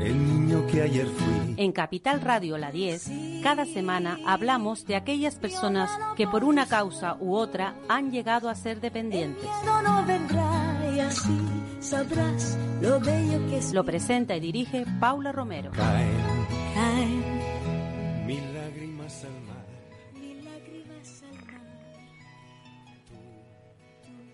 El 0.00 0.26
niño 0.26 0.66
que 0.66 0.80
ayer 0.82 1.06
fui. 1.06 1.54
En 1.58 1.72
Capital 1.72 2.22
Radio 2.22 2.56
La 2.56 2.70
10, 2.72 3.42
cada 3.42 3.66
semana 3.66 4.18
hablamos 4.26 4.86
de 4.86 4.96
aquellas 4.96 5.36
personas 5.36 5.90
que 6.16 6.26
por 6.26 6.42
una 6.42 6.66
causa 6.66 7.16
u 7.20 7.34
otra 7.34 7.74
han 7.88 8.10
llegado 8.10 8.48
a 8.48 8.54
ser 8.54 8.80
dependientes. 8.80 9.44
No, 9.66 9.82
no 9.82 10.04
vendrá 10.06 10.90
y 10.94 11.00
así 11.00 11.38
sabrás 11.80 12.58
lo 12.80 12.98
bello 12.98 13.46
que 13.48 13.58
es. 13.58 13.74
Lo 13.74 13.84
presenta 13.84 14.34
y 14.36 14.40
dirige 14.40 14.86
Paula 14.98 15.32
Romero. 15.32 15.70
Caen 15.72 16.46
Caen 16.74 18.26
mil 18.26 18.54
lágrimas 18.54 19.24
al 19.24 19.40
mar. 19.42 19.66
mil 20.14 20.44
lágrimas 20.44 21.22
al 21.24 21.34
mar. 21.44 21.66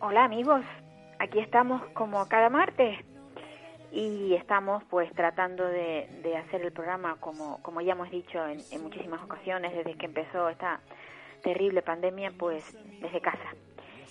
Hola 0.01 0.25
amigos, 0.25 0.63
aquí 1.19 1.41
estamos 1.41 1.83
como 1.95 2.25
cada 2.29 2.51
martes 2.51 2.99
y 3.93 4.35
estamos 4.35 4.83
pues 4.91 5.13
tratando 5.15 5.65
de, 5.65 6.09
de 6.23 6.37
hacer 6.37 6.63
el 6.63 6.73
programa 6.73 7.17
como, 7.21 7.63
como 7.63 7.81
ya 7.81 7.93
hemos 7.93 8.11
dicho 8.11 8.45
en, 8.47 8.61
en 8.71 8.83
muchísimas 8.83 9.23
ocasiones 9.23 9.75
desde 9.75 9.95
que 9.95 10.07
empezó 10.07 10.49
esta 10.49 10.81
terrible 11.43 11.83
pandemia 11.83 12.33
pues 12.37 12.77
desde 13.01 13.21
casa. 13.21 13.55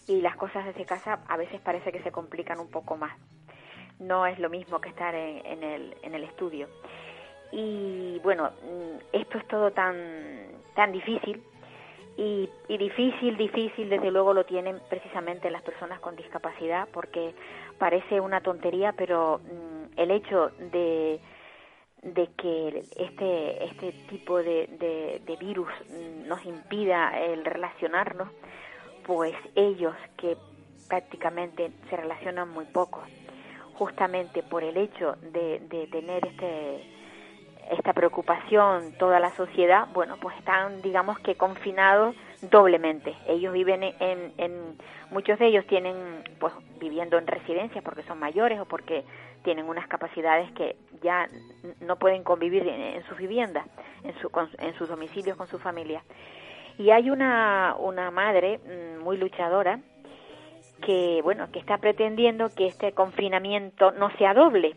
Y 0.07 0.21
las 0.21 0.35
cosas 0.35 0.65
desde 0.65 0.85
casa 0.85 1.19
a 1.27 1.37
veces 1.37 1.59
parece 1.61 1.91
que 1.91 2.01
se 2.01 2.11
complican 2.11 2.59
un 2.59 2.69
poco 2.69 2.95
más. 2.95 3.17
No 3.99 4.25
es 4.25 4.39
lo 4.39 4.49
mismo 4.49 4.79
que 4.79 4.89
estar 4.89 5.15
en, 5.15 5.45
en 5.45 5.63
el, 5.63 5.97
en 6.01 6.13
el 6.13 6.23
estudio. 6.23 6.67
Y 7.51 8.19
bueno 8.19 8.51
mm, 8.63 8.97
esto 9.13 9.37
es 9.37 9.47
todo 9.47 9.71
tan 9.71 9.95
tan 10.75 10.91
difícil 10.91 11.43
y, 12.17 12.49
y 12.69 12.77
difícil, 12.77 13.35
difícil, 13.35 13.89
desde 13.89 14.09
luego 14.09 14.33
lo 14.33 14.45
tienen 14.45 14.80
precisamente 14.89 15.49
las 15.52 15.61
personas 15.63 15.99
con 15.99 16.16
discapacidad, 16.16 16.88
porque 16.94 17.33
parece 17.77 18.22
una 18.22 18.41
tontería, 18.41 18.94
pero 18.94 19.39
mm, 19.39 19.99
el 19.99 20.11
hecho 20.11 20.52
de, 20.72 21.19
de 22.02 22.27
que 22.38 22.83
este, 22.95 23.66
este 23.66 23.91
tipo 24.09 24.38
de, 24.38 25.22
de, 25.25 25.35
virus 25.38 25.69
mm, 25.89 26.27
nos 26.27 26.45
impida 26.45 27.19
el 27.19 27.44
relacionarnos, 27.44 28.29
pues 29.05 29.35
ellos 29.55 29.94
que 30.17 30.38
prácticamente 30.88 31.72
se 31.89 31.97
relacionan 31.97 32.50
muy 32.50 32.66
poco, 32.66 33.03
justamente 33.73 34.41
por 34.41 34.63
el 34.63 34.77
hecho 34.77 35.17
de, 35.33 35.59
de 35.67 35.88
tener 35.88 36.25
este 36.25 36.94
esta 37.71 37.94
preocupación 37.94 38.94
toda 38.99 39.19
la 39.19 39.31
sociedad, 39.35 39.88
bueno, 39.94 40.17
pues 40.21 40.38
están, 40.38 40.81
digamos 40.81 41.19
que 41.19 41.35
confinados 41.35 42.16
doblemente. 42.41 43.16
Ellos 43.27 43.53
viven 43.53 43.83
en, 43.83 44.33
en 44.38 44.77
muchos 45.11 45.39
de 45.39 45.47
ellos 45.47 45.66
tienen, 45.67 45.95
pues, 46.39 46.53
viviendo 46.80 47.17
en 47.17 47.25
residencias 47.27 47.83
porque 47.83 48.03
son 48.03 48.19
mayores 48.19 48.59
o 48.59 48.66
porque 48.66 49.03
tienen 49.44 49.67
unas 49.67 49.88
capacidades 49.88 50.52
que 50.52 50.75
ya 51.02 51.27
no 51.81 51.95
pueden 51.97 52.23
convivir 52.23 52.67
en, 52.67 53.03
sus 53.05 53.17
viviendas, 53.17 53.66
en, 54.03 54.13
su, 54.19 54.29
con- 54.29 54.50
en 54.59 54.73
sus 54.75 54.89
domicilios 54.89 55.38
con 55.38 55.47
su 55.47 55.59
familia. 55.59 56.03
Y 56.77 56.89
hay 56.91 57.09
una, 57.09 57.75
una 57.79 58.11
madre 58.11 58.59
mm, 58.59 59.03
muy 59.03 59.17
luchadora 59.17 59.79
que, 60.81 61.22
bueno, 61.23 61.50
que 61.52 61.59
está 61.59 61.77
pretendiendo 61.77 62.50
que 62.50 62.67
este 62.67 62.91
confinamiento 62.91 63.91
no 63.91 64.09
sea 64.18 64.34
doble. 64.34 64.75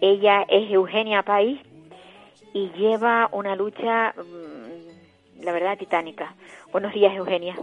Ella 0.00 0.44
es 0.48 0.70
Eugenia 0.70 1.22
País 1.22 1.60
y 2.52 2.68
lleva 2.70 3.28
una 3.32 3.54
lucha, 3.56 4.12
mm, 4.16 5.42
la 5.44 5.52
verdad, 5.52 5.78
titánica. 5.78 6.34
Buenos 6.72 6.92
días, 6.92 7.14
Eugenia. 7.14 7.54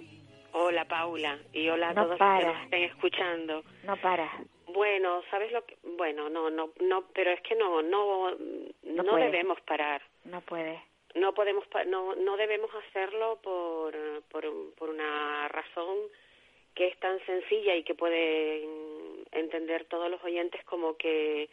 Hola 0.53 0.85
Paula 0.85 1.37
y 1.51 1.67
hola 1.69 1.89
a 1.89 1.93
No 1.93 2.03
todos 2.03 2.09
los 2.11 2.19
para. 2.19 2.39
que 2.39 2.45
nos 2.53 2.63
estén 2.63 2.83
escuchando. 2.83 3.63
No 3.83 3.97
para. 3.97 4.31
Bueno, 4.67 5.21
¿sabes 5.29 5.51
lo 5.51 5.65
que? 5.65 5.77
Bueno, 5.97 6.29
no, 6.29 6.49
no, 6.49 6.69
no, 6.81 7.03
pero 7.13 7.31
es 7.31 7.41
que 7.41 7.55
no, 7.55 7.81
no, 7.81 8.31
no, 8.83 9.03
puede. 9.03 9.25
debemos 9.25 9.59
parar. 9.61 10.01
No 10.25 10.41
puede. 10.41 10.81
No 11.15 11.33
podemos, 11.33 11.65
pa- 11.67 11.85
no, 11.85 12.13
no 12.15 12.35
debemos 12.37 12.69
hacerlo 12.75 13.39
por, 13.41 13.93
por, 14.31 14.45
por 14.77 14.89
una 14.89 15.47
razón 15.49 15.95
que 16.73 16.87
es 16.87 16.99
tan 16.99 17.19
sencilla 17.25 17.73
y 17.75 17.83
que 17.83 17.95
pueden 17.95 18.69
entender 19.31 19.85
todos 19.85 20.09
los 20.11 20.21
oyentes 20.23 20.63
como 20.65 20.97
que 20.97 21.49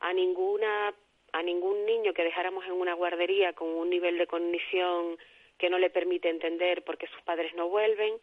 a 0.00 0.12
ninguna 0.12 0.92
a 1.32 1.42
ningún 1.42 1.84
niño 1.86 2.12
que 2.14 2.24
dejáramos 2.24 2.64
en 2.64 2.72
una 2.72 2.94
guardería 2.94 3.52
con 3.52 3.68
un 3.68 3.90
nivel 3.90 4.18
de 4.18 4.26
cognición 4.26 5.18
que 5.58 5.70
no 5.70 5.78
le 5.78 5.90
permite 5.90 6.28
entender 6.28 6.82
porque 6.84 7.08
sus 7.08 7.20
padres 7.22 7.54
no 7.54 7.68
vuelven, 7.68 8.14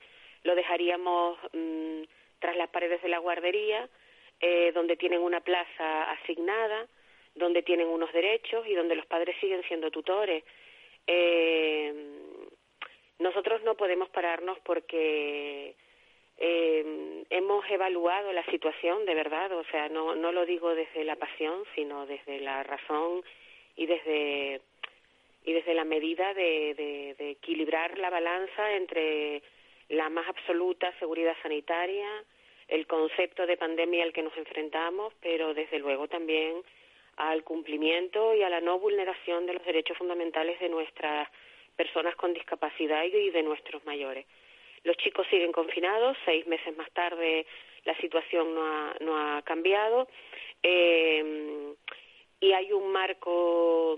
lo 0.43 0.55
dejaríamos 0.55 1.38
mm, 1.53 2.03
tras 2.39 2.55
las 2.55 2.69
paredes 2.69 3.01
de 3.01 3.09
la 3.09 3.19
guardería, 3.19 3.89
eh, 4.39 4.71
donde 4.73 4.95
tienen 4.95 5.21
una 5.21 5.41
plaza 5.41 6.11
asignada, 6.11 6.88
donde 7.35 7.63
tienen 7.63 7.88
unos 7.88 8.11
derechos 8.13 8.65
y 8.67 8.73
donde 8.73 8.95
los 8.95 9.05
padres 9.05 9.35
siguen 9.39 9.63
siendo 9.63 9.91
tutores. 9.91 10.44
Eh, 11.07 11.94
nosotros 13.19 13.61
no 13.63 13.75
podemos 13.75 14.09
pararnos 14.09 14.57
porque 14.59 15.75
eh, 16.38 17.23
hemos 17.29 17.69
evaluado 17.69 18.34
la 18.34 18.46
situación 18.46 19.06
de 19.06 19.16
verdad, 19.16 19.51
o 19.53 19.63
sea, 19.66 19.90
no, 19.90 20.16
no 20.16 20.31
lo 20.31 20.46
digo 20.46 20.75
desde 20.75 21.03
la 21.03 21.16
pasión, 21.16 21.63
sino 21.75 22.06
desde 22.06 22.40
la 22.40 22.63
razón 22.63 23.23
y 23.75 23.85
desde 23.85 24.62
y 25.47 25.53
desde 25.53 25.75
la 25.75 25.85
medida 25.85 26.34
de, 26.34 26.74
de, 26.74 27.16
de 27.19 27.29
equilibrar 27.29 28.00
la 28.00 28.09
balanza 28.09 28.74
entre 28.74 29.44
la 29.90 30.09
más 30.09 30.28
absoluta 30.28 30.91
seguridad 30.97 31.35
sanitaria, 31.44 32.07
el 32.68 32.88
concepto 32.88 33.45
de 33.45 33.56
pandemia 33.56 34.03
al 34.03 34.12
que 34.12 34.24
nos 34.24 34.35
enfrentamos, 34.38 35.13
pero 35.22 35.53
desde 35.53 35.78
luego 35.78 36.07
también 36.07 36.63
al 37.18 37.44
cumplimiento 37.44 38.34
y 38.34 38.41
a 38.41 38.50
la 38.50 38.59
no 38.59 38.79
vulneración 38.79 39.45
de 39.45 39.53
los 39.53 39.66
derechos 39.66 39.97
fundamentales 39.97 40.59
de 40.59 40.69
nuestras 40.69 41.29
personas 41.75 42.16
con 42.16 42.34
discapacidad 42.34 43.03
y 43.03 43.29
de 43.29 43.44
nuestros 43.44 43.85
mayores. 43.85 44.25
Los 44.85 44.96
chicos 44.97 45.28
siguen 45.29 45.51
confinados, 45.51 46.16
seis 46.25 46.47
meses 46.47 46.75
más 46.78 46.90
tarde 46.91 47.46
la 47.85 47.96
situación 47.97 48.56
no 48.56 48.63
ha, 48.66 48.96
no 49.01 49.18
ha 49.18 49.41
cambiado. 49.41 50.07
Eh, 50.63 51.73
y 52.40 52.51
hay 52.51 52.72
un 52.72 52.91
marco 52.91 53.97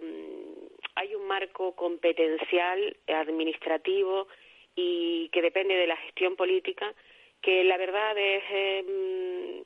hay 0.96 1.14
un 1.14 1.28
marco 1.28 1.76
competencial 1.76 2.98
administrativo 3.08 4.28
y 4.76 5.30
que 5.30 5.42
depende 5.42 5.76
de 5.76 5.88
la 5.88 5.98
gestión 5.98 6.36
política 6.36 6.94
que 7.42 7.64
la 7.64 7.78
verdad 7.78 8.18
es 8.18 8.44
eh, 8.50 9.64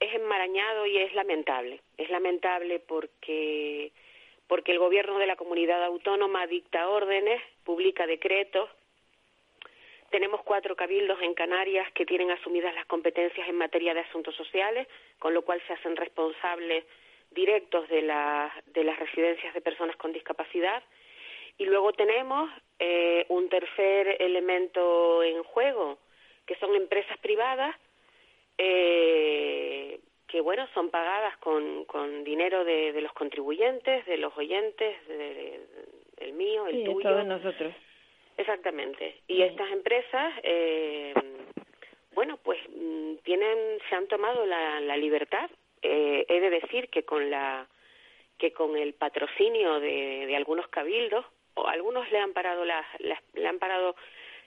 es 0.00 0.14
enmarañado 0.14 0.86
y 0.86 0.98
es 0.98 1.14
lamentable. 1.14 1.80
Es 1.96 2.10
lamentable 2.10 2.80
porque 2.80 3.92
porque 4.46 4.72
el 4.72 4.78
gobierno 4.78 5.18
de 5.18 5.26
la 5.26 5.36
comunidad 5.36 5.82
autónoma 5.82 6.46
dicta 6.46 6.88
órdenes 6.88 7.40
publica 7.64 8.06
decretos 8.06 8.68
tenemos 10.14 10.42
cuatro 10.44 10.76
cabildos 10.76 11.20
en 11.22 11.34
Canarias 11.34 11.90
que 11.92 12.06
tienen 12.06 12.30
asumidas 12.30 12.72
las 12.76 12.86
competencias 12.86 13.48
en 13.48 13.56
materia 13.56 13.94
de 13.94 14.00
asuntos 14.06 14.32
sociales, 14.36 14.86
con 15.18 15.34
lo 15.34 15.42
cual 15.42 15.60
se 15.66 15.72
hacen 15.72 15.96
responsables 15.96 16.84
directos 17.32 17.88
de, 17.88 18.00
la- 18.02 18.52
de 18.66 18.84
las 18.84 18.96
residencias 18.96 19.52
de 19.52 19.60
personas 19.60 19.96
con 19.96 20.12
discapacidad. 20.12 20.84
Y 21.58 21.64
luego 21.64 21.92
tenemos 21.94 22.48
eh, 22.78 23.26
un 23.28 23.48
tercer 23.48 24.22
elemento 24.22 25.24
en 25.24 25.42
juego, 25.42 25.98
que 26.46 26.54
son 26.60 26.76
empresas 26.76 27.18
privadas 27.18 27.74
eh, 28.56 29.98
que, 30.28 30.40
bueno, 30.40 30.68
son 30.74 30.90
pagadas 30.90 31.36
con, 31.38 31.86
con 31.86 32.22
dinero 32.22 32.64
de, 32.64 32.92
de 32.92 33.00
los 33.02 33.12
contribuyentes, 33.14 34.06
de 34.06 34.16
los 34.18 34.36
oyentes, 34.36 35.08
de- 35.08 35.34
de- 35.34 35.60
el 36.18 36.32
mío, 36.34 36.68
el 36.68 36.84
tuyo. 36.84 37.24
nosotros. 37.24 37.74
Exactamente. 38.36 39.20
Y 39.28 39.42
estas 39.42 39.70
empresas, 39.70 40.34
eh, 40.42 41.14
bueno, 42.14 42.38
pues 42.42 42.58
mm, 42.68 43.16
tienen, 43.22 43.78
se 43.88 43.94
han 43.94 44.08
tomado 44.08 44.44
la, 44.46 44.80
la 44.80 44.96
libertad. 44.96 45.50
Eh, 45.82 46.24
he 46.28 46.40
de 46.40 46.50
decir 46.50 46.88
que 46.88 47.04
con 47.04 47.30
la 47.30 47.66
que 48.38 48.52
con 48.52 48.76
el 48.76 48.94
patrocinio 48.94 49.78
de, 49.78 50.26
de 50.26 50.34
algunos 50.36 50.66
cabildos, 50.68 51.24
o 51.54 51.68
algunos 51.68 52.10
le 52.10 52.18
han 52.18 52.32
parado 52.32 52.64
las, 52.64 52.84
las- 52.98 53.22
le 53.34 53.46
han 53.46 53.60
parado 53.60 53.94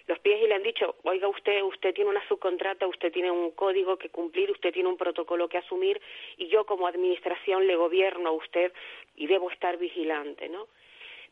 los 0.08 0.20
pies 0.20 0.42
y 0.44 0.48
le 0.48 0.56
han 0.56 0.64
dicho, 0.64 0.96
oiga 1.04 1.28
usted, 1.30 1.62
usted 1.64 1.94
tiene 1.94 2.10
una 2.10 2.26
subcontrata, 2.28 2.86
usted 2.88 3.14
tiene 3.14 3.32
un 3.32 3.52
código 3.52 3.98
que 3.98 4.10
cumplir, 4.10 4.52
usted 4.52 4.74
tiene 4.74 4.90
un 4.90 4.98
protocolo 4.98 5.48
que 5.48 5.58
asumir 5.58 6.02
y 6.38 6.48
yo 6.48 6.66
como 6.66 6.86
administración 6.88 7.66
le 7.66 7.78
gobierno 7.78 8.30
a 8.30 8.34
usted 8.34 8.74
y 9.16 9.28
debo 9.28 9.50
estar 9.52 9.78
vigilante, 9.78 10.50
¿no? 10.50 10.68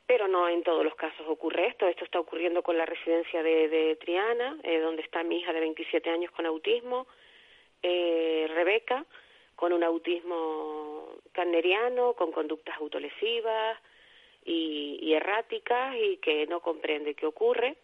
Pero 0.08 0.28
no 0.28 0.48
en 0.48 0.64
todos 0.64 0.84
los 0.84 0.96
casos 0.96 1.26
ocurre 1.28 1.68
esto. 1.68 1.88
Esto 1.88 2.06
está 2.06 2.20
ocurriendo 2.20 2.62
con 2.62 2.78
la 2.78 2.86
residencia 2.86 3.42
de, 3.42 3.68
de 3.70 3.96
Triana, 3.96 4.58
eh, 4.64 4.80
donde 4.80 5.02
está 5.02 5.24
mi 5.24 5.40
hija 5.40 5.54
de 5.54 5.60
27 5.60 6.10
años 6.10 6.32
con 6.32 6.46
autismo, 6.46 7.08
eh, 7.82 8.48
Rebeca, 8.54 9.06
con 9.56 9.74
un 9.74 9.84
autismo 9.84 11.10
carneriano, 11.32 12.14
con 12.14 12.32
conductas 12.32 12.78
autolesivas 12.78 13.80
y, 14.44 15.00
y 15.02 15.14
erráticas 15.14 15.96
y 15.96 16.18
que 16.18 16.46
no 16.48 16.60
comprende 16.60 17.16
qué 17.16 17.26
ocurre. 17.26 17.76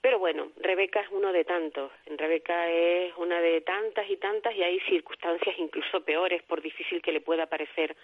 Pero 0.00 0.18
bueno, 0.18 0.50
Rebeca 0.56 1.00
es 1.00 1.08
uno 1.10 1.32
de 1.32 1.44
tantos. 1.44 1.90
Rebeca 2.06 2.70
es 2.70 3.12
una 3.16 3.40
de 3.40 3.60
tantas 3.62 4.08
y 4.08 4.16
tantas 4.16 4.54
y 4.54 4.62
hay 4.62 4.78
circunstancias 4.80 5.56
incluso 5.58 6.04
peores, 6.04 6.42
por 6.44 6.62
difícil 6.62 7.02
que 7.02 7.12
le 7.12 7.20
pueda 7.20 7.46
parecer 7.46 7.96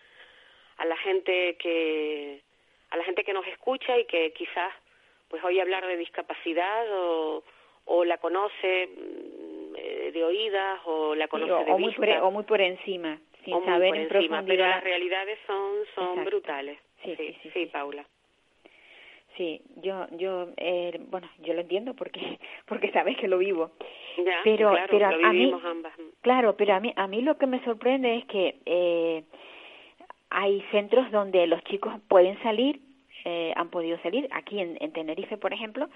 a 0.77 0.85
la 0.85 0.97
gente 0.97 1.57
que 1.57 2.43
a 2.95 2.97
la 2.97 3.05
gente 3.05 3.25
que 3.25 3.33
nos 3.33 3.47
escucha 3.49 3.99
y 3.99 4.05
que 4.07 4.33
quizás 4.33 4.73
pues 5.29 5.43
oye 5.45 5.61
hablar 5.61 5.85
de 5.87 5.97
discapacidad 5.97 6.87
o, 6.93 7.43
o 7.87 8.05
la 8.05 8.19
conoce 8.19 8.87
mm, 8.87 9.75
eh, 9.77 10.11
de 10.13 10.25
oídas 10.25 10.81
o 10.87 11.15
la 11.17 11.27
conoce 11.29 11.53
de 11.53 11.73
o 11.73 11.77
vista. 11.77 11.79
muy 11.79 11.93
por, 11.95 12.09
o 12.23 12.31
muy 12.31 12.45
por 12.45 12.61
encima, 12.61 13.19
sin 13.45 13.55
o 13.55 13.59
muy 13.61 13.67
saber 13.67 13.89
por 13.91 13.97
en 13.97 14.03
encima, 14.03 14.19
profundidad. 14.39 14.47
pero 14.47 14.67
las 14.69 14.85
realidades 14.85 15.39
son 15.47 15.73
son 15.95 16.05
Exacto. 16.11 16.31
brutales. 16.31 16.79
Sí, 17.03 17.17
sí, 17.17 17.27
sí, 17.27 17.39
sí, 17.43 17.51
sí. 17.53 17.67
Paula. 17.67 18.05
Sí, 19.37 19.61
yo, 19.83 20.07
yo, 20.13 20.49
eh, 20.57 20.97
bueno, 21.11 21.29
yo 21.41 21.55
lo 21.55 21.63
entiendo 21.63 21.95
porque, 21.95 22.21
porque 22.67 22.93
sabes 22.93 23.17
que 23.17 23.27
lo 23.27 23.39
vivo. 23.39 23.73
Ya, 24.19 24.41
Pero- 24.45 24.71
claro, 24.71 24.87
pero 24.91 25.11
lo 25.11 25.27
a 25.27 25.33
mí- 25.33 25.39
vivimos 25.41 25.65
ambas. 25.65 25.93
Claro, 26.21 26.57
pero 26.57 26.75
a 26.75 26.81
mí, 26.81 26.93
a 26.95 27.07
mí 27.09 27.21
lo 27.23 27.37
que 27.37 27.47
me 27.49 27.63
sorprende 27.65 28.15
es 28.19 28.25
que 28.27 28.55
eh, 28.65 29.25
hay 30.37 30.61
centros 30.73 31.11
donde 31.13 31.47
los 31.47 31.63
chicos 31.65 31.95
pueden 32.09 32.41
salir, 32.43 32.81
eh, 33.25 33.53
han 33.57 33.71
podido 33.71 33.97
salir. 34.03 34.29
Aquí 34.33 34.59
en, 34.61 34.77
en 34.81 34.93
Tenerife, 34.93 35.37
por 35.37 35.53
ejemplo, 35.53 35.89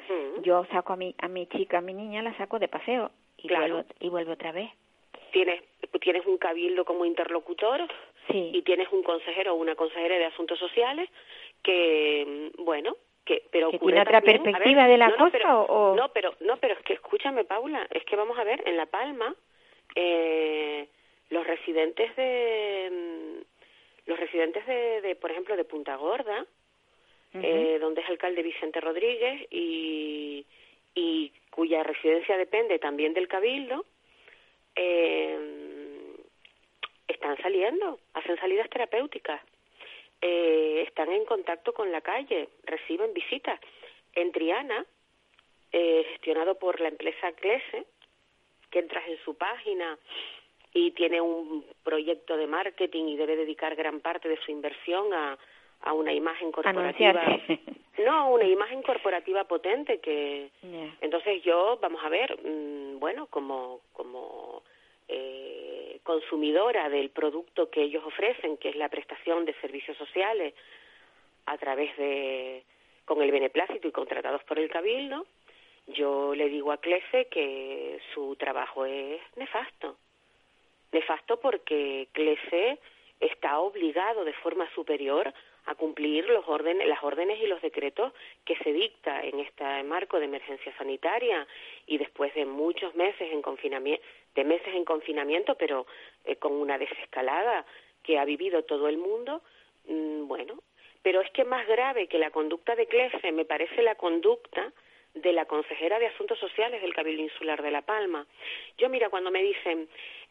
yo 0.42 0.64
saco 0.72 0.92
a 0.92 0.96
mi, 0.96 1.14
a 1.18 1.28
mi 1.28 1.46
chica, 1.48 1.78
a 1.78 1.80
mi 1.82 1.92
niña, 1.92 2.22
la 2.22 2.36
saco 2.38 2.58
de 2.58 2.68
paseo 2.68 3.10
y 3.36 3.48
Claro. 3.48 3.74
vuelvo 3.74 3.88
y 4.00 4.08
vuelve 4.08 4.32
otra 4.32 4.52
vez. 4.52 4.70
Tienes 5.32 5.62
tienes 6.00 6.24
un 6.26 6.38
cabildo 6.38 6.84
como 6.84 7.04
interlocutor 7.04 7.80
Sí. 8.30 8.50
y 8.54 8.62
tienes 8.62 8.88
un 8.92 9.02
consejero 9.02 9.52
o 9.54 9.56
una 9.56 9.74
consejera 9.74 10.16
de 10.18 10.26
asuntos 10.26 10.58
sociales 10.58 11.08
que 11.62 12.52
mm, 12.58 12.64
bueno 12.64 12.96
que 13.24 13.42
pero 13.50 13.70
Que 13.70 13.76
ocurre 13.76 13.92
tiene 13.94 14.02
otra 14.02 14.20
también- 14.20 14.42
perspectiva 14.42 14.82
ver, 14.82 14.90
de 14.92 14.98
la 14.98 15.08
no, 15.08 15.16
no, 15.16 15.24
cosa, 15.24 15.32
pero- 15.38 15.60
o- 15.62 15.90
o- 15.92 15.96
no 15.96 16.08
pero 16.14 16.34
no 16.40 16.56
pero 16.58 16.74
es 16.74 16.80
que 16.84 16.92
escúchame 16.94 17.44
Paula 17.44 17.86
es 17.90 18.04
que 18.04 18.16
vamos 18.16 18.38
a 18.38 18.44
ver 18.44 18.62
en 18.66 18.76
la 18.76 18.86
Palma 18.86 19.34
eh, 19.94 20.86
los 21.30 21.46
residentes 21.46 22.14
de 22.16 22.88
mm, 22.90 23.37
los 24.08 24.18
residentes 24.18 24.66
de, 24.66 25.00
de 25.02 25.14
por 25.14 25.30
ejemplo 25.30 25.56
de 25.56 25.64
Punta 25.64 25.94
Gorda 25.94 26.44
eh, 27.34 27.78
donde 27.80 28.00
es 28.00 28.08
alcalde 28.08 28.42
Vicente 28.42 28.80
Rodríguez 28.80 29.46
y, 29.50 30.46
y 30.94 31.32
cuya 31.50 31.82
residencia 31.82 32.36
depende 32.36 32.78
también 32.78 33.14
del 33.14 33.28
cabildo, 33.28 33.84
eh, 34.74 36.16
están 37.06 37.36
saliendo, 37.38 38.00
hacen 38.14 38.38
salidas 38.38 38.70
terapéuticas, 38.70 39.42
eh, 40.20 40.84
están 40.86 41.12
en 41.12 41.24
contacto 41.24 41.72
con 41.72 41.92
la 41.92 42.00
calle, 42.00 42.48
reciben 42.64 43.12
visitas. 43.12 43.60
En 44.14 44.32
Triana, 44.32 44.84
eh, 45.70 46.04
gestionado 46.12 46.58
por 46.58 46.80
la 46.80 46.88
empresa 46.88 47.32
Clese, 47.32 47.84
que 48.70 48.78
entras 48.78 49.06
en 49.06 49.18
su 49.18 49.36
página 49.36 49.98
y 50.72 50.90
tiene 50.92 51.20
un 51.20 51.64
proyecto 51.82 52.36
de 52.36 52.46
marketing 52.46 53.04
y 53.04 53.16
debe 53.16 53.36
dedicar 53.36 53.74
gran 53.74 54.00
parte 54.00 54.28
de 54.28 54.38
su 54.44 54.50
inversión 54.50 55.12
a, 55.14 55.38
a 55.82 55.92
una 55.92 56.12
imagen 56.12 56.52
corporativa. 56.52 57.20
Anunciarse. 57.20 57.60
No, 57.98 58.30
una 58.30 58.44
imagen 58.44 58.80
corporativa 58.82 59.42
potente 59.42 59.98
que 59.98 60.52
entonces 61.00 61.42
yo 61.42 61.80
vamos 61.82 62.00
a 62.04 62.08
ver, 62.08 62.38
mm, 62.44 63.00
bueno, 63.00 63.26
como 63.26 63.80
como 63.92 64.62
eh, 65.08 65.98
consumidora 66.04 66.88
del 66.90 67.10
producto 67.10 67.70
que 67.70 67.82
ellos 67.82 68.04
ofrecen, 68.04 68.56
que 68.58 68.68
es 68.68 68.76
la 68.76 68.88
prestación 68.88 69.44
de 69.44 69.52
servicios 69.54 69.96
sociales 69.96 70.54
a 71.46 71.58
través 71.58 71.96
de 71.96 72.62
con 73.04 73.20
el 73.20 73.32
beneplácito 73.32 73.88
y 73.88 73.92
contratados 73.92 74.44
por 74.44 74.60
el 74.60 74.70
cabildo, 74.70 75.26
yo 75.88 76.34
le 76.36 76.48
digo 76.48 76.70
a 76.70 76.76
Clese 76.76 77.26
que 77.30 77.98
su 78.14 78.36
trabajo 78.36 78.84
es 78.84 79.20
nefasto. 79.36 79.96
Nefasto 80.92 81.38
porque 81.40 82.08
Clese 82.12 82.78
está 83.20 83.58
obligado 83.58 84.24
de 84.24 84.32
forma 84.34 84.68
superior 84.74 85.32
a 85.66 85.74
cumplir 85.74 86.24
los 86.30 86.48
órdenes, 86.48 86.88
las 86.88 87.02
órdenes 87.02 87.38
y 87.42 87.46
los 87.46 87.60
decretos 87.60 88.12
que 88.44 88.56
se 88.56 88.72
dicta 88.72 89.22
en 89.22 89.40
este 89.40 89.82
marco 89.82 90.18
de 90.18 90.24
emergencia 90.24 90.74
sanitaria 90.78 91.46
y 91.86 91.98
después 91.98 92.34
de 92.34 92.46
muchos 92.46 92.94
meses 92.94 93.30
en 93.30 93.42
confinamiento, 93.42 94.02
de 94.34 94.44
meses 94.44 94.74
en 94.74 94.84
confinamiento, 94.84 95.56
pero 95.56 95.86
eh, 96.24 96.36
con 96.36 96.52
una 96.52 96.78
desescalada 96.78 97.66
que 98.02 98.18
ha 98.18 98.24
vivido 98.24 98.62
todo 98.64 98.88
el 98.88 98.96
mundo, 98.96 99.42
mm, 99.88 100.26
bueno, 100.26 100.62
pero 101.02 101.20
es 101.20 101.30
que 101.32 101.44
más 101.44 101.66
grave 101.66 102.06
que 102.06 102.18
la 102.18 102.30
conducta 102.30 102.74
de 102.74 102.86
Clefe 102.86 103.30
me 103.32 103.44
parece 103.44 103.82
la 103.82 103.96
conducta 103.96 104.72
de 105.14 105.32
la 105.32 105.44
consejera 105.46 105.98
de 105.98 106.06
Asuntos 106.06 106.38
Sociales 106.38 106.80
del 106.80 106.94
Cabildo 106.94 107.22
Insular 107.22 107.62
de 107.62 107.70
La 107.70 107.82
Palma. 107.82 108.26
Yo, 108.78 108.88
mira, 108.88 109.10
cuando 109.10 109.30
me 109.30 109.42
dicen, 109.42 109.88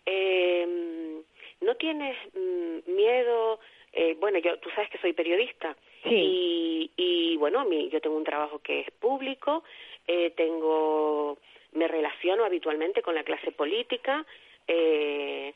eh, 0.08 1.22
¿no 1.62 1.76
tienes 1.76 2.18
mm, 2.34 2.92
miedo? 2.92 3.60
Eh, 3.94 4.16
bueno, 4.20 4.40
yo, 4.40 4.58
tú 4.60 4.70
sabes 4.72 4.90
que 4.90 4.98
soy 5.00 5.14
periodista 5.14 5.76
Sí. 6.04 6.10
y, 6.16 6.92
y 6.96 7.38
bueno, 7.38 7.66
mí, 7.66 7.90
yo 7.90 8.00
tengo 8.00 8.16
un 8.16 8.24
trabajo 8.24 8.60
que 8.60 8.82
es 8.82 8.92
público, 8.92 9.64
eh, 10.08 10.32
tengo, 10.38 11.38
me 11.74 11.88
relaciono 11.88 12.46
habitualmente 12.46 13.02
con 13.02 13.16
la 13.16 13.24
clase 13.24 13.52
política, 13.52 14.26
eh, 14.68 15.54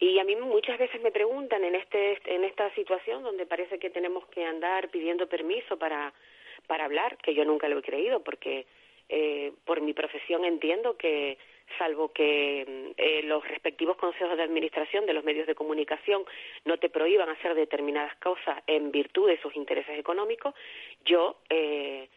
y 0.00 0.18
a 0.18 0.24
mí 0.24 0.34
muchas 0.34 0.78
veces 0.78 1.00
me 1.02 1.12
preguntan 1.12 1.62
en 1.62 1.76
este 1.76 2.18
en 2.24 2.42
esta 2.42 2.74
situación 2.74 3.22
donde 3.22 3.46
parece 3.46 3.78
que 3.78 3.90
tenemos 3.90 4.26
que 4.28 4.44
andar 4.44 4.88
pidiendo 4.88 5.28
permiso 5.28 5.76
para 5.78 6.12
para 6.66 6.84
hablar, 6.86 7.16
que 7.18 7.34
yo 7.34 7.44
nunca 7.44 7.68
lo 7.68 7.78
he 7.78 7.82
creído 7.82 8.20
porque 8.24 8.66
eh, 9.08 9.52
por 9.64 9.80
mi 9.80 9.92
profesión 9.92 10.44
entiendo 10.44 10.96
que 10.96 11.38
salvo 11.78 12.12
que 12.12 12.64
mm, 12.66 12.92
eh, 12.96 13.22
los 13.24 13.46
respectivos 13.46 13.96
consejos 13.96 14.36
de 14.36 14.42
administración 14.42 15.06
de 15.06 15.14
los 15.14 15.24
medios 15.24 15.46
de 15.46 15.54
comunicación 15.54 16.24
no 16.64 16.76
te 16.78 16.88
prohíban 16.88 17.28
hacer 17.28 17.54
determinadas 17.54 18.14
cosas 18.16 18.62
en 18.66 18.90
virtud 18.90 19.28
de 19.28 19.40
sus 19.40 19.54
intereses 19.56 19.98
económicos, 19.98 20.54
yo 21.04 21.36
eh, 21.48 22.08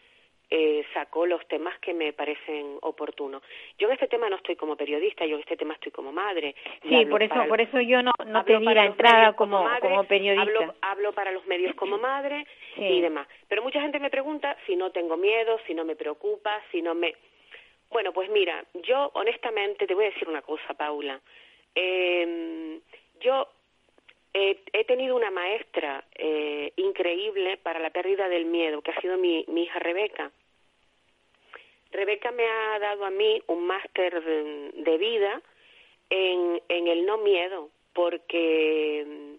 eh, 0.50 0.86
saco 0.94 1.26
los 1.26 1.46
temas 1.48 1.78
que 1.80 1.94
me 1.94 2.14
parecen 2.14 2.78
oportunos. 2.82 3.42
Yo 3.80 3.88
en 3.88 3.94
este 3.94 4.08
tema 4.08 4.30
no 4.30 4.36
estoy 4.36 4.56
como 4.56 4.76
periodista, 4.76 5.26
yo 5.26 5.36
en 5.36 5.42
este 5.42 5.58
tema 5.58 5.74
estoy 5.74 5.92
como 5.92 6.12
madre. 6.12 6.56
Sí, 6.88 7.06
por 7.06 7.24
eso, 7.24 7.36
por 7.48 7.60
eso 7.60 7.82
yo 7.82 8.04
no, 8.04 8.12
no 8.28 8.46
te 8.46 8.58
di 8.60 8.66
la 8.66 8.86
entrada 8.86 9.34
como, 9.34 9.64
madre, 9.64 9.82
como 9.82 10.04
periodista. 10.04 10.42
Hablo, 10.44 10.76
hablo 10.82 11.14
para 11.14 11.32
los 11.32 11.46
medios 11.48 11.76
como 11.76 11.98
madre 11.98 12.46
Sí. 12.76 12.84
y 12.84 13.02
demás. 13.02 13.28
Pero 13.48 13.64
mucha 13.64 13.82
gente 13.82 14.00
me 14.00 14.10
pregunta 14.10 14.56
si 14.66 14.76
no 14.76 14.92
tengo 14.92 15.18
miedo, 15.18 15.60
si 15.66 15.74
no 15.74 15.84
me 15.84 15.96
preocupa, 15.96 16.62
si 16.72 16.82
no 16.82 16.94
me... 16.94 17.16
Bueno, 17.96 18.12
pues 18.12 18.30
mira, 18.30 18.66
yo 18.74 19.10
honestamente 19.14 19.88
te 19.88 19.96
voy 19.96 20.04
a 20.04 20.10
decir 20.10 20.28
una 20.28 20.42
cosa, 20.42 20.74
Paula. 20.74 21.18
Eh, 21.74 22.78
yo 23.22 23.48
he, 24.34 24.60
he 24.74 24.84
tenido 24.84 25.16
una 25.16 25.32
maestra 25.32 26.04
eh, 26.14 26.74
increíble 26.76 27.56
para 27.56 27.80
la 27.80 27.92
pérdida 27.92 28.28
del 28.28 28.48
miedo, 28.48 28.82
que 28.82 28.92
ha 28.92 29.00
sido 29.00 29.18
mi, 29.18 29.46
mi 29.48 29.64
hija 29.64 29.80
Rebeca. 29.80 30.30
Rebeca 31.94 32.32
me 32.32 32.46
ha 32.46 32.80
dado 32.80 33.06
a 33.06 33.12
mí 33.12 33.42
un 33.48 33.66
máster 33.66 34.22
de, 34.22 34.72
de 34.74 34.98
vida 34.98 35.42
en, 36.10 36.62
en 36.68 36.88
el 36.90 37.06
no 37.06 37.20
miedo, 37.20 37.70
porque 37.94 39.38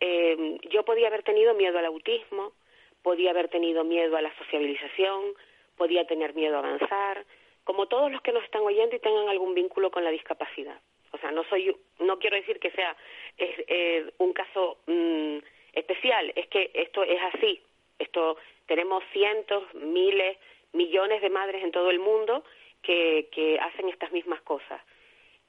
eh, 0.00 0.58
yo 0.68 0.84
podía 0.84 1.06
haber 1.06 1.22
tenido 1.22 1.54
miedo 1.54 1.78
al 1.78 1.86
autismo, 1.86 2.52
podía 3.00 3.30
haber 3.30 3.48
tenido 3.48 3.82
miedo 3.82 4.18
a 4.18 4.20
la 4.20 4.36
sociabilización, 4.36 5.32
podía 5.78 6.06
tener 6.06 6.34
miedo 6.34 6.56
a 6.56 6.58
avanzar, 6.58 7.24
como 7.68 7.84
todos 7.84 8.10
los 8.10 8.22
que 8.22 8.32
nos 8.32 8.42
están 8.44 8.62
oyendo 8.62 8.96
y 8.96 8.98
tengan 8.98 9.28
algún 9.28 9.52
vínculo 9.52 9.90
con 9.90 10.02
la 10.02 10.10
discapacidad. 10.10 10.80
O 11.12 11.18
sea, 11.18 11.30
no 11.32 11.44
soy, 11.50 11.76
no 11.98 12.18
quiero 12.18 12.36
decir 12.36 12.58
que 12.58 12.70
sea 12.70 12.96
es, 13.36 13.62
eh, 13.68 14.10
un 14.16 14.32
caso 14.32 14.78
mm, 14.86 15.36
especial, 15.74 16.32
es 16.34 16.46
que 16.48 16.70
esto 16.72 17.02
es 17.02 17.20
así. 17.34 17.60
Esto 17.98 18.38
tenemos 18.64 19.04
cientos, 19.12 19.62
miles, 19.74 20.38
millones 20.72 21.20
de 21.20 21.28
madres 21.28 21.62
en 21.62 21.70
todo 21.70 21.90
el 21.90 21.98
mundo 21.98 22.42
que, 22.80 23.28
que 23.32 23.58
hacen 23.58 23.90
estas 23.90 24.12
mismas 24.12 24.40
cosas. 24.40 24.80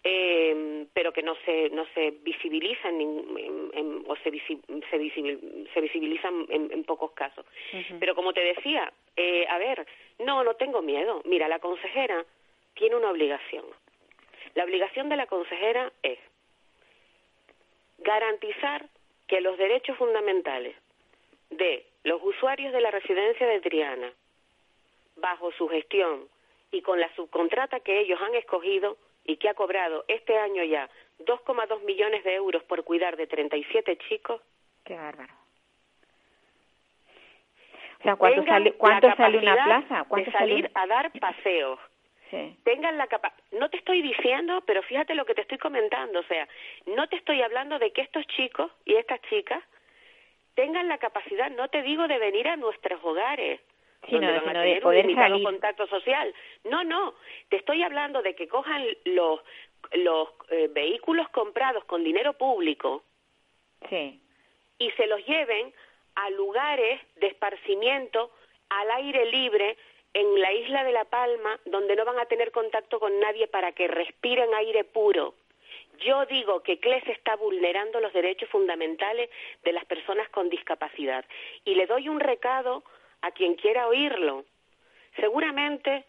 Eh, 0.04 0.86
pero 0.94 1.12
que 1.12 1.22
no 1.22 1.36
se 1.46 1.70
no 1.72 1.86
se 1.94 2.12
visibilizan 2.24 3.02
en, 3.02 3.38
en- 3.38 3.72
en- 3.74 4.04
o 4.08 4.16
se, 4.24 4.32
visi- 4.32 4.62
se, 4.90 4.98
visibil- 4.98 5.68
se 5.74 5.82
visibilizan 5.82 6.46
en, 6.50 6.72
en 6.72 6.84
pocos 6.86 7.12
casos. 7.12 7.46
Pero 8.00 8.16
como 8.16 8.32
te 8.32 8.40
decía, 8.42 8.92
eh, 9.18 9.46
a 9.50 9.58
ver, 9.58 9.86
no, 10.20 10.44
no 10.46 10.54
tengo 10.56 10.82
miedo. 10.82 11.22
Mira, 11.26 11.50
la 11.50 11.60
consejera 11.60 12.26
tiene 12.76 12.96
una 12.96 13.12
obligación. 13.12 13.66
La 14.56 14.64
obligación 14.64 15.10
de 15.10 15.18
la 15.18 15.28
consejera 15.28 15.92
es 16.02 16.18
garantizar 18.00 18.86
que 19.28 19.42
los 19.42 19.58
derechos 19.58 19.98
fundamentales 19.98 20.76
de 21.50 21.86
los 22.04 22.22
usuarios 22.24 22.72
de 22.74 22.82
la 22.82 22.92
residencia 22.92 23.46
de 23.48 23.60
Triana, 23.60 24.12
bajo 25.18 25.52
su 25.52 25.68
gestión 25.68 26.28
y 26.72 26.82
con 26.82 27.00
la 27.00 27.14
subcontrata 27.16 27.82
que 27.82 28.00
ellos 28.00 28.20
han 28.22 28.36
escogido 28.36 28.98
y 29.30 29.38
que 29.38 29.48
ha 29.48 29.54
cobrado 29.54 30.06
este 30.08 30.36
año 30.38 30.64
ya 30.64 30.90
2,2 31.20 31.84
millones 31.84 32.24
de 32.24 32.34
euros 32.34 32.64
por 32.64 32.84
cuidar 32.84 33.16
de 33.16 33.28
37 33.28 33.98
chicos. 34.10 34.42
Qué 34.84 34.96
bárbaro. 34.96 35.34
O 38.00 38.04
sea, 38.04 38.16
¿cuánto 38.16 38.44
sale, 38.46 38.74
cuánto 38.74 39.16
sale 39.16 39.38
una 39.38 39.64
plaza? 39.64 40.06
¿Cuánto 40.08 40.32
de 40.32 40.38
salir 40.38 40.72
a 40.74 40.88
dar 40.88 41.12
paseos. 41.20 41.80
Sí. 42.32 42.58
Tengan 42.64 42.98
la 42.98 43.08
capa 43.08 43.34
no 43.52 43.70
te 43.70 43.78
estoy 43.78 44.02
diciendo, 44.02 44.64
pero 44.66 44.82
fíjate 44.84 45.14
lo 45.14 45.26
que 45.26 45.36
te 45.36 45.42
estoy 45.42 45.58
comentando, 45.58 46.20
o 46.20 46.24
sea, 46.24 46.48
no 46.86 47.08
te 47.08 47.16
estoy 47.16 47.42
hablando 47.42 47.80
de 47.80 47.92
que 47.92 48.02
estos 48.02 48.26
chicos 48.28 48.72
y 48.86 48.96
estas 48.96 49.20
chicas 49.24 49.64
tengan 50.56 50.88
la 50.88 51.00
capacidad, 51.00 51.50
no 51.52 51.70
te 51.70 51.82
digo 51.82 52.08
de 52.08 52.20
venir 52.20 52.48
a 52.48 52.56
nuestros 52.56 53.04
hogares, 53.04 53.60
sino, 54.08 54.22
donde 54.22 54.40
van 54.40 54.48
sino 54.50 54.60
a 54.60 54.64
de 54.64 54.68
tener 54.70 54.84
poder 54.84 55.06
un 55.08 55.16
salir. 55.16 55.44
contacto 55.44 55.88
social. 55.88 56.34
No, 56.66 56.84
no, 56.84 57.14
te 57.50 57.58
estoy 57.58 57.84
hablando 57.84 58.22
de 58.22 58.36
que 58.36 58.48
cojan 58.48 58.86
los 59.06 59.40
los 59.94 60.30
eh, 60.50 60.68
vehículos 60.72 61.30
comprados 61.30 61.86
con 61.86 62.04
dinero 62.04 62.34
público 62.34 63.04
Sí. 63.90 64.20
y 64.78 64.92
se 64.92 65.08
los 65.08 65.26
lleven 65.26 65.74
a 66.16 66.30
lugares 66.32 67.00
de 67.16 67.28
esparcimiento 67.28 68.30
al 68.70 68.92
aire 68.92 69.26
libre 69.32 69.78
en 70.14 70.42
la 70.42 70.52
isla 70.52 70.84
de 70.84 70.92
La 70.92 71.06
Palma, 71.06 71.58
donde 71.66 71.96
no 71.96 72.04
van 72.04 72.20
a 72.20 72.26
tener 72.26 72.52
contacto 72.52 73.00
con 73.00 73.20
nadie 73.22 73.48
para 73.48 73.72
que 73.72 73.88
respiren 73.88 74.54
aire 74.56 74.84
puro. 74.84 75.36
Yo 76.00 76.26
digo 76.26 76.62
que 76.62 76.80
CLES 76.80 77.08
está 77.08 77.36
vulnerando 77.38 78.00
los 78.02 78.12
derechos 78.12 78.50
fundamentales 78.50 79.30
de 79.64 79.72
las 79.72 79.86
personas 79.86 80.28
con 80.30 80.50
discapacidad 80.50 81.24
y 81.64 81.76
le 81.76 81.88
doy 81.88 82.10
un 82.10 82.20
recado 82.20 82.84
a 83.22 83.32
quien 83.32 83.56
quiera 83.56 83.88
oírlo. 83.88 84.46
Seguramente, 85.16 86.06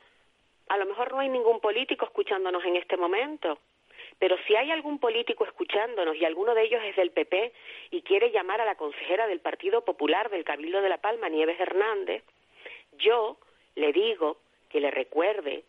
a 0.69 0.77
lo 0.77 0.87
mejor 0.87 1.13
no 1.13 1.21
hay 1.21 1.29
ningún 1.29 1.61
político 1.61 2.05
escuchándonos 2.05 2.65
en 2.65 2.77
este 2.77 2.97
momento, 2.97 3.59
pero 4.19 4.37
si 4.47 4.55
hay 4.55 4.71
algún 4.71 4.99
político 4.99 5.45
escuchándonos 5.45 6.17
y 6.17 6.25
alguno 6.25 6.55
de 6.55 6.63
ellos 6.63 6.83
es 6.85 6.97
del 6.97 7.11
PP 7.11 7.53
y 7.91 8.03
quiere 8.03 8.31
llamar 8.31 8.61
a 8.61 8.65
la 8.67 8.77
consejera 8.77 9.27
del 9.27 9.41
Partido 9.41 9.85
Popular 9.85 10.31
del 10.31 10.45
Cabildo 10.45 10.83
de 10.83 10.89
La 10.89 10.99
Palma, 10.99 11.29
Nieves 11.29 11.59
Hernández, 11.59 12.23
yo 12.99 13.39
le 13.77 13.93
digo 13.93 14.39
que 14.69 14.81
le 14.81 14.91
recuerde 14.91 15.65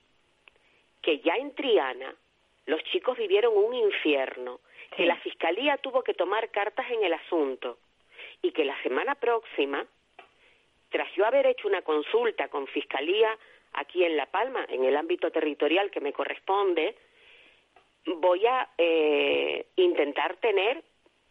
que 1.01 1.19
ya 1.19 1.35
en 1.35 1.55
Triana 1.55 2.13
los 2.65 2.83
chicos 2.85 3.17
vivieron 3.17 3.55
un 3.55 3.73
infierno, 3.73 4.59
que 4.91 5.03
Sí. 5.03 5.05
la 5.05 5.15
Fiscalía 5.17 5.77
tuvo 5.77 6.03
que 6.03 6.13
tomar 6.13 6.49
cartas 6.51 6.89
en 6.91 7.03
el 7.03 7.13
asunto 7.13 7.77
y 8.41 8.51
que 8.51 8.65
la 8.65 8.79
semana 8.83 9.15
próxima, 9.15 9.85
tras 10.91 11.11
yo 11.15 11.25
haber 11.25 11.47
hecho 11.47 11.67
una 11.67 11.81
consulta 11.81 12.49
con 12.49 12.67
Fiscalía 12.67 13.35
aquí 13.73 14.03
en 14.03 14.17
La 14.17 14.25
Palma, 14.25 14.65
en 14.69 14.83
el 14.83 14.97
ámbito 14.97 15.31
territorial 15.31 15.89
que 15.89 16.01
me 16.01 16.13
corresponde, 16.13 16.95
voy 18.05 18.45
a 18.45 18.69
eh, 18.77 19.67
intentar 19.77 20.35
tener 20.37 20.83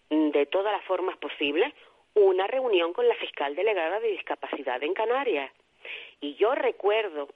mm, 0.08 0.30
de 0.30 0.46
todas 0.46 0.72
las 0.72 0.84
formas 0.84 1.16
posibles 1.18 1.72
una 2.14 2.46
reunión 2.46 2.92
con 2.92 3.06
la 3.06 3.14
fiscal 3.16 3.54
delegada 3.54 4.00
de 4.00 4.08
discapacidad 4.08 4.82
en 4.82 4.94
Canarias. 4.94 5.52
Y 6.20 6.34
yo 6.34 6.54
recuerdo 6.54 7.28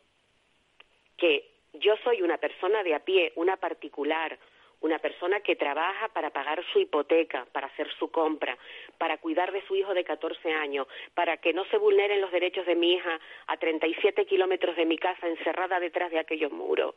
que 1.17 1.51
yo 1.75 1.95
soy 2.05 2.23
una 2.23 2.39
persona 2.39 2.83
de 2.83 2.95
a 2.95 3.01
pie, 3.01 3.33
una 3.37 3.57
particular, 3.57 4.39
una 4.85 4.99
persona 4.99 5.41
que 5.41 5.57
trabaja 5.57 6.09
para 6.09 6.29
pagar 6.29 6.63
su 6.71 6.79
hipoteca, 6.79 7.47
para 7.53 7.69
hacer 7.69 7.91
su 7.99 8.11
compra, 8.11 8.59
para 8.99 9.17
cuidar 9.17 9.51
de 9.51 9.67
su 9.67 9.75
hijo 9.75 9.95
de 9.95 10.05
14 10.05 10.53
años, 10.53 10.87
para 11.15 11.39
que 11.39 11.55
no 11.55 11.65
se 11.71 11.79
vulneren 11.79 12.21
los 12.21 12.31
derechos 12.31 12.67
de 12.67 12.75
mi 12.75 12.93
hija 12.93 13.19
a 13.47 13.57
37 13.57 14.27
kilómetros 14.27 14.77
de 14.77 14.85
mi 14.85 14.99
casa 14.99 15.27
encerrada 15.27 15.81
detrás 15.81 16.11
de 16.11 16.19
aquellos 16.19 16.53
muros. 16.53 16.95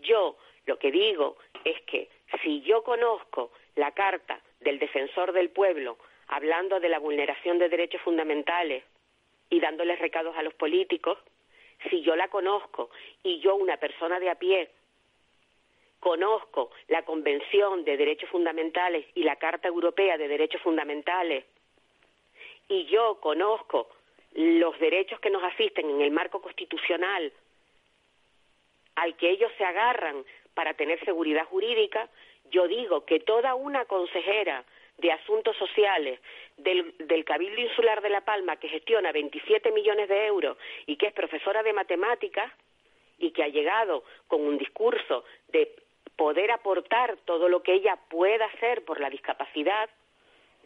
Yo 0.00 0.36
lo 0.66 0.78
que 0.78 0.92
digo 0.92 1.38
es 1.64 1.80
que 1.86 2.10
si 2.42 2.60
yo 2.60 2.84
conozco 2.84 3.52
la 3.74 3.92
carta 3.92 4.38
del 4.60 4.78
defensor 4.78 5.32
del 5.32 5.48
pueblo 5.48 5.96
hablando 6.28 6.78
de 6.78 6.90
la 6.90 6.98
vulneración 6.98 7.58
de 7.58 7.70
derechos 7.70 8.02
fundamentales 8.02 8.84
y 9.48 9.60
dándoles 9.60 9.98
recados 9.98 10.36
a 10.36 10.42
los 10.42 10.52
políticos, 10.52 11.16
si 11.88 12.02
yo 12.02 12.16
la 12.16 12.28
conozco 12.28 12.90
y 13.22 13.40
yo, 13.40 13.54
una 13.54 13.78
persona 13.78 14.20
de 14.20 14.28
a 14.28 14.34
pie, 14.34 14.68
conozco 16.04 16.70
la 16.88 17.02
Convención 17.02 17.82
de 17.82 17.96
Derechos 17.96 18.28
Fundamentales 18.28 19.06
y 19.14 19.22
la 19.22 19.36
Carta 19.36 19.68
Europea 19.68 20.18
de 20.18 20.28
Derechos 20.28 20.60
Fundamentales, 20.60 21.46
y 22.68 22.84
yo 22.84 23.18
conozco 23.20 23.88
los 24.34 24.78
derechos 24.78 25.18
que 25.20 25.30
nos 25.30 25.42
asisten 25.42 25.88
en 25.88 26.02
el 26.02 26.10
marco 26.10 26.42
constitucional 26.42 27.32
al 28.96 29.16
que 29.16 29.30
ellos 29.30 29.50
se 29.56 29.64
agarran 29.64 30.24
para 30.52 30.74
tener 30.74 31.02
seguridad 31.06 31.46
jurídica, 31.46 32.10
yo 32.50 32.68
digo 32.68 33.06
que 33.06 33.20
toda 33.20 33.54
una 33.54 33.86
consejera 33.86 34.62
de 34.98 35.10
Asuntos 35.10 35.56
Sociales 35.56 36.20
del, 36.58 37.24
Cabildo 37.24 37.62
Insular 37.62 38.02
de 38.02 38.10
La 38.10 38.20
Palma, 38.20 38.56
que 38.56 38.68
gestiona 38.68 39.10
27 39.10 39.72
millones 39.72 40.10
de 40.10 40.26
euros 40.26 40.58
y 40.86 40.96
que 40.96 41.06
es 41.06 41.14
profesora 41.14 41.62
de 41.62 41.72
matemáticas 41.72 42.52
y 43.18 43.30
que 43.30 43.42
ha 43.42 43.48
llegado 43.48 44.04
con 44.28 44.42
un 44.42 44.58
discurso 44.58 45.24
de 45.48 45.83
poder 46.16 46.50
aportar 46.50 47.16
todo 47.24 47.48
lo 47.48 47.62
que 47.62 47.74
ella 47.74 47.98
pueda 48.08 48.46
hacer 48.46 48.84
por 48.84 49.00
la 49.00 49.10
discapacidad, 49.10 49.90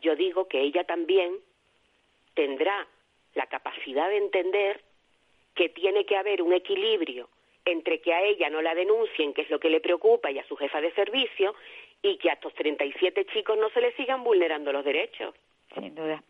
yo 0.00 0.16
digo 0.16 0.48
que 0.48 0.60
ella 0.60 0.84
también 0.84 1.36
tendrá 2.34 2.86
la 3.34 3.46
capacidad 3.46 4.08
de 4.08 4.18
entender 4.18 4.80
que 5.54 5.68
tiene 5.68 6.04
que 6.04 6.16
haber 6.16 6.42
un 6.42 6.52
equilibrio 6.52 7.28
entre 7.64 8.00
que 8.00 8.14
a 8.14 8.22
ella 8.22 8.48
no 8.48 8.62
la 8.62 8.74
denuncien, 8.74 9.34
que 9.34 9.42
es 9.42 9.50
lo 9.50 9.60
que 9.60 9.68
le 9.68 9.80
preocupa, 9.80 10.30
y 10.30 10.38
a 10.38 10.46
su 10.46 10.56
jefa 10.56 10.80
de 10.80 10.92
servicio, 10.92 11.54
y 12.02 12.16
que 12.16 12.30
a 12.30 12.34
estos 12.34 12.54
37 12.54 13.26
chicos 13.26 13.58
no 13.58 13.68
se 13.70 13.80
les 13.80 13.94
sigan 13.96 14.24
vulnerando 14.24 14.72
los 14.72 14.84
derechos. 14.84 15.34
Sin 15.74 15.94
duda. 15.94 16.22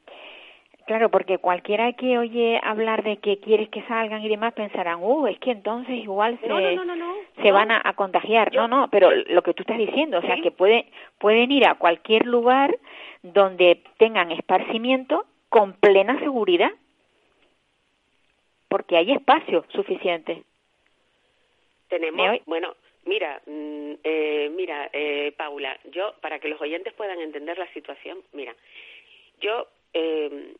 Claro, 0.89 1.11
porque 1.11 1.37
cualquiera 1.37 1.93
que 1.93 2.17
oye 2.17 2.59
hablar 2.63 3.03
de 3.03 3.19
que 3.19 3.41
quieres 3.41 3.69
que 3.69 3.83
salgan 3.83 4.25
y 4.25 4.29
demás 4.31 4.55
pensarán, 4.55 5.01
uh, 5.03 5.27
es 5.27 5.39
que 5.39 5.51
entonces 5.51 5.95
igual 5.97 6.39
se, 6.41 6.49
no, 6.49 6.59
no, 6.59 6.83
no, 6.87 6.97
no, 6.97 7.15
se 7.43 7.53
van 7.53 7.71
a, 7.71 7.83
a 7.85 7.93
contagiar. 7.93 8.51
Yo, 8.53 8.67
no, 8.67 8.81
no, 8.81 8.89
pero 8.89 9.11
lo 9.11 9.43
que 9.43 9.53
tú 9.53 9.65
estás 9.65 9.77
diciendo, 9.77 10.17
o 10.17 10.23
sea, 10.23 10.37
¿sí? 10.37 10.41
que 10.41 10.51
pueden, 10.51 10.87
pueden 11.19 11.53
ir 11.53 11.67
a 11.67 11.75
cualquier 11.75 12.25
lugar 12.25 12.79
donde 13.23 13.83
tengan 13.99 14.33
esparcimiento 14.33 15.27
con 15.51 15.75
plena 15.75 16.19
seguridad, 16.21 16.71
porque 18.71 18.97
hay 18.97 19.13
espacio 19.13 19.67
suficiente. 19.69 20.43
Tenemos, 21.89 22.39
bueno, 22.47 22.75
mira, 23.05 23.43
mm, 23.45 23.93
eh, 24.03 24.51
mira, 24.57 24.89
eh, 24.95 25.35
Paula, 25.37 25.79
yo, 25.93 26.15
para 26.23 26.39
que 26.39 26.49
los 26.49 26.59
oyentes 26.63 26.95
puedan 26.95 27.21
entender 27.21 27.59
la 27.59 27.71
situación, 27.75 28.21
mira, 28.33 28.57
yo 29.43 29.67
eh, 29.93 30.55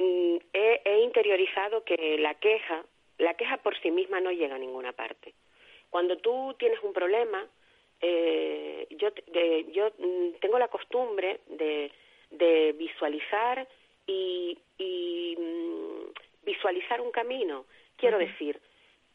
he, 0.00 0.80
he, 0.84 1.00
interiorizado 1.02 1.84
que 1.84 2.16
la 2.18 2.34
queja, 2.34 2.84
la 3.18 3.34
queja 3.34 3.58
por 3.58 3.78
sí 3.80 3.90
misma 3.90 4.20
no 4.20 4.30
llega 4.32 4.54
a 4.54 4.58
ninguna 4.58 4.92
parte. 4.92 5.34
Cuando 5.90 6.16
tú 6.18 6.54
tienes 6.58 6.82
un 6.82 6.92
problema, 6.92 7.46
eh, 8.00 8.86
yo, 8.90 9.10
de, 9.26 9.66
yo 9.72 9.90
mm, 9.98 10.38
tengo 10.40 10.58
la 10.58 10.68
costumbre 10.68 11.40
de, 11.48 11.90
de 12.30 12.72
visualizar 12.72 13.66
y, 14.06 14.56
y 14.78 15.36
mm, 15.38 16.44
visualizar 16.44 17.00
un 17.00 17.10
camino. 17.10 17.66
Quiero 17.96 18.16
uh 18.16 18.20
-huh. 18.20 18.26
decir, 18.26 18.60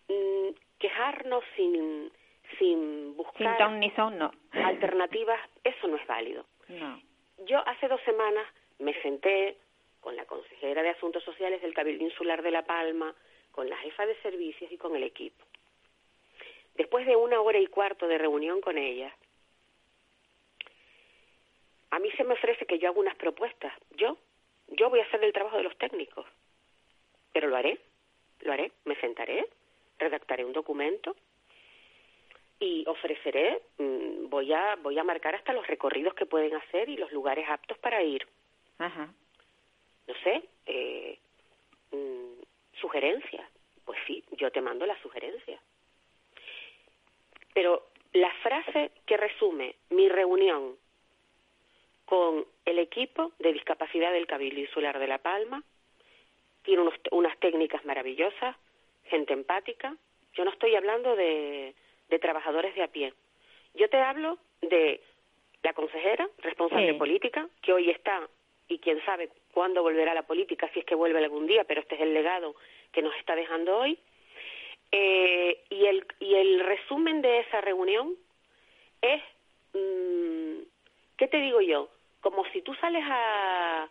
mm, 0.07 0.49
quejarnos 0.77 1.43
sin, 1.55 2.11
sin 2.59 3.15
buscar 3.17 3.57
sin 3.57 3.57
ton 3.57 3.79
ni 3.79 3.89
son, 3.91 4.17
no. 4.17 4.31
alternativas, 4.51 5.39
eso 5.63 5.87
no 5.87 5.97
es 5.97 6.05
válido. 6.05 6.45
No. 6.67 7.01
Yo 7.45 7.59
hace 7.67 7.87
dos 7.87 8.01
semanas 8.01 8.45
me 8.79 8.93
senté 9.01 9.57
con 10.05 10.15
la 10.15 10.25
consejera 10.25 10.83
de 10.83 10.89
Asuntos 10.89 11.23
Sociales 11.23 11.63
del 11.63 11.73
Cabildo 11.73 12.03
Insular 12.03 12.43
de 12.43 12.51
La 12.51 12.63
Palma, 12.63 13.11
con 13.51 13.67
la 13.67 13.75
jefa 13.77 14.05
de 14.05 14.15
servicios 14.21 14.71
y 14.71 14.77
con 14.77 14.95
el 14.95 15.01
equipo. 15.01 15.43
Después 16.75 17.07
de 17.07 17.15
una 17.15 17.41
hora 17.41 17.57
y 17.57 17.65
cuarto 17.65 18.07
de 18.07 18.19
reunión 18.19 18.61
con 18.61 18.77
ella, 18.77 19.11
a 21.89 21.97
mí 21.97 22.11
se 22.11 22.23
me 22.23 22.35
ofrece 22.35 22.67
que 22.67 22.77
yo 22.77 22.89
haga 22.89 22.99
unas 22.99 23.15
propuestas. 23.15 23.73
Yo, 23.97 24.15
yo 24.67 24.91
voy 24.91 24.99
a 24.99 25.05
hacer 25.05 25.23
el 25.23 25.33
trabajo 25.33 25.57
de 25.57 25.63
los 25.63 25.75
técnicos, 25.79 26.27
pero 27.33 27.47
lo 27.47 27.55
haré, 27.55 27.79
lo 28.41 28.53
haré, 28.53 28.73
me 28.83 28.95
sentaré, 28.97 29.47
redactaré 29.97 30.45
un 30.45 30.53
documento 30.53 31.15
y 32.59 32.83
ofreceré, 32.85 33.59
mmm, 33.79 34.29
voy 34.29 34.53
a 34.53 34.75
voy 34.75 34.99
a 34.99 35.03
marcar 35.03 35.33
hasta 35.33 35.51
los 35.51 35.65
recorridos 35.65 36.13
que 36.13 36.27
pueden 36.27 36.53
hacer 36.53 36.89
y 36.89 36.97
los 36.97 37.11
lugares 37.11 37.49
aptos 37.49 37.79
para 37.79 38.03
ir. 38.03 38.27
Ajá. 38.77 39.11
No 40.07 40.13
sé, 40.23 40.43
eh, 40.65 41.17
mmm, 41.91 42.41
sugerencias. 42.79 43.49
Pues 43.85 43.99
sí, 44.07 44.23
yo 44.31 44.51
te 44.51 44.61
mando 44.61 44.85
la 44.85 44.99
sugerencia. 45.01 45.59
Pero 47.53 47.85
la 48.13 48.31
frase 48.43 48.91
que 49.05 49.17
resume 49.17 49.75
mi 49.89 50.09
reunión 50.09 50.75
con 52.05 52.45
el 52.65 52.79
equipo 52.79 53.31
de 53.39 53.53
discapacidad 53.53 54.11
del 54.11 54.27
Cabildo 54.27 54.59
Insular 54.61 54.99
de 54.99 55.07
La 55.07 55.17
Palma 55.19 55.63
tiene 56.63 56.81
unos- 56.81 56.99
unas 57.11 57.37
técnicas 57.39 57.83
maravillosas, 57.85 58.55
gente 59.05 59.33
empática. 59.33 59.95
Yo 60.33 60.43
no 60.45 60.51
estoy 60.51 60.75
hablando 60.75 61.15
de, 61.15 61.73
de 62.09 62.19
trabajadores 62.19 62.75
de 62.75 62.83
a 62.83 62.87
pie. 62.87 63.13
Yo 63.75 63.89
te 63.89 63.97
hablo 63.97 64.37
de 64.61 65.01
la 65.63 65.73
consejera, 65.73 66.27
responsable 66.39 66.91
Sí. 66.93 66.97
política, 66.97 67.47
que 67.61 67.73
hoy 67.73 67.89
está 67.89 68.27
y 68.67 68.79
quién 68.79 69.03
sabe 69.05 69.29
cuándo 69.53 69.83
volverá 69.83 70.11
a 70.11 70.15
la 70.15 70.27
política, 70.27 70.69
si 70.73 70.79
es 70.79 70.85
que 70.85 70.95
vuelve 70.95 71.19
algún 71.19 71.47
día, 71.47 71.63
pero 71.63 71.81
este 71.81 71.95
es 71.95 72.01
el 72.01 72.13
legado 72.13 72.55
que 72.91 73.01
nos 73.01 73.15
está 73.15 73.35
dejando 73.35 73.77
hoy. 73.77 73.99
Eh, 74.91 75.63
y, 75.69 75.85
el, 75.85 76.05
y 76.19 76.35
el 76.35 76.59
resumen 76.61 77.21
de 77.21 77.39
esa 77.39 77.61
reunión 77.61 78.15
es, 79.01 79.21
mm, 79.73 80.63
¿qué 81.17 81.27
te 81.27 81.37
digo 81.37 81.61
yo? 81.61 81.89
Como 82.21 82.45
si 82.51 82.61
tú 82.61 82.73
sales 82.75 83.03
a, 83.05 83.89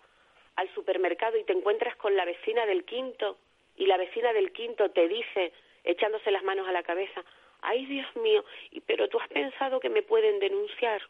al 0.56 0.74
supermercado 0.74 1.36
y 1.36 1.44
te 1.44 1.52
encuentras 1.52 1.96
con 1.96 2.16
la 2.16 2.24
vecina 2.24 2.66
del 2.66 2.84
quinto 2.84 3.38
y 3.76 3.86
la 3.86 3.96
vecina 3.96 4.32
del 4.32 4.52
quinto 4.52 4.90
te 4.90 5.08
dice, 5.08 5.52
echándose 5.82 6.30
las 6.30 6.44
manos 6.44 6.66
a 6.68 6.72
la 6.72 6.82
cabeza, 6.82 7.24
ay 7.62 7.86
Dios 7.86 8.06
mío, 8.16 8.44
pero 8.86 9.08
tú 9.08 9.18
has 9.18 9.28
pensado 9.28 9.80
que 9.80 9.90
me 9.90 10.02
pueden 10.02 10.38
denunciar. 10.38 11.02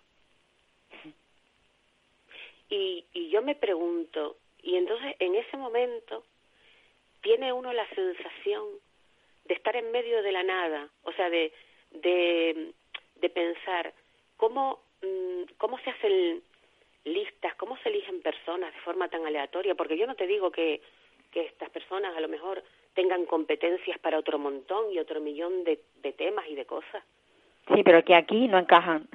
Y, 2.75 3.05
y 3.13 3.29
yo 3.29 3.41
me 3.41 3.55
pregunto, 3.55 4.37
y 4.61 4.75
entonces 4.77 5.15
en 5.21 5.37
ese 5.37 5.57
momento 5.57 6.25
tiene 7.23 7.53
uno 7.53 7.73
la 7.73 7.89
sensación 7.91 8.65
de 9.45 9.55
estar 9.55 9.77
en 9.77 9.93
medio 9.93 10.25
de 10.25 10.33
la 10.33 10.43
nada, 10.43 10.89
o 11.05 11.13
sea, 11.13 11.31
de, 11.31 11.53
de, 11.93 12.73
de 13.21 13.31
pensar 13.31 13.95
cómo, 14.37 14.81
mm, 15.03 15.53
cómo 15.57 15.79
se 15.79 15.91
hacen 15.91 16.43
listas, 17.05 17.55
cómo 17.55 17.77
se 17.79 17.91
eligen 17.91 18.21
personas 18.23 18.75
de 18.75 18.81
forma 18.81 19.09
tan 19.09 19.25
aleatoria, 19.25 19.77
porque 19.77 19.97
yo 19.97 20.09
no 20.09 20.17
te 20.17 20.27
digo 20.27 20.51
que, 20.51 20.81
que 21.31 21.43
estas 21.43 21.71
personas 21.71 22.17
a 22.17 22.21
lo 22.21 22.29
mejor 22.29 22.65
tengan 22.95 23.25
competencias 23.27 24.01
para 24.01 24.19
otro 24.19 24.37
montón 24.41 24.91
y 24.91 24.99
otro 24.99 25.21
millón 25.21 25.63
de, 25.63 25.79
de 26.03 26.13
temas 26.13 26.47
y 26.49 26.57
de 26.57 26.67
cosas. 26.67 27.05
Sí, 27.73 27.85
pero 27.85 28.05
que 28.05 28.17
aquí 28.17 28.49
no 28.49 28.59
encajan. 28.59 29.09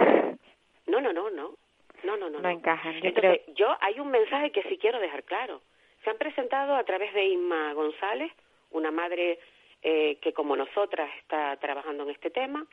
No, 0.88 1.02
no, 1.02 1.12
no, 1.12 1.30
no. 1.30 1.56
No, 2.04 2.18
no, 2.18 2.30
no. 2.30 2.40
No 2.40 2.50
encajan. 2.50 2.94
Yo 3.02 3.08
Entonces, 3.10 3.42
creo- 3.46 3.56
yo 3.56 3.78
hay 3.82 4.00
un 4.00 4.10
mensaje 4.12 4.52
que 4.52 4.64
sí 4.64 4.78
quiero 4.78 5.00
dejar 5.00 5.24
claro. 5.24 5.62
Se 6.04 6.10
han 6.10 6.18
presentado 6.18 6.76
a 6.76 6.84
través 6.84 7.14
de 7.14 7.26
Inma 7.26 7.74
González, 7.74 8.32
una 8.72 8.92
madre 8.92 9.40
eh, 9.82 10.18
que 10.22 10.34
como 10.34 10.56
nosotras 10.56 11.10
está 11.20 11.56
trabajando 11.58 12.04
en 12.04 12.10
este 12.10 12.30
tema, 12.30 12.66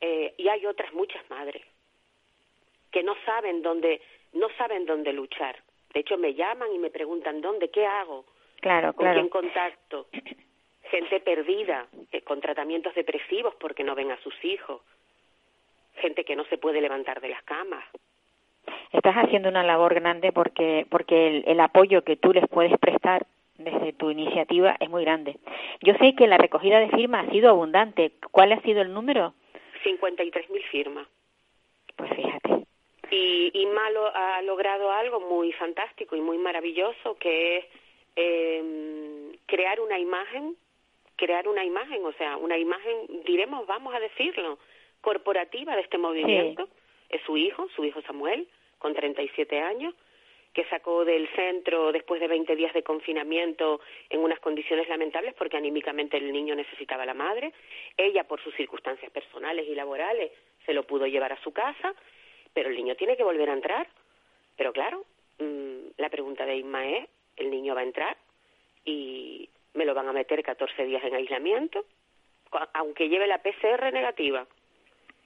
eh, 0.00 0.34
y 0.36 0.48
hay 0.48 0.66
otras 0.66 0.92
muchas 0.92 1.28
madres 1.30 1.62
que 2.92 3.02
no 3.02 3.16
saben 3.26 3.60
dónde 3.62 4.00
no 4.34 4.48
saben 4.56 4.86
dónde 4.86 5.12
luchar. 5.12 5.56
De 5.92 6.00
hecho, 6.00 6.16
me 6.18 6.34
llaman 6.34 6.72
y 6.74 6.78
me 6.78 6.90
preguntan 6.90 7.40
dónde, 7.40 7.70
qué 7.70 7.86
hago, 7.86 8.24
Claro, 8.60 8.92
con 8.92 9.04
claro. 9.04 9.18
quién 9.20 9.28
contacto. 9.30 10.06
Gente 10.90 11.20
perdida, 11.20 11.86
eh, 12.12 12.22
con 12.22 12.40
tratamientos 12.40 12.94
depresivos 12.94 13.54
porque 13.56 13.84
no 13.84 13.94
ven 13.94 14.10
a 14.10 14.20
sus 14.22 14.34
hijos. 14.44 14.80
Gente 15.96 16.24
que 16.24 16.36
no 16.36 16.44
se 16.46 16.58
puede 16.58 16.80
levantar 16.80 17.20
de 17.20 17.28
las 17.30 17.42
camas. 17.42 17.84
Estás 18.92 19.14
haciendo 19.16 19.48
una 19.48 19.62
labor 19.62 19.94
grande 19.94 20.32
porque 20.32 20.86
porque 20.90 21.28
el, 21.28 21.44
el 21.46 21.60
apoyo 21.60 22.02
que 22.02 22.16
tú 22.16 22.32
les 22.32 22.46
puedes 22.48 22.76
prestar 22.78 23.26
desde 23.58 23.92
tu 23.92 24.10
iniciativa 24.10 24.76
es 24.80 24.88
muy 24.88 25.02
grande. 25.04 25.36
Yo 25.82 25.94
sé 25.94 26.14
que 26.14 26.26
la 26.26 26.38
recogida 26.38 26.78
de 26.80 26.88
firmas 26.90 27.26
ha 27.26 27.30
sido 27.32 27.50
abundante. 27.50 28.12
¿Cuál 28.30 28.52
ha 28.52 28.60
sido 28.62 28.82
el 28.82 28.92
número? 28.94 29.34
53.000 29.84 30.62
firmas. 30.70 31.06
Pues 31.96 32.10
fíjate. 32.14 32.64
Y 33.10 33.50
Inma 33.54 33.90
lo- 33.90 34.14
ha 34.14 34.42
logrado 34.42 34.90
algo 34.92 35.20
muy 35.20 35.52
fantástico 35.52 36.14
y 36.14 36.20
muy 36.20 36.38
maravilloso, 36.38 37.16
que 37.18 37.58
es 37.58 37.64
eh, 38.16 39.32
crear 39.46 39.80
una 39.80 39.98
imagen, 39.98 40.54
crear 41.16 41.48
una 41.48 41.64
imagen, 41.64 42.04
o 42.04 42.12
sea, 42.12 42.36
una 42.36 42.56
imagen, 42.58 42.94
diremos, 43.24 43.66
vamos 43.66 43.94
a 43.94 44.00
decirlo, 44.00 44.58
corporativa 45.00 45.74
de 45.74 45.82
este 45.82 45.98
movimiento. 45.98 46.68
Es 47.08 47.22
su 47.22 47.36
hijo, 47.36 47.66
su 47.74 47.84
hijo 47.84 48.02
Samuel, 48.02 48.46
con 48.78 48.94
37 48.94 49.60
años, 49.60 49.94
que 50.52 50.64
sacó 50.66 51.04
del 51.04 51.28
centro 51.36 51.92
después 51.92 52.20
de 52.20 52.28
20 52.28 52.56
días 52.56 52.72
de 52.72 52.82
confinamiento 52.82 53.80
en 54.10 54.20
unas 54.20 54.40
condiciones 54.40 54.88
lamentables 54.88 55.34
porque 55.34 55.56
anímicamente 55.56 56.16
el 56.16 56.32
niño 56.32 56.54
necesitaba 56.54 57.04
a 57.04 57.06
la 57.06 57.14
madre. 57.14 57.52
Ella, 57.96 58.24
por 58.24 58.42
sus 58.42 58.54
circunstancias 58.54 59.10
personales 59.12 59.68
y 59.68 59.74
laborales, 59.74 60.32
se 60.66 60.72
lo 60.72 60.82
pudo 60.82 61.06
llevar 61.06 61.32
a 61.32 61.42
su 61.42 61.52
casa, 61.52 61.94
pero 62.52 62.70
el 62.70 62.76
niño 62.76 62.94
tiene 62.96 63.16
que 63.16 63.24
volver 63.24 63.50
a 63.50 63.54
entrar. 63.54 63.86
Pero 64.56 64.72
claro, 64.72 65.04
mm, 65.38 65.90
la 65.96 66.08
pregunta 66.08 66.44
de 66.44 66.56
Inma 66.56 66.88
es, 66.88 67.08
¿el 67.36 67.50
niño 67.50 67.74
va 67.74 67.82
a 67.82 67.84
entrar 67.84 68.16
y 68.84 69.48
me 69.74 69.84
lo 69.84 69.94
van 69.94 70.08
a 70.08 70.12
meter 70.12 70.42
14 70.42 70.84
días 70.86 71.04
en 71.04 71.14
aislamiento? 71.14 71.84
Aunque 72.72 73.08
lleve 73.08 73.26
la 73.26 73.42
PCR 73.42 73.92
negativa. 73.92 74.46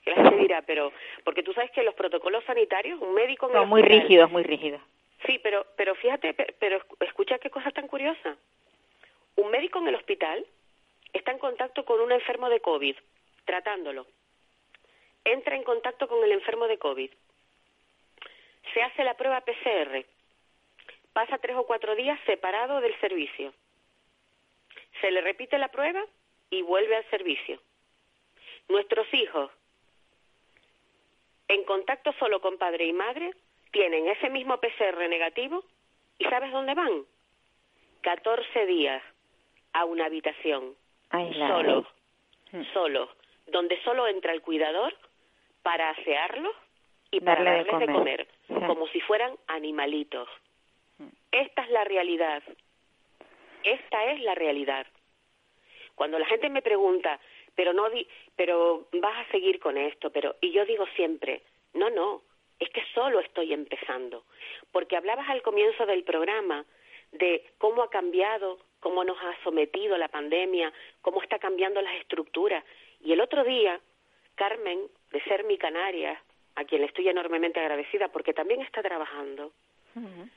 Que 0.05 0.11
la 0.11 0.17
gente 0.23 0.37
dirá, 0.39 0.63
pero 0.63 0.93
porque 1.25 1.43
tú 1.43 1.53
sabes 1.53 1.71
que 1.71 1.83
los 1.83 1.95
protocolos 1.95 2.45
sanitarios, 2.45 3.01
un 3.01 3.15
médico 3.15 3.47
en 3.47 3.53
el 3.57 3.61
Son 3.63 3.69
muy 3.69 3.83
hospital- 3.83 4.01
rígidos, 4.03 4.31
muy 4.31 4.43
rígidos. 4.43 4.81
Sí, 5.27 5.39
pero, 5.43 5.65
pero 5.77 5.95
fíjate, 5.95 6.35
pe- 6.35 6.55
pero 6.59 6.81
escu- 6.81 6.97
escucha 7.07 7.39
qué 7.39 7.51
cosa 7.51 7.71
tan 7.71 7.87
curiosa. 7.87 8.37
Un 9.37 9.51
médico 9.51 9.79
en 9.79 9.89
el 9.89 9.95
hospital 9.95 10.45
está 11.13 11.31
en 11.31 11.39
contacto 11.39 11.85
con 11.85 12.01
un 12.01 12.11
enfermo 12.11 12.49
de 12.49 12.61
COVID, 12.61 12.97
tratándolo. 13.45 14.07
Entra 15.25 15.55
en 15.55 15.63
contacto 15.63 16.09
con 16.09 16.23
el 16.25 16.33
enfermo 16.33 16.67
de 16.67 16.79
COVID. 16.79 17.11
Se 18.75 18.83
hace 18.83 19.05
la 19.05 19.15
prueba 19.17 19.41
PCR. 19.43 20.05
Pasa 21.13 21.39
tres 21.39 21.57
o 21.57 21.65
cuatro 21.67 21.95
días 21.95 22.19
separado 22.27 22.81
del 22.81 22.99
servicio. 23.01 23.53
Se 25.01 25.11
le 25.13 25.21
repite 25.21 25.59
la 25.59 25.69
prueba 25.69 26.05
y 26.51 26.63
vuelve 26.63 26.97
al 26.97 27.09
servicio. 27.11 27.61
Nuestros 28.69 29.07
hijos, 29.15 29.51
en 31.49 31.65
contacto 31.65 32.13
solo 32.19 32.41
con 32.41 32.59
padre 32.59 32.87
y 32.87 32.93
madre, 32.93 33.33
tienen 33.73 34.09
ese 34.09 34.31
mismo 34.31 34.59
PCR 34.59 35.09
negativo 35.09 35.65
y 36.19 36.25
¿sabes 36.25 36.53
dónde 36.53 36.75
van? 36.75 37.05
14 38.03 38.67
días 38.67 39.03
a 39.73 39.85
una 39.85 40.07
habitación, 40.07 40.75
Aislados. 41.11 41.57
solos, 41.63 41.87
Mm. 42.53 42.65
solos, 42.75 43.09
donde 43.47 43.81
solo 43.83 44.07
entra 44.09 44.33
el 44.33 44.43
cuidador 44.43 44.95
para 45.63 45.91
asearlos 45.91 46.55
y 47.11 47.21
para 47.21 47.43
Darle 47.45 47.65
darles 47.65 47.79
de 47.87 47.93
comer. 47.95 48.27
comer, 48.27 48.29
Sí. 48.49 48.67
como 48.67 48.87
si 48.89 49.01
fueran 49.01 49.35
animalitos. 49.47 50.29
Mm. 50.99 51.07
Esta 51.33 51.63
es 51.63 51.71
la 51.71 51.85
realidad. 51.85 52.43
Esta 53.65 54.05
es 54.13 54.21
la 54.21 54.35
realidad. 54.35 54.87
Cuando 55.95 56.19
la 56.19 56.27
gente 56.27 56.51
me 56.51 56.63
pregunta, 56.63 57.21
pero 57.55 57.73
no 57.73 57.91
di, 57.91 58.07
pero 58.37 58.89
vas 58.93 59.27
a 59.27 59.31
seguir 59.31 59.59
con 59.59 59.77
esto, 59.77 60.11
pero 60.11 60.37
y 60.41 60.53
yo 60.53 60.65
digo 60.65 60.87
siempre, 60.97 61.43
no, 61.75 61.91
no, 61.91 62.23
es 62.59 62.71
que 62.71 62.83
solo 62.95 63.21
estoy 63.21 63.53
empezando, 63.53 64.25
porque 64.71 64.97
hablabas 64.97 65.29
al 65.29 65.43
comienzo 65.43 65.87
del 65.87 66.05
programa 66.05 66.65
de 67.13 67.45
cómo 67.59 67.83
ha 67.83 67.91
cambiado, 67.91 68.59
cómo 68.81 69.05
nos 69.05 69.19
ha 69.19 69.37
sometido 69.45 69.99
la 69.99 70.09
pandemia, 70.09 70.73
cómo 71.03 71.23
está 71.23 71.39
cambiando 71.39 71.81
las 71.83 71.95
estructuras. 71.97 72.65
Y 73.05 73.13
el 73.13 73.21
otro 73.21 73.45
día, 73.45 73.81
Carmen, 74.35 74.81
de 75.11 75.21
Ser 75.25 75.45
Mi 75.45 75.59
Canarias, 75.59 76.19
a 76.55 76.65
quien 76.65 76.81
le 76.81 76.87
estoy 76.87 77.09
enormemente 77.09 77.61
agradecida 77.61 78.09
porque 78.09 78.33
también 78.33 78.61
está 78.63 78.83
trabajando, 78.83 79.53
Ujú. 79.95 80.29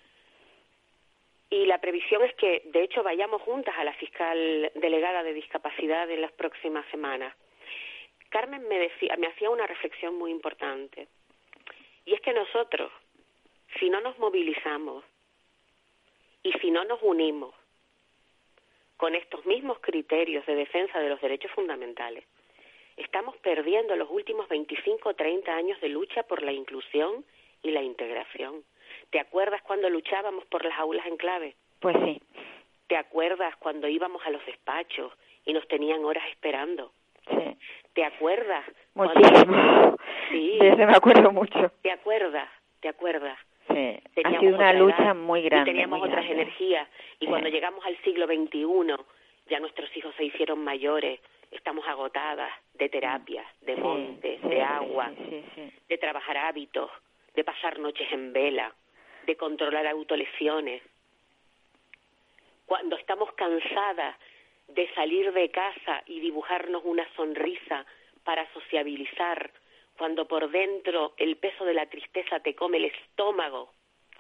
Y 1.56 1.66
la 1.66 1.78
previsión 1.78 2.22
es 2.22 2.36
que, 2.36 2.64
de 2.66 2.84
hecho, 2.84 3.02
vayamos 3.02 3.42
juntas 3.42 3.74
a 3.78 3.86
la 3.86 3.94
fiscal 3.94 4.72
delegada 4.76 5.24
de 5.24 5.34
discapacidad 5.34 6.10
en 6.12 6.20
las 6.20 6.34
próximas 6.34 6.86
semanas. 6.92 7.34
Carmen 8.28 8.68
me, 8.68 8.78
decía, 8.78 9.16
me 9.18 9.28
hacía 9.28 9.50
una 9.50 9.66
reflexión 9.66 10.16
muy 10.16 10.32
importante. 10.32 11.08
Y 12.04 12.14
es 12.14 12.20
que 12.20 12.34
nosotros, 12.34 12.92
si 13.80 13.90
no 13.90 14.02
nos 14.02 14.20
movilizamos 14.20 15.06
y 16.44 16.52
si 16.60 16.72
no 16.72 16.84
nos 16.84 17.02
unimos 17.02 17.56
con 18.98 19.16
estos 19.16 19.46
mismos 19.46 19.80
criterios 19.80 20.46
de 20.48 20.56
defensa 20.56 21.00
de 21.00 21.08
los 21.08 21.22
derechos 21.22 21.52
fundamentales, 21.52 22.26
estamos 22.98 23.38
perdiendo 23.38 23.96
los 23.96 24.10
últimos 24.12 24.50
25 24.50 25.08
o 25.08 25.14
30 25.14 25.56
años 25.56 25.80
de 25.80 25.88
lucha 25.88 26.24
por 26.24 26.44
la 26.44 26.52
inclusión 26.52 27.24
y 27.64 27.72
la 27.72 27.82
integración. 27.82 28.66
¿Te 29.12 29.20
acuerdas 29.20 29.62
cuando 29.64 29.90
luchábamos 29.90 30.46
por 30.46 30.64
las 30.66 30.78
aulas 30.80 31.06
en 31.06 31.18
clave? 31.18 31.56
Pues 31.80 31.96
sí. 32.04 32.22
¿Te 32.88 32.98
acuerdas 32.98 33.56
cuando 33.58 33.88
íbamos 33.88 34.26
a 34.26 34.30
los 34.30 34.46
despachos 34.46 35.12
y 35.46 35.54
nos 35.54 35.68
tenían 35.68 36.04
horas 36.06 36.24
esperando? 36.30 36.92
Sí. 37.30 37.58
¿Te 37.94 38.06
acuerdas? 38.06 38.64
cuando- 38.94 39.16
Muchísimo. 39.16 39.98
Sí. 40.30 40.58
De 40.60 40.68
eso 40.70 40.78
me 40.78 40.96
acuerdo 40.96 41.32
mucho. 41.32 41.72
¿Te 41.82 41.92
acuerdas? 41.92 42.50
¿Te 42.82 42.90
acuerdas? 42.90 43.38
Sí. 43.68 44.00
Ha 44.24 44.40
sido 44.40 44.56
una 44.56 44.74
lucha 44.74 45.04
edad 45.04 45.16
muy 45.16 45.42
grande. 45.42 45.72
Y 45.72 45.74
teníamos 45.74 46.00
otras 46.02 46.24
grande. 46.24 46.44
energías. 46.44 46.88
Y 47.20 47.26
Sí. 47.26 47.30
cuando 47.30 47.50
llegamos 47.50 47.84
al 47.86 47.98
siglo 48.04 48.28
XXI, 48.28 48.96
ya 49.50 49.60
nuestros 49.60 49.96
hijos 49.98 50.14
se 50.16 50.26
hicieron 50.26 50.64
mayores, 50.64 51.20
estamos 51.52 51.88
agotadas 51.88 52.52
de 52.76 52.90
terapias, 52.90 53.46
de 53.62 53.76
Sí, 53.76 53.82
montes, 53.82 54.42
de 54.44 54.62
agua, 54.62 55.12
de 55.88 55.98
trabajar 55.98 56.38
hábitos, 56.38 56.92
de 57.36 57.44
pasar 57.44 57.80
noches 57.80 58.08
en 58.12 58.34
vela, 58.34 58.74
de 59.26 59.36
controlar 59.36 59.88
autolesiones. 59.88 60.82
cuando 62.66 62.96
estamos 62.96 63.32
cansadas 63.34 64.16
de 64.70 64.92
salir 64.96 65.32
de 65.34 65.50
casa 65.52 66.02
y 66.08 66.20
dibujarnos 66.20 66.82
una 66.84 67.08
sonrisa 67.16 67.86
para 68.24 68.52
sociabilizar, 68.54 69.52
cuando 70.00 70.28
por 70.28 70.50
dentro 70.50 71.14
el 71.18 71.38
peso 71.38 71.64
de 71.64 71.76
la 71.76 71.86
tristeza 71.86 72.40
te 72.40 72.56
come 72.56 72.78
el 72.78 72.86
estómago. 72.86 73.70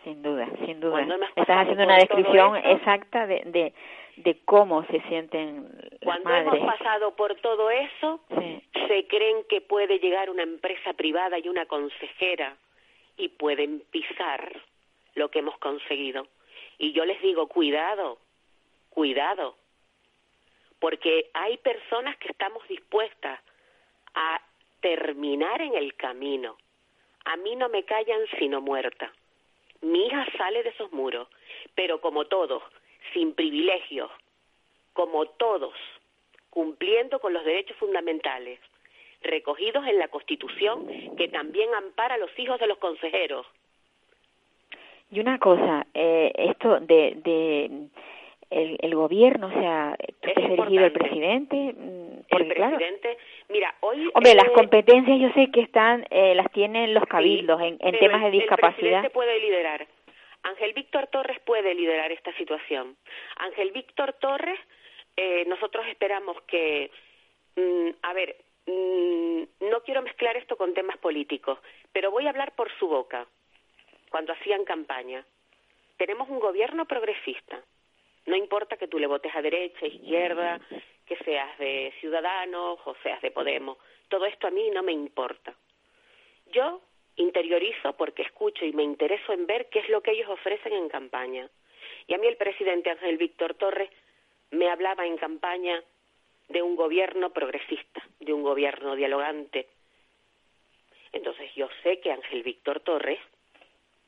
Sin 0.03 0.21
duda, 0.21 0.47
sin 0.63 0.79
duda. 0.79 1.01
Estás 1.35 1.57
haciendo 1.63 1.83
una 1.85 1.95
descripción 1.97 2.55
exacta 2.57 3.25
de, 3.25 3.41
de, 3.45 3.73
de 4.17 4.39
cómo 4.45 4.85
se 4.85 5.01
sienten 5.07 5.63
las 5.91 5.99
Cuando 6.03 6.29
madres. 6.29 6.53
hemos 6.53 6.73
pasado 6.77 7.15
por 7.15 7.33
todo 7.41 7.71
eso, 7.71 8.19
Sí. 8.29 8.61
se 8.87 9.07
creen 9.07 9.37
que 9.49 9.61
puede 9.61 9.97
llegar 9.97 10.29
una 10.29 10.43
empresa 10.43 10.93
privada 10.93 11.39
y 11.39 11.49
una 11.49 11.65
consejera 11.65 12.55
y 13.17 13.29
pueden 13.29 13.79
pisar 13.89 14.61
lo 15.15 15.29
que 15.29 15.39
hemos 15.39 15.57
conseguido. 15.57 16.27
Y 16.77 16.91
yo 16.93 17.05
les 17.05 17.21
digo, 17.21 17.47
cuidado, 17.47 18.19
cuidado, 18.89 19.55
porque 20.79 21.29
hay 21.33 21.57
personas 21.57 22.17
que 22.17 22.29
estamos 22.29 22.67
dispuestas 22.67 23.39
a 24.13 24.41
terminar 24.81 25.61
en 25.61 25.75
el 25.75 25.95
camino. 25.95 26.57
A 27.25 27.37
mí 27.37 27.55
no 27.55 27.69
me 27.69 27.83
callan 27.83 28.21
sino 28.37 28.61
muerta. 28.61 29.11
Mi 29.81 30.05
hija 30.05 30.25
sale 30.37 30.63
de 30.63 30.69
esos 30.69 30.91
muros, 30.91 31.27
pero 31.73 32.01
como 32.01 32.25
todos, 32.25 32.63
sin 33.13 33.33
privilegios, 33.33 34.11
como 34.93 35.25
todos, 35.25 35.73
cumpliendo 36.49 37.19
con 37.19 37.33
los 37.33 37.43
derechos 37.43 37.77
fundamentales 37.77 38.59
recogidos 39.21 39.85
en 39.87 39.97
la 39.99 40.07
Constitución, 40.07 40.87
que 41.17 41.27
también 41.27 41.73
ampara 41.73 42.15
a 42.15 42.17
los 42.17 42.31
hijos 42.37 42.59
de 42.59 42.67
los 42.67 42.77
consejeros. 42.77 43.45
Y 45.11 45.19
una 45.19 45.37
cosa, 45.39 45.85
eh, 45.93 46.31
esto 46.35 46.79
de, 46.81 47.15
de 47.23 47.87
el, 48.49 48.77
el 48.81 48.95
gobierno, 48.95 49.47
o 49.47 49.51
sea, 49.51 49.95
tú 50.21 50.29
Es 50.29 50.33
te 50.35 50.41
has 50.43 50.49
elegido 50.51 50.85
el 50.85 50.91
importante. 50.93 50.99
presidente, 50.99 51.55
mm, 51.77 52.21
porque 52.29 52.47
el 52.47 52.53
claro, 52.55 52.77
presidente, 52.77 53.17
mira, 53.49 53.75
hoy... 53.81 54.09
hombre, 54.13 54.35
las 54.35 54.47
eh, 54.47 54.51
competencias 54.53 55.19
yo 55.19 55.29
sé 55.33 55.51
que 55.51 55.61
están, 55.61 56.05
eh, 56.09 56.35
las 56.35 56.51
tienen 56.51 56.93
los 56.93 57.05
cabildos 57.05 57.59
sí, 57.61 57.77
en, 57.79 57.99
temas 57.99 58.21
de 58.21 58.27
el- 58.27 58.33
El 58.33 58.39
discapacidad. 58.41 58.75
presidente 58.77 59.09
puede 59.11 59.39
liderar. 59.39 59.87
Ángel 60.43 60.73
Víctor 60.73 61.07
Torres 61.07 61.39
puede 61.45 61.73
liderar 61.73 62.11
esta 62.11 62.31
situación. 62.33 62.95
Ángel 63.37 63.71
Víctor 63.71 64.13
Torres, 64.13 64.59
eh, 65.17 65.43
nosotros 65.47 65.85
esperamos 65.87 66.39
que, 66.43 66.91
mm, 67.55 67.89
a 68.03 68.13
ver, 68.13 68.35
mm, 68.67 69.41
no 69.71 69.81
quiero 69.85 70.01
mezclar 70.03 70.37
esto 70.37 70.55
con 70.55 70.73
temas 70.73 70.97
políticos, 70.97 71.57
pero 71.93 72.11
voy 72.11 72.27
a 72.27 72.29
hablar 72.29 72.51
por 72.55 72.69
su 72.77 72.87
boca, 72.87 73.25
cuando 74.15 74.31
hacían 74.31 74.63
campaña. 74.63 75.25
Tenemos 75.97 76.29
un 76.29 76.39
gobierno 76.39 76.85
progresista. 76.85 77.61
No 78.27 78.37
importa 78.37 78.77
que 78.77 78.87
tú 78.87 78.97
le 78.97 79.07
votes 79.07 79.35
a 79.35 79.41
derecha, 79.41 79.85
izquierda, 79.85 80.61
que 81.05 81.17
seas 81.17 81.57
de 81.57 81.93
Ciudadanos 81.99 82.79
o 82.85 82.95
seas 83.03 83.21
de 83.21 83.31
Podemos. 83.31 83.77
Todo 84.07 84.25
esto 84.25 84.47
a 84.47 84.51
mí 84.51 84.69
no 84.69 84.83
me 84.83 84.93
importa. 84.93 85.53
Yo 86.53 86.79
interiorizo 87.17 87.91
porque 87.97 88.21
escucho 88.21 88.63
y 88.63 88.71
me 88.71 88.83
intereso 88.83 89.33
en 89.33 89.47
ver 89.47 89.67
qué 89.67 89.79
es 89.79 89.89
lo 89.89 90.01
que 90.01 90.11
ellos 90.11 90.29
ofrecen 90.29 90.71
en 90.71 90.87
campaña. 90.87 91.49
Y 92.07 92.13
a 92.13 92.17
mí 92.17 92.25
el 92.25 92.37
presidente 92.37 92.91
Ángel 92.91 93.17
Víctor 93.17 93.55
Torres 93.55 93.89
me 94.51 94.69
hablaba 94.69 95.05
en 95.05 95.17
campaña 95.17 95.83
de 96.47 96.61
un 96.61 96.77
gobierno 96.77 97.31
progresista, 97.31 98.01
de 98.21 98.31
un 98.31 98.43
gobierno 98.43 98.95
dialogante. 98.95 99.67
Entonces 101.11 101.53
yo 101.53 101.67
sé 101.83 101.99
que 101.99 102.13
Ángel 102.13 102.43
Víctor 102.43 102.79
Torres, 102.79 103.19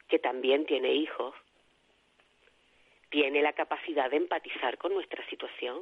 que 0.07 0.19
también 0.19 0.65
tiene 0.65 0.93
hijos, 0.93 1.35
tiene 3.09 3.41
la 3.41 3.53
capacidad 3.53 4.09
de 4.09 4.17
empatizar 4.17 4.77
con 4.77 4.93
nuestra 4.93 5.25
situación 5.29 5.81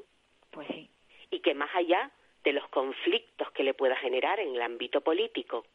Pues 0.51 0.67
sí. 0.67 0.89
y 1.31 1.39
que 1.39 1.53
más 1.53 1.73
allá 1.75 2.11
de 2.43 2.53
los 2.53 2.67
conflictos 2.69 3.51
que 3.51 3.63
le 3.63 3.73
pueda 3.73 3.95
generar 3.95 4.39
en 4.39 4.55
el 4.55 4.61
ámbito 4.61 5.01
político, 5.01 5.65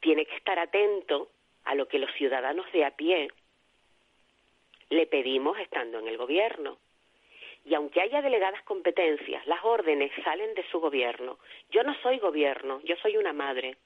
tiene 0.00 0.26
que 0.26 0.36
estar 0.36 0.58
atento 0.58 1.30
a 1.64 1.74
lo 1.74 1.88
que 1.88 1.98
los 1.98 2.12
ciudadanos 2.12 2.70
de 2.72 2.84
a 2.84 2.90
pie 2.90 3.28
le 4.90 5.06
pedimos 5.06 5.58
estando 5.58 5.98
en 5.98 6.08
el 6.08 6.16
gobierno. 6.16 6.78
Y 7.66 7.74
aunque 7.74 8.02
haya 8.02 8.20
delegadas 8.20 8.62
competencias, 8.64 9.46
las 9.46 9.64
órdenes 9.64 10.12
salen 10.22 10.54
de 10.54 10.66
su 10.70 10.80
gobierno. 10.80 11.38
Yo 11.70 11.82
no 11.82 11.94
soy 12.02 12.18
gobierno, 12.18 12.80
yo 12.84 12.96
soy 12.96 13.16
una 13.16 13.32
madre. 13.32 13.76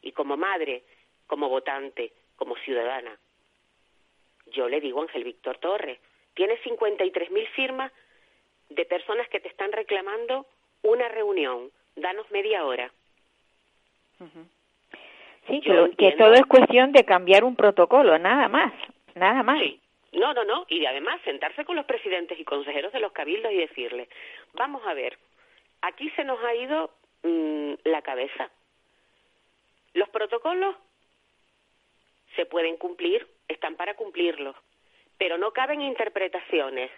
Y 0.00 0.12
como 0.12 0.38
madre, 0.38 0.82
como 1.26 1.50
votante, 1.50 2.12
como 2.42 2.56
ciudadana, 2.56 3.16
yo 4.46 4.68
le 4.68 4.80
digo 4.80 4.98
a 4.98 5.02
Ángel 5.04 5.22
Víctor 5.22 5.58
Torres, 5.58 6.00
tiene 6.34 6.58
53.000 6.62 7.48
firmas 7.50 7.92
de 8.68 8.84
personas 8.84 9.28
que 9.28 9.38
te 9.38 9.46
están 9.46 9.70
reclamando 9.70 10.44
una 10.82 11.08
reunión. 11.08 11.70
Danos 11.94 12.28
media 12.32 12.64
hora. 12.64 12.90
Sí, 15.46 15.60
que, 15.60 15.68
Yo 15.68 15.88
que 15.96 16.16
todo 16.18 16.32
es 16.34 16.44
cuestión 16.46 16.90
de 16.90 17.04
cambiar 17.04 17.44
un 17.44 17.54
protocolo, 17.54 18.18
nada 18.18 18.48
más, 18.48 18.72
nada 19.14 19.44
más. 19.44 19.60
Sí. 19.60 19.80
No, 20.10 20.34
no, 20.34 20.42
no. 20.44 20.66
Y 20.68 20.84
además 20.84 21.20
sentarse 21.22 21.64
con 21.64 21.76
los 21.76 21.86
presidentes 21.86 22.40
y 22.40 22.44
consejeros 22.44 22.92
de 22.92 22.98
los 22.98 23.12
cabildos 23.12 23.52
y 23.52 23.58
decirles, 23.58 24.08
vamos 24.54 24.82
a 24.84 24.94
ver, 24.94 25.16
aquí 25.80 26.10
se 26.16 26.24
nos 26.24 26.42
ha 26.42 26.56
ido 26.56 26.90
mm, 27.22 27.74
la 27.84 28.02
cabeza. 28.02 28.50
Los 29.94 30.08
protocolos 30.08 30.74
se 32.36 32.46
pueden 32.46 32.76
cumplir, 32.76 33.26
están 33.48 33.76
para 33.76 33.94
cumplirlos, 33.94 34.56
pero 35.18 35.38
no 35.38 35.52
caben 35.52 35.82
interpretaciones. 35.82 36.90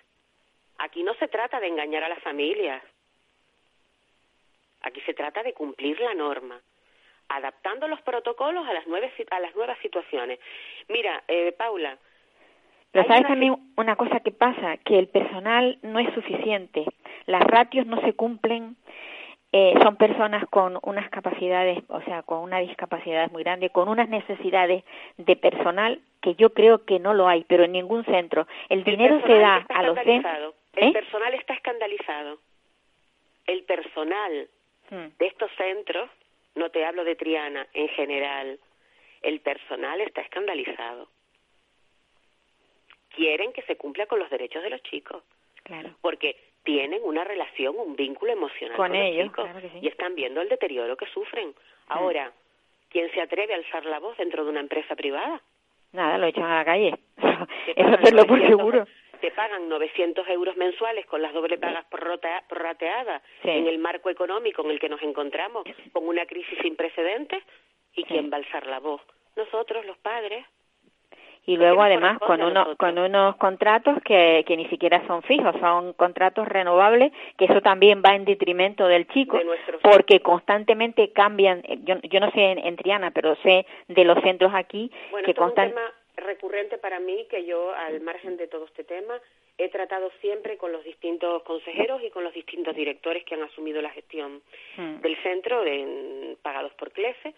Aquí 0.78 1.02
no 1.02 1.14
se 1.14 1.28
trata 1.28 1.60
de 1.60 1.68
engañar 1.68 2.02
a 2.04 2.08
las 2.08 2.22
familias. 2.22 2.82
Aquí 4.82 5.00
se 5.02 5.14
trata 5.14 5.42
de 5.42 5.54
cumplir 5.54 5.98
la 6.00 6.14
norma, 6.14 6.60
adaptando 7.28 7.88
los 7.88 8.00
protocolos 8.02 8.66
a 8.66 8.72
las, 8.72 8.86
nueve, 8.86 9.10
a 9.30 9.40
las 9.40 9.54
nuevas 9.54 9.78
situaciones. 9.80 10.38
Mira, 10.88 11.22
eh, 11.26 11.52
Paula, 11.52 11.98
Pero 12.92 13.06
sabes 13.06 13.20
una 13.20 13.28
también 13.28 13.56
una 13.76 13.96
cosa 13.96 14.20
que 14.20 14.30
pasa, 14.30 14.76
que 14.78 14.98
el 14.98 15.08
personal 15.08 15.78
no 15.82 15.98
es 15.98 16.12
suficiente, 16.14 16.84
las 17.26 17.42
ratios 17.42 17.86
no 17.86 18.00
se 18.02 18.12
cumplen, 18.12 18.76
eh, 19.56 19.72
son 19.84 19.94
personas 19.96 20.44
con 20.48 20.80
unas 20.82 21.08
capacidades, 21.10 21.78
o 21.88 22.00
sea, 22.02 22.22
con 22.22 22.40
una 22.40 22.58
discapacidad 22.58 23.30
muy 23.30 23.44
grande, 23.44 23.70
con 23.70 23.88
unas 23.88 24.08
necesidades 24.08 24.82
de 25.16 25.36
personal 25.36 26.00
que 26.20 26.34
yo 26.34 26.52
creo 26.52 26.84
que 26.84 26.98
no 26.98 27.14
lo 27.14 27.28
hay, 27.28 27.44
pero 27.44 27.62
en 27.62 27.70
ningún 27.72 28.04
centro. 28.04 28.48
El, 28.68 28.78
El 28.80 28.84
dinero 28.84 29.20
se 29.24 29.38
da 29.38 29.64
a 29.68 29.82
los 29.84 29.96
centros. 30.00 30.54
El 30.72 30.88
¿Eh? 30.88 30.92
personal 30.92 31.34
está 31.34 31.54
escandalizado. 31.54 32.38
El 33.46 33.62
personal 33.62 34.48
Hmm. 34.90 35.08
de 35.18 35.26
estos 35.26 35.50
centros, 35.56 36.10
no 36.56 36.68
te 36.70 36.84
hablo 36.84 37.04
de 37.04 37.14
Triana, 37.16 37.66
en 37.72 37.88
general, 37.88 38.58
el 39.22 39.40
personal 39.40 39.98
está 40.02 40.20
escandalizado. 40.20 41.08
Quieren 43.16 43.52
que 43.52 43.62
se 43.62 43.76
cumpla 43.76 44.06
con 44.06 44.18
los 44.18 44.28
derechos 44.30 44.62
de 44.62 44.70
los 44.70 44.82
chicos, 44.82 45.22
Claro. 45.62 45.90
porque 46.00 46.36
tienen 46.64 47.00
una 47.04 47.24
relación, 47.24 47.74
un 47.78 47.94
vínculo 47.94 48.32
emocional 48.32 48.76
Con 48.76 48.88
con, 48.88 48.96
ellos, 48.96 49.26
los 49.26 49.32
chicos 49.32 49.44
claro 49.44 49.60
que 49.60 49.68
sí. 49.70 49.78
y 49.82 49.88
están 49.88 50.14
viendo 50.14 50.40
el 50.40 50.48
deterioro 50.48 50.96
que 50.96 51.06
sufren. 51.06 51.54
Ahora, 51.88 52.32
¿quién 52.90 53.10
se 53.12 53.20
atreve 53.20 53.52
a 53.54 53.56
alzar 53.58 53.84
la 53.86 53.98
voz 54.00 54.16
dentro 54.16 54.44
de 54.44 54.50
una 54.50 54.60
empresa 54.60 54.96
privada? 54.96 55.40
Nada, 55.92 56.18
lo 56.18 56.26
echan 56.26 56.44
a 56.44 56.56
la 56.56 56.64
calle. 56.64 56.94
Eso 57.76 57.88
hacerlo 57.88 58.26
por 58.26 58.38
900 58.38 58.48
seguro. 58.48 58.86
Te 59.20 59.30
pagan 59.30 59.68
900 59.68 60.28
euros 60.28 60.56
mensuales 60.56 61.06
con 61.06 61.22
las 61.22 61.32
doble 61.32 61.56
pagas 61.56 61.84
prorrateadas 62.48 63.22
Sí. 63.42 63.50
en 63.50 63.66
el 63.68 63.78
marco 63.78 64.10
económico 64.10 64.62
en 64.64 64.70
el 64.70 64.80
que 64.80 64.88
nos 64.88 65.00
encontramos 65.02 65.64
con 65.92 66.06
una 66.06 66.26
crisis 66.26 66.58
sin 66.62 66.76
precedentes. 66.76 67.42
¿Y 67.94 68.02
Sí. 68.02 68.08
quién 68.08 68.30
va 68.30 68.36
a 68.36 68.40
alzar 68.40 68.66
la 68.66 68.80
voz? 68.80 69.00
Nosotros, 69.36 69.84
los 69.86 69.96
padres. 69.98 70.44
Y 71.46 71.56
¿Por 71.56 71.66
luego 71.66 71.82
además 71.82 72.18
con 72.20 72.42
unos 72.42 72.76
con 72.76 72.98
unos 72.98 73.36
contratos 73.36 73.98
que, 74.02 74.44
que 74.46 74.56
ni 74.56 74.66
siquiera 74.68 75.06
son 75.06 75.22
fijos, 75.22 75.54
son 75.60 75.92
contratos 75.92 76.48
renovables, 76.48 77.12
que 77.36 77.44
eso 77.44 77.60
también 77.60 78.02
va 78.04 78.14
en 78.14 78.24
detrimento 78.24 78.86
del 78.86 79.06
chico, 79.08 79.38
De 79.38 79.44
porque 79.82 80.20
constantemente 80.20 81.12
cambian, 81.12 81.62
eh, 81.64 81.78
yo, 81.84 81.96
yo 82.02 82.20
no 82.20 82.30
sé 82.30 82.52
en, 82.52 82.58
en 82.58 82.76
Triana, 82.76 83.10
pero 83.10 83.36
sé 83.42 83.66
de 83.88 84.04
los 84.04 84.22
centros 84.22 84.52
aquí 84.54 84.90
Bueno, 85.10 85.24
que 85.24 85.32
esto 85.32 85.42
es 85.42 85.50
un 85.50 85.54
constan 85.54 85.68
tema 85.70 85.92
recurrente 86.16 86.78
para 86.78 87.00
mí 87.00 87.26
que 87.28 87.44
yo, 87.44 87.74
al 87.74 88.00
margen 88.00 88.36
de 88.36 88.46
todo 88.46 88.64
este 88.64 88.84
tema, 88.84 89.14
he 89.58 89.68
tratado 89.68 90.10
siempre 90.20 90.56
con 90.56 90.72
los 90.72 90.84
distintos 90.84 91.42
consejeros 91.42 92.02
y 92.02 92.10
con 92.10 92.24
los 92.24 92.32
distintos 92.32 92.74
directores 92.74 93.24
que 93.24 93.34
han 93.34 93.42
asumido 93.42 93.82
la 93.82 93.90
gestión 93.90 94.42
Hmm. 94.76 95.00
del 95.00 95.16
centro 95.22 95.62
de, 95.62 96.36
pagados 96.42 96.72
por 96.74 96.90
CLESE 96.92 97.34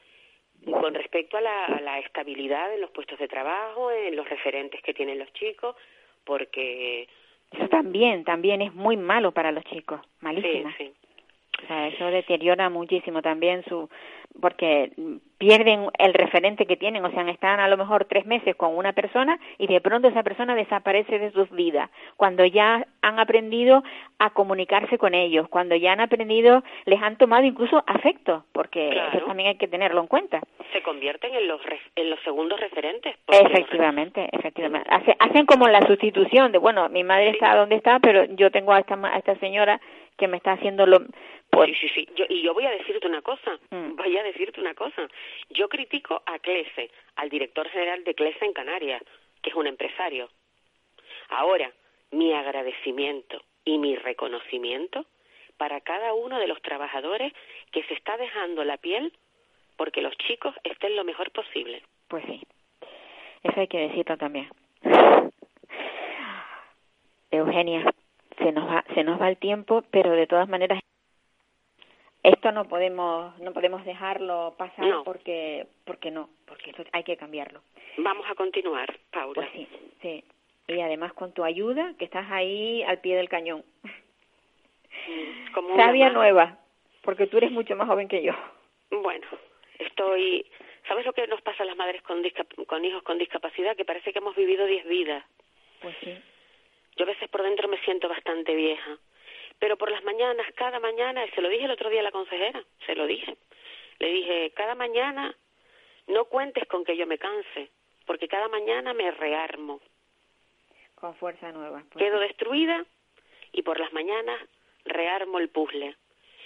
con 0.64 0.94
respecto 0.94 1.36
a 1.36 1.40
la, 1.40 1.64
a 1.66 1.80
la 1.80 1.98
estabilidad 2.00 2.72
en 2.74 2.80
los 2.80 2.90
puestos 2.90 3.18
de 3.18 3.28
trabajo, 3.28 3.90
en 3.90 4.16
los 4.16 4.28
referentes 4.28 4.82
que 4.82 4.94
tienen 4.94 5.18
los 5.18 5.32
chicos, 5.32 5.76
porque 6.24 7.08
Eso 7.52 7.68
también, 7.68 8.24
también 8.24 8.60
es 8.62 8.74
muy 8.74 8.96
malo 8.96 9.32
para 9.32 9.52
los 9.52 9.64
chicos, 9.64 10.00
malísimo. 10.20 10.70
sí, 10.76 10.84
sí. 10.86 10.92
O 11.62 11.66
sea, 11.66 11.88
eso 11.88 12.06
deteriora 12.06 12.68
muchísimo 12.68 13.22
también 13.22 13.64
su, 13.64 13.88
porque 14.40 14.92
pierden 15.38 15.88
el 15.98 16.14
referente 16.14 16.66
que 16.66 16.76
tienen, 16.76 17.04
o 17.04 17.10
sea, 17.10 17.28
están 17.28 17.60
a 17.60 17.68
lo 17.68 17.76
mejor 17.76 18.06
tres 18.06 18.24
meses 18.26 18.56
con 18.56 18.76
una 18.76 18.92
persona 18.92 19.38
y 19.58 19.66
de 19.66 19.80
pronto 19.80 20.08
esa 20.08 20.22
persona 20.22 20.54
desaparece 20.54 21.18
de 21.18 21.30
sus 21.32 21.50
vidas, 21.50 21.90
cuando 22.16 22.44
ya 22.44 22.86
han 23.02 23.18
aprendido 23.18 23.82
a 24.18 24.30
comunicarse 24.30 24.96
con 24.98 25.14
ellos, 25.14 25.48
cuando 25.48 25.76
ya 25.76 25.92
han 25.92 26.00
aprendido, 26.00 26.62
les 26.86 27.02
han 27.02 27.16
tomado 27.16 27.44
incluso 27.44 27.82
afecto, 27.86 28.44
porque 28.52 28.90
eso 29.12 29.26
también 29.26 29.50
hay 29.50 29.56
que 29.56 29.68
tenerlo 29.68 30.00
en 30.00 30.06
cuenta. 30.06 30.40
Se 30.72 30.82
convierten 30.82 31.34
en 31.34 31.48
los, 31.48 31.60
en 31.96 32.10
los 32.10 32.20
segundos 32.20 32.58
referentes. 32.60 33.14
Efectivamente, 33.28 34.28
efectivamente. 34.32 34.90
hacen 35.18 35.46
como 35.46 35.68
la 35.68 35.86
sustitución 35.86 36.52
de, 36.52 36.58
bueno, 36.58 36.88
mi 36.88 37.04
madre 37.04 37.30
está 37.30 37.54
donde 37.56 37.76
está, 37.76 37.98
pero 38.00 38.24
yo 38.24 38.50
tengo 38.50 38.72
a 38.72 38.80
esta, 38.80 38.94
a 38.94 39.18
esta 39.18 39.36
señora 39.36 39.80
que 40.16 40.28
me 40.28 40.38
está 40.38 40.52
haciendo 40.52 40.86
lo... 40.86 41.00
Pues... 41.56 41.70
Sí, 41.70 41.88
sí, 41.88 41.88
sí. 41.94 42.08
Yo, 42.14 42.26
y 42.28 42.42
yo 42.42 42.52
voy 42.52 42.66
a 42.66 42.70
decirte 42.70 43.06
una 43.06 43.22
cosa, 43.22 43.58
mm. 43.70 43.96
voy 43.96 44.14
a 44.18 44.22
decirte 44.22 44.60
una 44.60 44.74
cosa. 44.74 45.08
Yo 45.48 45.70
critico 45.70 46.22
a 46.26 46.38
Clese, 46.38 46.90
al 47.14 47.30
director 47.30 47.66
general 47.68 48.04
de 48.04 48.14
Clese 48.14 48.44
en 48.44 48.52
Canarias, 48.52 49.02
que 49.40 49.48
es 49.48 49.56
un 49.56 49.66
empresario. 49.66 50.28
Ahora, 51.30 51.72
mi 52.10 52.34
agradecimiento 52.34 53.40
y 53.64 53.78
mi 53.78 53.96
reconocimiento 53.96 55.06
para 55.56 55.80
cada 55.80 56.12
uno 56.12 56.38
de 56.38 56.46
los 56.46 56.60
trabajadores 56.60 57.32
que 57.72 57.82
se 57.84 57.94
está 57.94 58.18
dejando 58.18 58.62
la 58.62 58.76
piel 58.76 59.14
porque 59.78 60.02
los 60.02 60.14
chicos 60.18 60.54
estén 60.62 60.94
lo 60.94 61.04
mejor 61.04 61.30
posible. 61.30 61.82
Pues 62.08 62.22
sí, 62.26 62.42
eso 63.42 63.60
hay 63.60 63.68
que 63.68 63.78
decirlo 63.78 64.18
también. 64.18 64.50
Eugenia, 67.30 67.82
se 68.38 68.52
nos 68.52 68.68
va 68.68 68.84
se 68.94 69.04
nos 69.04 69.18
va 69.18 69.30
el 69.30 69.38
tiempo 69.38 69.82
pero 69.90 70.12
de 70.12 70.26
todas 70.26 70.48
maneras 70.48 70.80
esto 72.26 72.50
no 72.50 72.64
podemos 72.64 73.38
no 73.38 73.52
podemos 73.52 73.84
dejarlo 73.84 74.54
pasar 74.58 75.02
porque 75.04 75.66
porque 75.84 76.10
no 76.10 76.28
porque 76.46 76.74
hay 76.92 77.04
que 77.04 77.16
cambiarlo. 77.16 77.62
Vamos 77.98 78.26
a 78.28 78.34
continuar 78.34 78.98
Paula. 79.12 79.34
Pues 79.34 79.50
sí 79.52 79.68
sí. 80.02 80.24
Y 80.68 80.80
además 80.80 81.12
con 81.12 81.32
tu 81.32 81.44
ayuda 81.44 81.94
que 81.98 82.04
estás 82.04 82.26
ahí 82.30 82.82
al 82.82 82.98
pie 82.98 83.16
del 83.16 83.28
cañón. 83.28 83.64
Mm, 83.82 85.52
como 85.52 85.76
sabia 85.76 86.10
nueva 86.10 86.58
porque 87.02 87.28
tú 87.28 87.36
eres 87.36 87.52
mucho 87.52 87.76
más 87.76 87.86
joven 87.86 88.08
que 88.08 88.22
yo. 88.22 88.32
Bueno 88.90 89.26
estoy 89.78 90.44
sabes 90.88 91.06
lo 91.06 91.12
que 91.12 91.26
nos 91.28 91.40
pasa 91.42 91.62
a 91.62 91.66
las 91.66 91.76
madres 91.76 92.02
con 92.02 92.22
con 92.66 92.84
hijos 92.84 93.02
con 93.04 93.18
discapacidad 93.18 93.76
que 93.76 93.84
parece 93.84 94.12
que 94.12 94.18
hemos 94.18 94.34
vivido 94.34 94.66
diez 94.66 94.84
vidas. 94.86 95.24
Pues 95.80 95.94
sí. 96.00 96.12
Yo 96.96 97.04
a 97.04 97.08
veces 97.08 97.28
por 97.28 97.42
dentro 97.42 97.68
me 97.68 97.78
siento 97.84 98.08
bastante 98.08 98.54
vieja, 98.54 98.98
pero 99.58 99.76
por 99.76 99.90
las 99.90 100.04
mañanas, 100.04 100.46
cada 100.54 100.80
mañana, 100.80 101.24
se 101.34 101.40
lo 101.40 101.48
dije 101.48 101.64
el 101.64 101.70
otro 101.70 101.90
día 101.90 102.00
a 102.00 102.04
la 102.04 102.12
consejera, 102.12 102.62
se 102.84 102.94
lo 102.94 103.06
dije. 103.06 103.36
Le 103.98 104.08
dije, 104.08 104.52
cada 104.54 104.74
mañana 104.74 105.34
no 106.08 106.26
cuentes 106.26 106.66
con 106.68 106.84
que 106.84 106.96
yo 106.96 107.06
me 107.06 107.18
canse, 107.18 107.70
porque 108.04 108.28
cada 108.28 108.48
mañana 108.48 108.92
me 108.92 109.10
rearmo. 109.10 109.80
Con 110.94 111.14
fuerza 111.16 111.52
nueva. 111.52 111.82
Pues 111.92 112.04
Quedo 112.04 112.20
destruida 112.20 112.84
y 113.52 113.62
por 113.62 113.80
las 113.80 113.92
mañanas 113.92 114.40
rearmo 114.84 115.38
el 115.38 115.48
puzzle. 115.48 115.96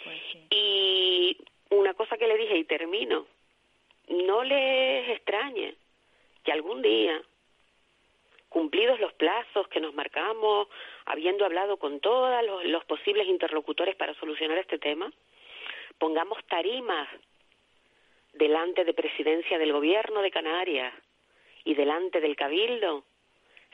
Pues 0.05 0.19
y 0.51 1.37
una 1.71 1.95
cosa 1.95 2.17
que 2.17 2.27
le 2.27 2.37
dije 2.37 2.57
y 2.57 2.65
termino, 2.65 3.27
no 4.09 4.43
les 4.45 5.09
extrañe 5.11 5.75
que 6.45 6.53
algún 6.53 6.83
día 6.83 7.23
cumplidos 8.51 9.01
los 9.01 9.13
plazos 9.15 9.67
que 9.69 9.81
nos 9.81 9.95
marcamos, 9.95 10.69
habiendo 11.07 11.47
hablado 11.47 11.79
con 11.79 12.01
todos 12.01 12.45
los, 12.65 12.85
posibles 12.85 13.27
interlocutores 13.29 13.97
para 13.97 14.13
solucionar 14.15 14.59
este 14.59 14.79
tema, 14.79 15.11
pongamos 15.99 16.45
tarimas 16.47 17.09
delante 18.35 18.85
de 18.85 18.93
presidencia 18.93 19.57
del 19.57 19.73
gobierno 19.73 20.21
de 20.21 20.33
Canarias 20.33 20.93
y 21.65 21.75
delante 21.75 22.21
del 22.21 22.37
cabildo, 22.37 23.05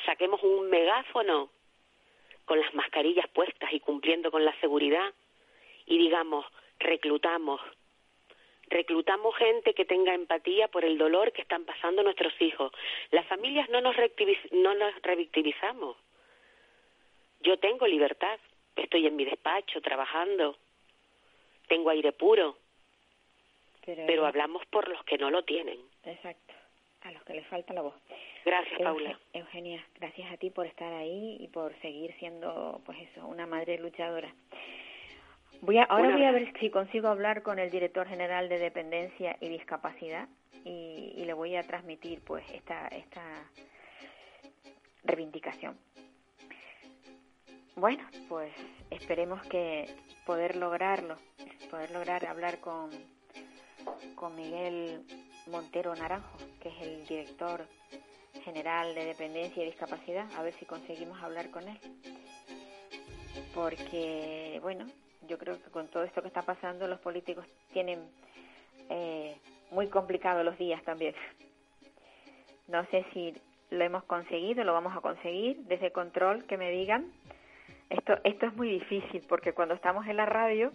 saquemos 0.04 0.42
un 0.42 0.68
megáfono 0.68 1.50
con 2.44 2.60
las 2.60 2.72
mascarillas 2.74 3.28
puestas 3.28 3.72
y 3.72 3.80
cumpliendo 3.80 4.30
con 4.30 4.44
la 4.44 4.54
seguridad 4.60 5.12
y 5.86 5.98
digamos, 5.98 6.44
reclutamos 6.78 7.60
reclutamos 8.68 9.34
gente 9.36 9.74
que 9.74 9.84
tenga 9.84 10.14
empatía 10.14 10.68
por 10.68 10.84
el 10.84 10.98
dolor 10.98 11.32
que 11.32 11.42
están 11.42 11.64
pasando 11.64 12.02
nuestros 12.02 12.32
hijos. 12.40 12.72
Las 13.10 13.26
familias 13.26 13.68
no 13.70 13.80
nos, 13.80 13.96
no 14.52 14.74
nos 14.74 15.02
revictimizamos. 15.02 15.96
Yo 17.40 17.58
tengo 17.58 17.86
libertad, 17.86 18.38
estoy 18.74 19.06
en 19.06 19.16
mi 19.16 19.24
despacho 19.24 19.80
trabajando, 19.80 20.56
tengo 21.68 21.90
aire 21.90 22.12
puro, 22.12 22.56
pero, 23.84 24.26
hablamos 24.26 24.66
por 24.66 24.88
los 24.88 25.02
que 25.04 25.16
no 25.16 25.30
lo 25.30 25.44
tienen. 25.44 25.78
Exacto, 26.04 26.54
a 27.02 27.12
los 27.12 27.22
que 27.22 27.34
les 27.34 27.46
falta 27.46 27.72
la 27.72 27.82
voz. 27.82 27.94
Gracias, 28.44 28.80
Paula. 28.80 29.18
Eugenia, 29.32 29.84
gracias 29.94 30.32
a 30.32 30.36
ti 30.36 30.50
por 30.50 30.66
estar 30.66 30.92
ahí 30.92 31.36
y 31.38 31.48
por 31.48 31.72
seguir 31.80 32.12
siendo, 32.18 32.80
pues 32.84 32.98
eso, 32.98 33.26
una 33.26 33.46
madre 33.46 33.78
luchadora. 33.78 34.32
Voy 35.62 35.78
a, 35.78 35.84
ahora 35.84 36.12
voy 36.12 36.24
a 36.24 36.32
ver 36.32 36.52
si 36.60 36.70
consigo 36.70 37.08
hablar 37.08 37.42
con 37.42 37.58
el 37.58 37.70
director 37.70 38.06
general 38.06 38.48
de 38.48 38.58
dependencia 38.58 39.36
y 39.40 39.48
discapacidad 39.48 40.28
y, 40.64 41.24
le 41.24 41.32
voy 41.32 41.56
a 41.56 41.62
transmitir 41.64 42.20
pues 42.20 42.44
esta 42.52 42.86
esta 42.88 43.22
reivindicación. 45.02 45.76
Bueno, 47.74 48.06
pues 48.28 48.52
esperemos 48.90 49.42
que 49.48 49.86
poder 50.24 50.54
lograrlo, 50.56 51.16
poder 51.68 51.90
lograr 51.90 52.26
hablar 52.26 52.60
con 52.60 52.90
con 54.14 54.34
Miguel 54.36 55.04
Montero 55.46 55.94
Naranjo, 55.94 56.38
que 56.60 56.68
es 56.68 56.80
el 56.82 57.06
director 57.06 57.66
general 58.44 58.94
de 58.94 59.04
dependencia 59.04 59.62
y 59.62 59.66
discapacidad, 59.66 60.26
a 60.36 60.42
ver 60.42 60.54
si 60.54 60.64
conseguimos 60.64 61.20
hablar 61.22 61.50
con 61.50 61.68
él. 61.68 61.78
Porque, 63.52 64.58
bueno, 64.62 64.86
yo 65.28 65.38
creo 65.38 65.62
que 65.62 65.70
con 65.70 65.88
todo 65.88 66.04
esto 66.04 66.22
que 66.22 66.28
está 66.28 66.42
pasando 66.42 66.86
los 66.86 67.00
políticos 67.00 67.46
tienen 67.72 68.00
eh, 68.90 69.36
muy 69.70 69.88
complicados 69.88 70.44
los 70.44 70.58
días 70.58 70.82
también. 70.84 71.14
No 72.68 72.84
sé 72.86 73.06
si 73.12 73.32
lo 73.70 73.84
hemos 73.84 74.02
conseguido, 74.04 74.64
lo 74.64 74.72
vamos 74.72 74.96
a 74.96 75.00
conseguir, 75.00 75.56
desde 75.68 75.92
control 75.92 76.44
que 76.46 76.56
me 76.56 76.72
digan. 76.72 77.12
Esto, 77.90 78.18
esto 78.24 78.46
es 78.46 78.56
muy 78.56 78.68
difícil 78.68 79.22
porque 79.28 79.52
cuando 79.52 79.74
estamos 79.74 80.04
en 80.08 80.16
la 80.16 80.26
radio, 80.26 80.72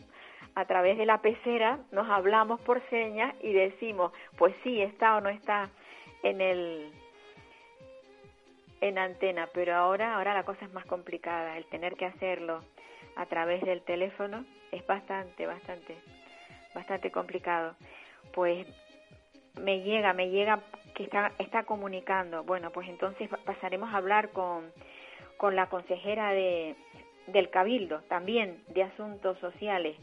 a 0.55 0.63
través 0.63 0.97
de 0.97 1.05
la 1.05 1.21
pecera, 1.21 1.79
nos 1.91 2.09
hablamos 2.09 2.61
por 2.61 2.81
señas 2.89 3.35
y 3.41 3.51
decimos, 3.51 4.13
pues 4.37 4.55
sí, 4.63 4.81
está 4.81 5.17
o 5.17 5.21
no 5.21 5.27
está 5.27 5.69
en 6.23 6.39
el 6.39 6.91
en 8.81 8.97
antena, 8.97 9.47
pero 9.53 9.75
ahora 9.75 10.15
ahora 10.15 10.33
la 10.33 10.43
cosa 10.43 10.65
es 10.65 10.73
más 10.73 10.85
complicada, 10.85 11.57
el 11.57 11.65
tener 11.65 11.95
que 11.95 12.05
hacerlo 12.05 12.63
a 13.15 13.25
través 13.25 13.61
del 13.61 13.81
teléfono 13.81 14.45
es 14.71 14.85
bastante, 14.85 15.45
bastante, 15.45 15.95
bastante 16.73 17.11
complicado. 17.11 17.75
Pues 18.33 18.65
me 19.59 19.81
llega, 19.81 20.13
me 20.13 20.29
llega 20.29 20.61
que 20.95 21.03
está, 21.03 21.31
está 21.39 21.63
comunicando. 21.63 22.43
Bueno, 22.43 22.71
pues 22.71 22.87
entonces 22.87 23.29
pasaremos 23.45 23.93
a 23.93 23.97
hablar 23.97 24.29
con, 24.29 24.71
con 25.37 25.55
la 25.55 25.67
consejera 25.67 26.31
de, 26.31 26.75
del 27.27 27.49
Cabildo, 27.49 28.01
también 28.07 28.63
de 28.69 28.83
Asuntos 28.83 29.37
Sociales, 29.39 29.97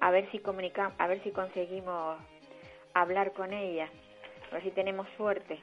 a 0.00 0.10
ver 0.10 0.30
si 0.30 0.38
comunica, 0.38 0.92
a 0.98 1.06
ver 1.06 1.22
si 1.22 1.30
conseguimos 1.30 2.18
hablar 2.94 3.32
con 3.32 3.52
ella, 3.52 3.88
a 4.50 4.54
ver 4.54 4.62
si 4.62 4.70
tenemos 4.70 5.08
suerte 5.16 5.58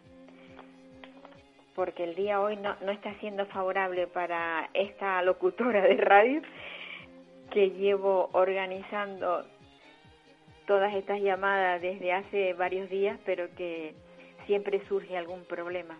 porque 1.76 2.06
el 2.06 2.16
día 2.16 2.40
hoy 2.40 2.56
no, 2.56 2.76
no 2.82 2.92
está 2.92 3.14
siendo 3.20 3.46
favorable 3.48 4.08
para 4.08 4.70
esta 4.74 5.22
locutora 5.22 5.82
de 5.82 5.98
radio 5.98 6.42
que 7.52 7.72
llevo 7.72 8.30
organizando 8.32 9.46
todas 10.66 10.94
estas 10.96 11.22
llamadas 11.22 11.82
desde 11.82 12.14
hace 12.14 12.54
varios 12.54 12.90
días, 12.90 13.20
pero 13.26 13.54
que 13.56 13.94
siempre 14.48 14.82
surge 14.88 15.18
algún 15.18 15.44
problema. 15.46 16.00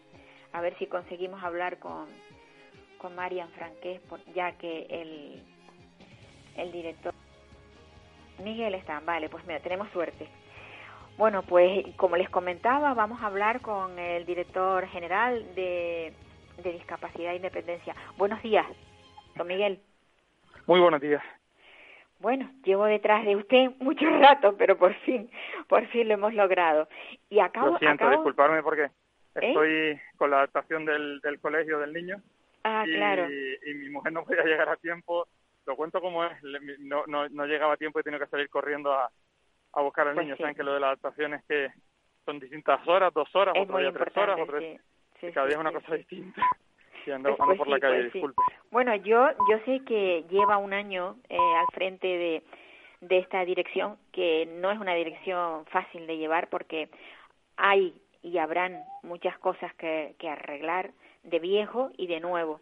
A 0.54 0.62
ver 0.62 0.78
si 0.78 0.88
conseguimos 0.88 1.44
hablar 1.44 1.78
con, 1.80 2.08
con 2.98 3.14
Marian 3.16 3.50
Franqués, 3.50 4.02
ya 4.34 4.54
que 4.54 4.88
el, 4.90 5.44
el 6.58 6.72
director 6.72 7.14
Miguel 8.44 8.76
está. 8.76 9.00
Vale, 9.02 9.30
pues 9.30 9.46
mira, 9.46 9.60
tenemos 9.60 9.90
suerte. 9.92 10.28
Bueno, 11.18 11.44
pues 11.44 11.86
como 11.96 12.18
les 12.18 12.30
comentaba, 12.30 12.94
vamos 12.94 13.22
a 13.22 13.28
hablar 13.28 13.62
con 13.62 13.98
el 13.98 14.26
director 14.26 14.86
general 14.88 15.56
de, 15.56 16.14
Discapacidad 16.62 17.32
e 17.32 17.38
Independencia. 17.38 17.96
Buenos 18.18 18.42
días, 18.42 18.66
don 19.36 19.48
Miguel. 19.48 19.80
Muy 20.68 20.80
buenos 20.80 21.00
días. 21.00 21.24
Bueno, 22.20 22.52
llevo 22.64 22.86
detrás 22.86 23.26
de 23.26 23.36
usted 23.36 23.72
mucho 23.80 24.06
rato, 24.20 24.56
pero 24.58 24.78
por 24.78 24.94
fin, 25.02 25.30
por 25.68 25.86
fin 25.88 26.08
lo 26.08 26.16
hemos 26.16 26.34
logrado. 26.34 26.90
Y 27.30 27.40
acabo, 27.40 27.72
lo 27.72 27.78
siento, 27.78 28.10
disculparme 28.10 28.62
porque 28.62 28.84
¿Eh? 28.84 28.90
estoy 29.36 30.02
con 30.18 30.32
la 30.32 30.38
adaptación 30.38 30.86
del, 30.86 31.22
del 31.22 31.40
colegio 31.40 31.80
del 31.80 31.94
niño. 31.94 32.22
Ah, 32.66 32.84
claro. 32.86 33.28
Y 33.30 33.74
mi 33.74 33.90
mujer 33.90 34.12
no 34.12 34.24
podía 34.26 34.44
llegar 34.44 34.68
a 34.68 34.76
tiempo. 34.76 35.28
Lo 35.66 35.78
cuento 35.78 36.02
como 36.02 36.26
es, 36.26 36.32
no, 36.80 37.06
no, 37.08 37.30
no 37.30 37.46
llegaba 37.46 37.74
a 37.74 37.78
tiempo 37.78 38.00
y 38.00 38.04
tenía 38.04 38.20
que 38.20 38.28
salir 38.28 38.50
corriendo 38.50 38.92
a, 38.94 39.10
a 39.76 39.82
buscar 39.82 40.08
al 40.08 40.16
Pues 40.16 40.26
niño. 40.26 40.36
sí. 40.38 40.42
Saben 40.44 40.56
que 40.56 40.64
lo 40.64 40.74
de 40.74 40.80
la 40.80 40.88
adaptación 40.88 41.34
es 41.36 41.44
que 41.46 41.70
son 42.26 42.40
distintas 42.40 42.86
horas, 42.88 43.14
dos 43.14 43.34
horas, 43.36 43.56
Es 43.56 43.64
otro 43.64 43.78
día 43.78 43.92
tres 43.92 44.18
horas, 44.18 44.40
otro 44.42 44.60
sí. 44.60 44.78
Sí, 45.22 45.32
cada 45.32 45.48
día 45.48 45.56
es 45.56 45.62
una 45.62 45.72
cosa 45.72 45.96
distinta. 45.96 46.42
Y 47.08 47.12
ando, 47.12 47.36
Pues- 47.36 47.46
pues 47.46 47.58
por 47.60 47.68
la 47.68 47.80
calle, 47.80 48.02
pues 48.02 48.14
disculpe. 48.14 48.42
Bueno, 48.72 48.96
yo 48.96 49.30
yo 49.48 49.60
sé 49.66 49.82
que 49.86 50.24
lleva 50.28 50.58
un 50.58 50.74
año 50.74 51.18
eh, 51.30 51.38
al 51.38 51.68
frente 51.72 52.08
de, 52.08 52.44
de 53.02 53.18
esta 53.20 53.46
dirección, 53.46 53.98
que 54.12 54.48
no 54.60 54.72
es 54.72 54.80
una 54.80 54.96
dirección 54.96 55.68
fácil 55.68 56.08
de 56.08 56.18
llevar 56.18 56.48
porque 56.50 56.90
hay 57.58 57.94
y 58.24 58.40
habrán 58.40 58.82
muchas 59.04 59.38
cosas 59.38 59.72
que, 59.76 60.16
que 60.18 60.28
arreglar 60.28 60.90
de 61.22 61.38
viejo 61.38 61.92
y 61.96 62.08
de 62.08 62.20
nuevo. 62.22 62.60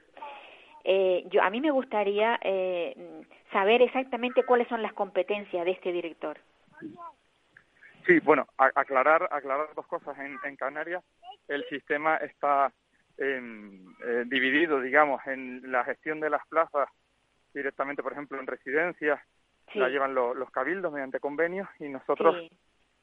Eh, 0.84 1.23
yo 1.30 1.41
a 1.41 1.49
mí 1.49 1.62
me 1.62 1.71
gustaría 1.71 2.38
eh, 2.41 3.23
saber 3.54 3.82
exactamente 3.82 4.43
cuáles 4.43 4.67
son 4.67 4.82
las 4.82 4.91
competencias 4.91 5.63
de 5.63 5.71
este 5.71 5.93
director. 5.93 6.38
Sí, 8.05 8.19
bueno, 8.19 8.47
a- 8.57 8.71
aclarar, 8.75 9.27
aclarar 9.31 9.73
dos 9.75 9.88
cosas. 9.88 10.17
En, 10.19 10.38
en 10.43 10.55
Canarias 10.55 11.03
el 11.47 11.63
sistema 11.69 12.17
está 12.17 12.71
em, 13.17 13.93
eh, 14.03 14.23
dividido, 14.25 14.81
digamos, 14.81 15.21
en 15.27 15.71
la 15.71 15.83
gestión 15.83 16.19
de 16.19 16.29
las 16.29 16.45
plazas 16.47 16.89
directamente, 17.53 18.01
por 18.01 18.12
ejemplo, 18.12 18.39
en 18.39 18.47
residencias, 18.47 19.21
Sí. 19.71 19.79
la 19.79 19.88
llevan 19.89 20.13
lo- 20.15 20.33
los 20.33 20.49
cabildos 20.51 20.91
mediante 20.91 21.19
convenios 21.19 21.67
y 21.79 21.88
nosotros, 21.89 22.36
Sí. 22.49 22.57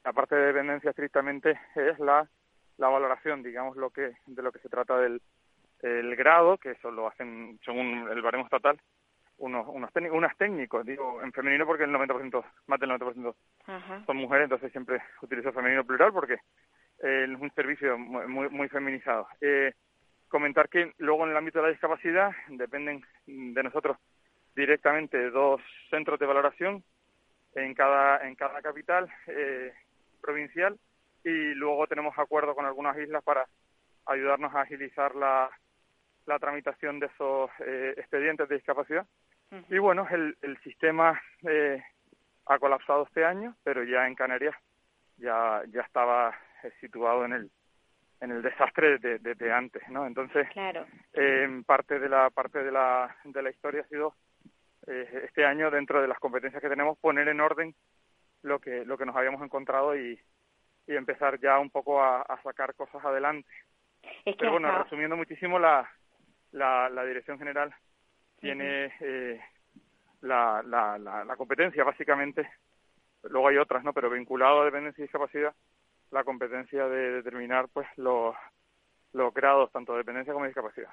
la 0.04 0.12
parte 0.12 0.34
de 0.34 0.46
dependencia 0.48 0.90
estrictamente 0.90 1.58
es 1.76 1.98
la, 2.00 2.28
la 2.76 2.88
valoración, 2.88 3.42
digamos, 3.42 3.76
lo 3.76 3.90
que 3.90 4.12
de 4.26 4.42
lo 4.42 4.50
que 4.52 4.58
se 4.58 4.68
trata 4.68 4.98
del 4.98 5.22
el 5.82 6.14
grado, 6.16 6.58
que 6.58 6.72
eso 6.72 6.90
lo 6.90 7.06
hacen 7.08 7.58
según 7.64 8.06
el 8.10 8.20
baremo 8.20 8.44
estatal, 8.44 8.78
unos, 9.40 9.66
unos 9.68 9.90
unas 10.12 10.36
técnicos, 10.36 10.86
digo 10.86 11.22
en 11.22 11.32
femenino 11.32 11.66
porque 11.66 11.84
el 11.84 11.90
90%, 11.90 12.44
más 12.66 12.80
del 12.80 12.90
90% 12.90 13.34
Ajá. 13.66 14.04
son 14.06 14.16
mujeres, 14.16 14.44
entonces 14.44 14.70
siempre 14.70 15.02
utilizo 15.22 15.52
femenino 15.52 15.84
plural 15.84 16.12
porque 16.12 16.34
eh, 17.02 17.26
es 17.28 17.40
un 17.40 17.50
servicio 17.52 17.98
muy, 17.98 18.26
muy, 18.26 18.48
muy 18.48 18.68
feminizado. 18.68 19.26
Eh, 19.40 19.72
comentar 20.28 20.68
que 20.68 20.92
luego 20.98 21.24
en 21.24 21.30
el 21.30 21.36
ámbito 21.36 21.58
de 21.58 21.64
la 21.64 21.70
discapacidad 21.72 22.30
dependen 22.48 23.02
de 23.26 23.62
nosotros 23.62 23.96
directamente 24.54 25.30
dos 25.30 25.60
centros 25.90 26.18
de 26.18 26.26
valoración 26.26 26.84
en 27.54 27.74
cada, 27.74 28.26
en 28.26 28.34
cada 28.34 28.60
capital 28.62 29.08
eh, 29.26 29.72
provincial 30.20 30.78
y 31.24 31.54
luego 31.54 31.86
tenemos 31.86 32.16
acuerdo 32.18 32.54
con 32.54 32.66
algunas 32.66 32.96
islas 32.98 33.22
para 33.24 33.46
ayudarnos 34.06 34.54
a 34.54 34.62
agilizar 34.62 35.14
la, 35.14 35.50
la 36.26 36.38
tramitación 36.38 37.00
de 37.00 37.06
esos 37.06 37.50
eh, 37.60 37.94
expedientes 37.96 38.48
de 38.48 38.56
discapacidad. 38.56 39.06
Y 39.68 39.78
bueno, 39.78 40.06
el, 40.10 40.36
el 40.42 40.56
sistema 40.62 41.20
eh, 41.48 41.82
ha 42.46 42.58
colapsado 42.58 43.04
este 43.04 43.24
año, 43.24 43.56
pero 43.64 43.82
ya 43.84 44.06
en 44.06 44.14
Canarias 44.14 44.54
ya 45.16 45.62
ya 45.68 45.82
estaba 45.82 46.34
eh, 46.62 46.72
situado 46.80 47.24
en 47.24 47.32
el 47.32 47.50
en 48.20 48.30
el 48.32 48.42
desastre 48.42 48.98
desde 48.98 49.18
de, 49.18 49.34
de 49.34 49.52
antes, 49.52 49.82
¿no? 49.88 50.06
Entonces, 50.06 50.48
Claro. 50.50 50.86
eh, 51.14 51.62
parte 51.66 51.98
de 51.98 52.08
la 52.08 52.30
parte 52.30 52.62
de 52.62 52.70
la 52.70 53.16
de 53.24 53.42
la 53.42 53.50
historia 53.50 53.80
ha 53.82 53.88
sido 53.88 54.14
eh, 54.86 55.22
este 55.24 55.44
año 55.44 55.70
dentro 55.70 56.00
de 56.02 56.08
las 56.08 56.18
competencias 56.18 56.60
que 56.62 56.68
tenemos 56.68 56.98
poner 56.98 57.28
en 57.28 57.40
orden 57.40 57.74
lo 58.42 58.58
que 58.58 58.84
lo 58.84 58.96
que 58.98 59.06
nos 59.06 59.16
habíamos 59.16 59.42
encontrado 59.42 59.96
y, 59.96 60.20
y 60.86 60.94
empezar 60.96 61.38
ya 61.40 61.58
un 61.58 61.70
poco 61.70 62.02
a, 62.02 62.22
a 62.22 62.42
sacar 62.42 62.74
cosas 62.74 63.04
adelante. 63.04 63.48
Es 64.24 64.34
que 64.34 64.34
Pero 64.38 64.52
bueno, 64.52 64.68
hasta- 64.68 64.84
resumiendo 64.84 65.16
muchísimo, 65.16 65.58
la, 65.58 65.90
la, 66.52 66.88
la 66.88 67.04
Dirección 67.04 67.38
General 67.38 67.74
tiene 68.40 68.92
eh, 69.00 69.40
la, 70.22 70.62
la, 70.66 70.98
la, 70.98 71.24
la 71.24 71.36
competencia, 71.36 71.84
básicamente. 71.84 72.48
Luego 73.24 73.48
hay 73.48 73.58
otras, 73.58 73.84
¿no? 73.84 73.92
Pero 73.92 74.10
vinculado 74.10 74.62
a 74.62 74.64
dependencia 74.64 75.02
y 75.02 75.04
discapacidad, 75.04 75.54
la 76.10 76.24
competencia 76.24 76.88
de 76.88 77.12
determinar, 77.12 77.68
pues, 77.72 77.86
los, 77.96 78.34
los 79.12 79.34
grados, 79.34 79.70
tanto 79.72 79.92
de 79.92 79.98
dependencia 79.98 80.32
como 80.32 80.44
de 80.44 80.50
discapacidad. 80.50 80.88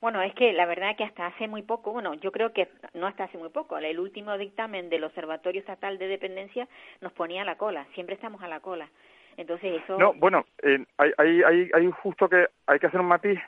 Bueno, 0.00 0.22
es 0.22 0.34
que 0.34 0.52
la 0.52 0.66
verdad 0.66 0.96
que 0.96 1.04
hasta 1.04 1.26
hace 1.26 1.46
muy 1.48 1.62
poco, 1.62 1.92
bueno, 1.92 2.14
yo 2.14 2.32
creo 2.32 2.52
que 2.52 2.68
no 2.94 3.06
hasta 3.06 3.24
hace 3.24 3.38
muy 3.38 3.50
poco, 3.50 3.76
el 3.76 4.00
último 4.00 4.38
dictamen 4.38 4.88
del 4.88 5.04
Observatorio 5.04 5.60
Estatal 5.60 5.98
de 5.98 6.08
Dependencia 6.08 6.66
nos 7.00 7.12
ponía 7.12 7.42
a 7.42 7.44
la 7.44 7.58
cola, 7.58 7.86
siempre 7.94 8.14
estamos 8.14 8.42
a 8.42 8.48
la 8.48 8.60
cola. 8.60 8.88
Entonces 9.36 9.82
eso... 9.82 9.98
No, 9.98 10.14
bueno, 10.14 10.46
eh, 10.62 10.84
hay, 10.96 11.12
hay, 11.18 11.42
hay, 11.42 11.70
hay 11.72 11.90
justo 12.02 12.28
que 12.28 12.46
hay 12.66 12.78
que 12.78 12.86
hacer 12.86 13.00
un 13.00 13.06
matiz. 13.06 13.38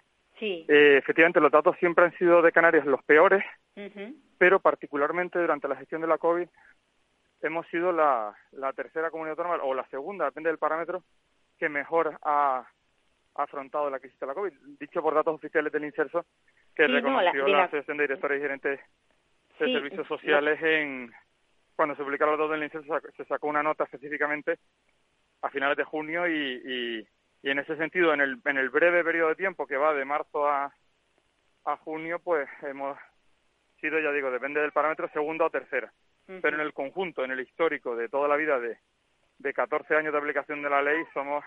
Sí. 0.40 0.64
Eh, 0.68 0.96
efectivamente, 0.96 1.38
los 1.40 1.53
datos 1.53 1.76
siempre 1.79 2.05
han 2.07 2.16
sido 2.18 2.42
de 2.42 2.50
Canarias 2.50 2.87
los 2.87 3.03
peores, 3.05 3.44
pero 4.38 4.59
particularmente 4.59 5.38
durante 5.38 5.68
la 5.68 5.76
gestión 5.76 6.00
de 6.00 6.07
la 6.09 6.18
COVID 6.18 6.48
hemos 7.42 7.66
sido 7.68 7.92
la, 7.92 8.35
la 8.53 8.72
tercera 8.72 9.11
comunidad 9.11 9.38
autónoma, 9.38 9.62
o 9.64 9.74
la 9.74 9.87
segunda, 9.88 10.24
depende 10.24 10.48
del 10.50 10.59
parámetro, 10.59 11.03
que 11.59 11.68
mejor 11.68 12.18
ha 12.22 12.66
afrontado 13.35 13.88
la 13.90 13.98
crisis 14.00 14.18
de 14.18 14.26
la 14.26 14.35
COVID. 14.35 14.53
Dicho 14.81 15.00
por 15.03 15.14
datos 15.14 15.35
oficiales 15.35 15.72
del 15.72 15.85
INSERSO, 15.85 16.24
que 16.74 16.87
Sí, 16.87 16.90
no, 16.90 16.96
reconoció 16.98 17.46
la- 17.46 17.59
la, 17.59 17.64
Asociación 17.64 17.96
de 17.98 18.05
Directores 18.05 18.38
y 18.38 18.42
Gerentes 18.42 18.81
de 19.59 19.66
Sí, 19.66 19.72
Servicios 19.72 20.09
la- 20.11 20.16
Sociales 20.16 20.59
en... 20.62 21.12
Cuando 21.76 21.94
se 21.96 22.03
publicaron 22.03 22.37
los 22.37 22.40
datos 22.48 22.53
del 22.53 22.64
INSERSO 22.64 23.12
se 23.16 23.24
sacó 23.24 23.46
una 23.46 23.62
nota 23.62 23.85
específicamente 23.85 24.59
a 25.42 25.48
finales 25.48 25.76
de 25.79 25.85
junio 25.85 26.26
y, 26.29 26.33
y, 26.64 27.09
y 27.42 27.50
en 27.50 27.59
ese 27.59 27.76
sentido, 27.76 28.12
en 28.12 28.20
el, 28.20 28.38
en 28.44 28.57
el 28.59 28.70
breve 28.70 29.03
periodo 29.05 29.29
de 29.31 29.35
tiempo 29.37 29.66
que 29.66 29.76
va 29.76 29.94
de 29.94 30.05
marzo 30.05 30.48
a, 30.48 30.72
a 31.64 31.76
junio, 31.79 32.18
pues 32.18 32.48
hemos 32.62 32.98
sido, 33.81 33.98
ya 33.98 34.12
digo, 34.12 34.31
depende 34.31 34.61
del 34.61 34.72
parámetro, 34.72 35.09
segunda 35.09 35.46
o 35.46 35.50
tercera. 35.50 35.92
Pero 36.26 36.55
en 36.57 36.61
el 36.61 36.72
conjunto, 36.72 37.24
en 37.24 37.33
el 37.33 37.40
histórico 37.40 37.96
de 37.96 38.09
toda 38.09 38.29
la 38.29 38.37
vida 38.37 38.61
de, 38.61 38.79
de 39.38 39.53
14 39.53 39.96
años 39.96 40.12
de 40.12 40.18
aplicación 40.18 40.62
de 40.62 40.70
la 40.70 40.81
ley, 40.81 41.03
somos 41.12 41.44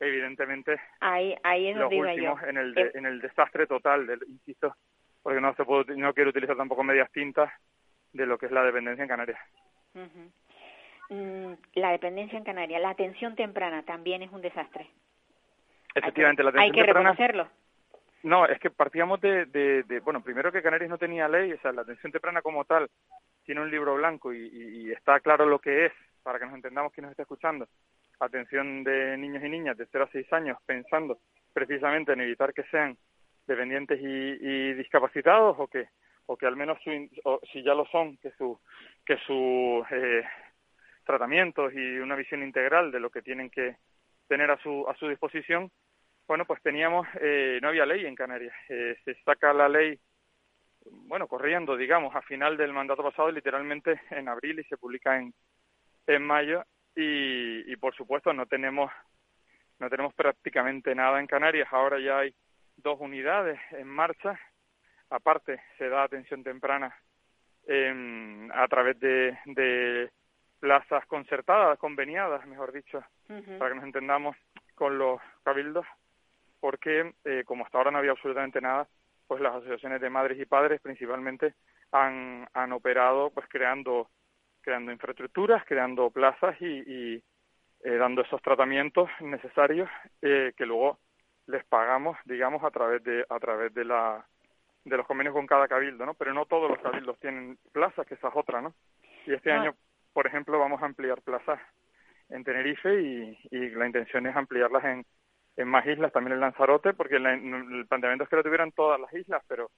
evidentemente 0.00 0.78
Ahí, 1.00 1.34
ahí 1.42 1.72
los 1.72 1.90
yo. 1.90 1.98
últimos 1.98 2.42
en 2.42 2.56
el, 2.58 2.74
de- 2.74 2.82
Eh, 2.82 2.90
en 2.94 3.06
el 3.06 3.20
desastre 3.20 3.66
total, 3.66 4.06
del, 4.06 4.20
insisto, 4.28 4.76
porque 5.22 5.40
no 5.40 5.54
se 5.54 5.64
puede, 5.64 5.96
no 5.96 6.12
quiero 6.12 6.30
utilizar 6.30 6.56
tampoco 6.56 6.84
medias 6.84 7.10
tintas 7.10 7.50
de 8.12 8.26
lo 8.26 8.36
que 8.38 8.46
es 8.46 8.52
la 8.52 8.64
dependencia 8.64 9.02
en 9.04 9.08
Canarias. 9.08 9.40
Mm, 11.10 11.52
La 11.74 11.90
dependencia 11.92 12.36
en 12.38 12.44
Canarias, 12.44 12.82
la 12.82 12.90
atención 12.90 13.34
temprana 13.34 13.82
también 13.84 14.22
es 14.22 14.30
un 14.30 14.42
desastre. 14.42 14.88
Efectivamente, 15.94 16.42
la 16.42 16.50
Hay 16.50 16.56
atención 16.70 16.74
que 16.74 16.84
temprana- 16.92 17.10
reconocerlo. 17.12 17.48
No, 18.24 18.46
es 18.46 18.58
que 18.58 18.70
partíamos 18.70 19.20
de, 19.20 19.46
de, 19.46 19.82
de- 19.84 20.00
bueno, 20.00 20.20
primero 20.22 20.50
que 20.50 20.62
Canarias 20.62 20.90
no 20.90 20.98
tenía 20.98 21.28
ley, 21.28 21.52
o 21.52 21.60
sea, 21.60 21.72
la 21.72 21.82
atención 21.82 22.10
temprana 22.12 22.42
como 22.42 22.64
tal 22.64 22.88
tiene 23.44 23.60
un 23.60 23.70
libro 23.70 23.94
blanco 23.94 24.32
y, 24.32 24.38
y- 24.46 24.86
y 24.88 24.92
está 24.92 25.20
claro 25.20 25.46
lo 25.46 25.58
que 25.60 25.86
es, 25.86 25.92
para 26.22 26.38
que 26.38 26.44
nos 26.46 26.54
entendamos 26.54 26.92
quién 26.92 27.02
nos 27.04 27.12
está 27.12 27.22
escuchando. 27.22 27.66
Atención 28.20 28.82
de 28.82 29.16
niños 29.16 29.42
y 29.44 29.48
niñas 29.48 29.76
de 29.76 29.86
0 29.90 30.04
a 30.04 30.10
6 30.10 30.30
años, 30.32 30.58
pensando 30.66 31.18
precisamente 31.52 32.12
en 32.12 32.20
evitar 32.20 32.52
que 32.52 32.64
sean 32.64 32.96
dependientes 33.46 34.00
y, 34.00 34.04
y 34.04 34.74
discapacitados 34.74 35.56
o 35.58 35.68
que 35.68 35.86
o 36.26 36.36
que 36.36 36.44
al 36.46 36.56
menos 36.56 36.78
su 36.82 36.90
o 37.24 37.40
si 37.50 37.62
ya 37.62 37.72
lo 37.74 37.86
son 37.86 38.16
que 38.18 38.30
su 38.32 38.60
que 39.06 39.16
su 39.18 39.86
eh, 39.90 40.24
tratamientos 41.04 41.72
y 41.72 41.98
una 41.98 42.16
visión 42.16 42.42
integral 42.42 42.90
de 42.92 43.00
lo 43.00 43.08
que 43.10 43.22
tienen 43.22 43.48
que 43.48 43.76
tener 44.28 44.50
a 44.50 44.58
su 44.62 44.86
a 44.88 44.94
su 44.96 45.08
disposición 45.08 45.70
bueno, 46.28 46.44
pues 46.44 46.60
teníamos, 46.62 47.08
eh, 47.22 47.58
no 47.62 47.68
había 47.68 47.86
ley 47.86 48.04
en 48.04 48.14
Canarias. 48.14 48.54
Eh, 48.68 48.96
se 49.02 49.14
saca 49.22 49.54
la 49.54 49.66
ley, 49.66 49.98
bueno, 50.84 51.26
corriendo, 51.26 51.74
digamos, 51.74 52.14
a 52.14 52.20
final 52.20 52.58
del 52.58 52.74
mandato 52.74 53.02
pasado, 53.02 53.30
literalmente 53.30 53.98
en 54.10 54.28
abril 54.28 54.60
y 54.60 54.64
se 54.64 54.76
publica 54.76 55.18
en, 55.18 55.32
en 56.06 56.22
mayo. 56.22 56.64
Y, 56.94 57.72
y 57.72 57.76
por 57.76 57.94
supuesto 57.94 58.32
no 58.34 58.44
tenemos, 58.44 58.92
no 59.78 59.88
tenemos 59.88 60.12
prácticamente 60.12 60.94
nada 60.94 61.18
en 61.18 61.26
Canarias. 61.26 61.68
Ahora 61.70 61.98
ya 61.98 62.18
hay 62.18 62.34
dos 62.76 63.00
unidades 63.00 63.58
en 63.70 63.88
marcha. 63.88 64.38
Aparte, 65.08 65.62
se 65.78 65.88
da 65.88 66.02
atención 66.02 66.44
temprana 66.44 66.94
em, 67.66 68.50
a 68.52 68.68
través 68.68 69.00
de, 69.00 69.38
de 69.46 70.10
plazas 70.60 71.06
concertadas, 71.06 71.78
conveniadas, 71.78 72.44
mejor 72.46 72.72
dicho, 72.72 73.02
para 73.58 73.70
que 73.70 73.76
nos 73.76 73.84
entendamos 73.84 74.36
con 74.74 74.98
los 74.98 75.20
cabildos, 75.44 75.86
porque 76.60 77.12
eh, 77.24 77.44
como 77.46 77.64
hasta 77.64 77.78
ahora 77.78 77.90
no 77.90 77.98
había 77.98 78.12
absolutamente 78.12 78.60
nada, 78.60 78.88
pues 79.26 79.40
las 79.40 79.54
asociaciones 79.54 80.00
de 80.00 80.10
madres 80.10 80.38
y 80.40 80.46
padres 80.46 80.80
principalmente 80.80 81.54
han, 81.92 82.48
han 82.54 82.72
operado 82.72 83.30
pues 83.30 83.46
creando 83.48 84.08
creando 84.60 84.92
infraestructuras, 84.92 85.64
creando 85.64 86.10
plazas 86.10 86.60
y, 86.60 86.66
y, 86.66 87.22
eh, 87.84 87.96
dando 87.96 88.22
esos 88.22 88.42
tratamientos 88.42 89.08
necesarios 89.20 89.88
eh, 90.20 90.52
que 90.56 90.66
luego 90.66 90.98
les 91.46 91.64
pagamos, 91.64 92.18
digamos, 92.24 92.62
a 92.64 92.70
través 92.70 93.02
de 93.04 93.24
a 93.30 93.38
través 93.38 93.72
de 93.72 93.84
la 93.84 94.26
de 94.84 94.96
los 94.96 95.06
convenios 95.06 95.34
con 95.34 95.46
cada 95.46 95.68
cabildo, 95.68 96.04
¿no? 96.04 96.14
Pero 96.14 96.34
no 96.34 96.44
todos 96.46 96.68
los 96.70 96.78
cabildos 96.80 97.18
tienen 97.20 97.58
plazas, 97.72 98.06
que 98.06 98.14
esa 98.14 98.28
es 98.28 98.34
otra, 98.36 98.60
¿no? 98.60 98.74
Y 99.26 99.34
este 99.34 99.52
Ah. 99.52 99.60
año, 99.60 99.74
por 100.18 100.26
ejemplo, 100.26 100.58
vamos 100.58 100.82
a 100.82 100.86
ampliar 100.86 101.22
plazas 101.22 101.60
en 102.28 102.42
Tenerife 102.42 102.92
y, 103.00 103.38
y 103.52 103.70
la 103.70 103.86
intención 103.86 104.26
es 104.26 104.34
ampliarlas 104.34 104.84
en, 104.84 105.06
en 105.56 105.68
más 105.68 105.86
islas, 105.86 106.10
también 106.12 106.32
en 106.34 106.40
Lanzarote, 106.40 106.92
porque 106.92 107.20
la- 107.20 107.34
el 107.34 107.86
planteamiento 107.88 108.24
es 108.24 108.28
que 108.30 108.34
lo 108.34 108.42
tuvieran 108.42 108.72
todas 108.72 108.98
las 109.00 109.12
islas, 109.14 109.40
pero 109.46 109.70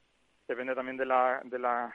depende 0.49 0.75
también 0.75 0.97
de 0.97 1.05
la, 1.05 1.43
de 1.45 1.59
la 1.59 1.95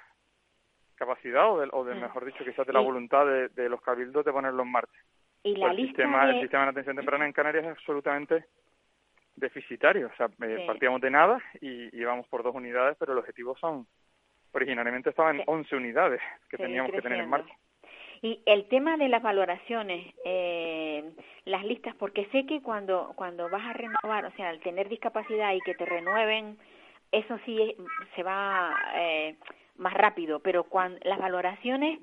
capacidad 0.93 1.51
o, 1.53 1.59
de, 1.59 1.69
o 1.71 1.83
de, 1.85 1.95
Mm. 1.95 2.01
mejor 2.01 2.23
dicho, 2.25 2.43
quizás 2.45 2.67
de 2.67 2.73
la 2.73 2.81
Y- 2.81 2.85
voluntad 2.85 3.25
de, 3.25 3.49
de 3.49 3.67
los 3.67 3.81
cabildos 3.81 4.23
de 4.23 4.31
ponerlo 4.31 4.61
en 4.61 4.71
marcha. 4.71 4.99
Y 5.41 5.55
la 5.55 5.71
el 5.71 5.77
lista 5.77 5.87
sistema, 6.03 6.27
de... 6.27 6.33
el 6.35 6.41
sistema 6.41 6.63
de 6.65 6.69
atención 6.69 6.95
temprana 6.97 7.25
en 7.25 7.33
Canarias 7.33 7.65
es 7.65 7.71
absolutamente 7.71 8.45
deficitario. 9.35 10.11
O 10.13 10.15
sea, 10.17 10.27
eh, 10.27 10.57
Sí. 10.59 10.67
partíamos 10.67 11.01
de 11.01 11.09
nada 11.09 11.41
y 11.61 11.89
íbamos 11.99 12.27
por 12.27 12.43
dos 12.43 12.53
unidades, 12.53 12.95
pero 12.99 13.13
el 13.13 13.17
objetivo 13.17 13.57
son, 13.57 13.87
originalmente 14.51 15.09
estaban 15.09 15.37
Sí. 15.37 15.43
11 15.47 15.75
unidades 15.75 16.21
que 16.47 16.57
Seguir 16.57 16.67
teníamos 16.67 16.91
que 16.91 17.01
tener 17.01 17.19
en 17.21 17.29
marcha. 17.29 17.53
Y 18.25 18.41
el 18.47 18.67
tema 18.69 18.97
de 18.97 19.07
las 19.07 19.21
valoraciones, 19.21 20.03
eh, 20.25 21.11
las 21.45 21.63
listas, 21.63 21.93
porque 21.93 22.25
sé 22.31 22.47
que 22.47 22.59
cuando 22.59 23.13
cuando 23.15 23.47
vas 23.51 23.63
a 23.63 23.73
renovar, 23.73 24.25
o 24.25 24.31
sea, 24.31 24.49
al 24.49 24.59
tener 24.61 24.89
discapacidad 24.89 25.53
y 25.53 25.61
que 25.61 25.75
te 25.75 25.85
renueven, 25.85 26.57
eso 27.11 27.37
sí 27.45 27.75
se 28.15 28.23
va 28.23 28.75
eh, 28.95 29.35
más 29.77 29.93
rápido, 29.93 30.39
pero 30.39 30.63
cuando 30.63 30.97
las 31.03 31.19
valoraciones, 31.19 31.99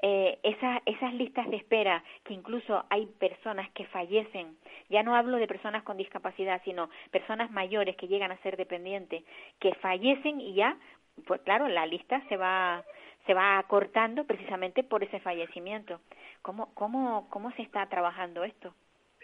eh, 0.00 0.38
esas 0.42 0.80
esas 0.86 1.12
listas 1.12 1.46
de 1.50 1.56
espera, 1.56 2.02
que 2.24 2.32
incluso 2.32 2.86
hay 2.88 3.04
personas 3.04 3.70
que 3.72 3.84
fallecen, 3.88 4.56
ya 4.88 5.02
no 5.02 5.16
hablo 5.16 5.36
de 5.36 5.46
personas 5.46 5.82
con 5.82 5.98
discapacidad, 5.98 6.62
sino 6.64 6.88
personas 7.10 7.50
mayores 7.50 7.94
que 7.96 8.08
llegan 8.08 8.32
a 8.32 8.38
ser 8.38 8.56
dependientes, 8.56 9.22
que 9.60 9.74
fallecen 9.74 10.40
y 10.40 10.54
ya, 10.54 10.78
pues 11.26 11.42
claro, 11.42 11.68
la 11.68 11.84
lista 11.84 12.22
se 12.30 12.38
va 12.38 12.82
se 13.26 13.34
va 13.34 13.58
acortando 13.58 14.24
precisamente 14.24 14.82
por 14.84 15.02
ese 15.04 15.20
fallecimiento. 15.20 16.00
¿Cómo, 16.42 16.72
cómo, 16.74 17.28
cómo 17.30 17.50
se 17.52 17.62
está 17.62 17.86
trabajando 17.86 18.44
esto? 18.44 18.74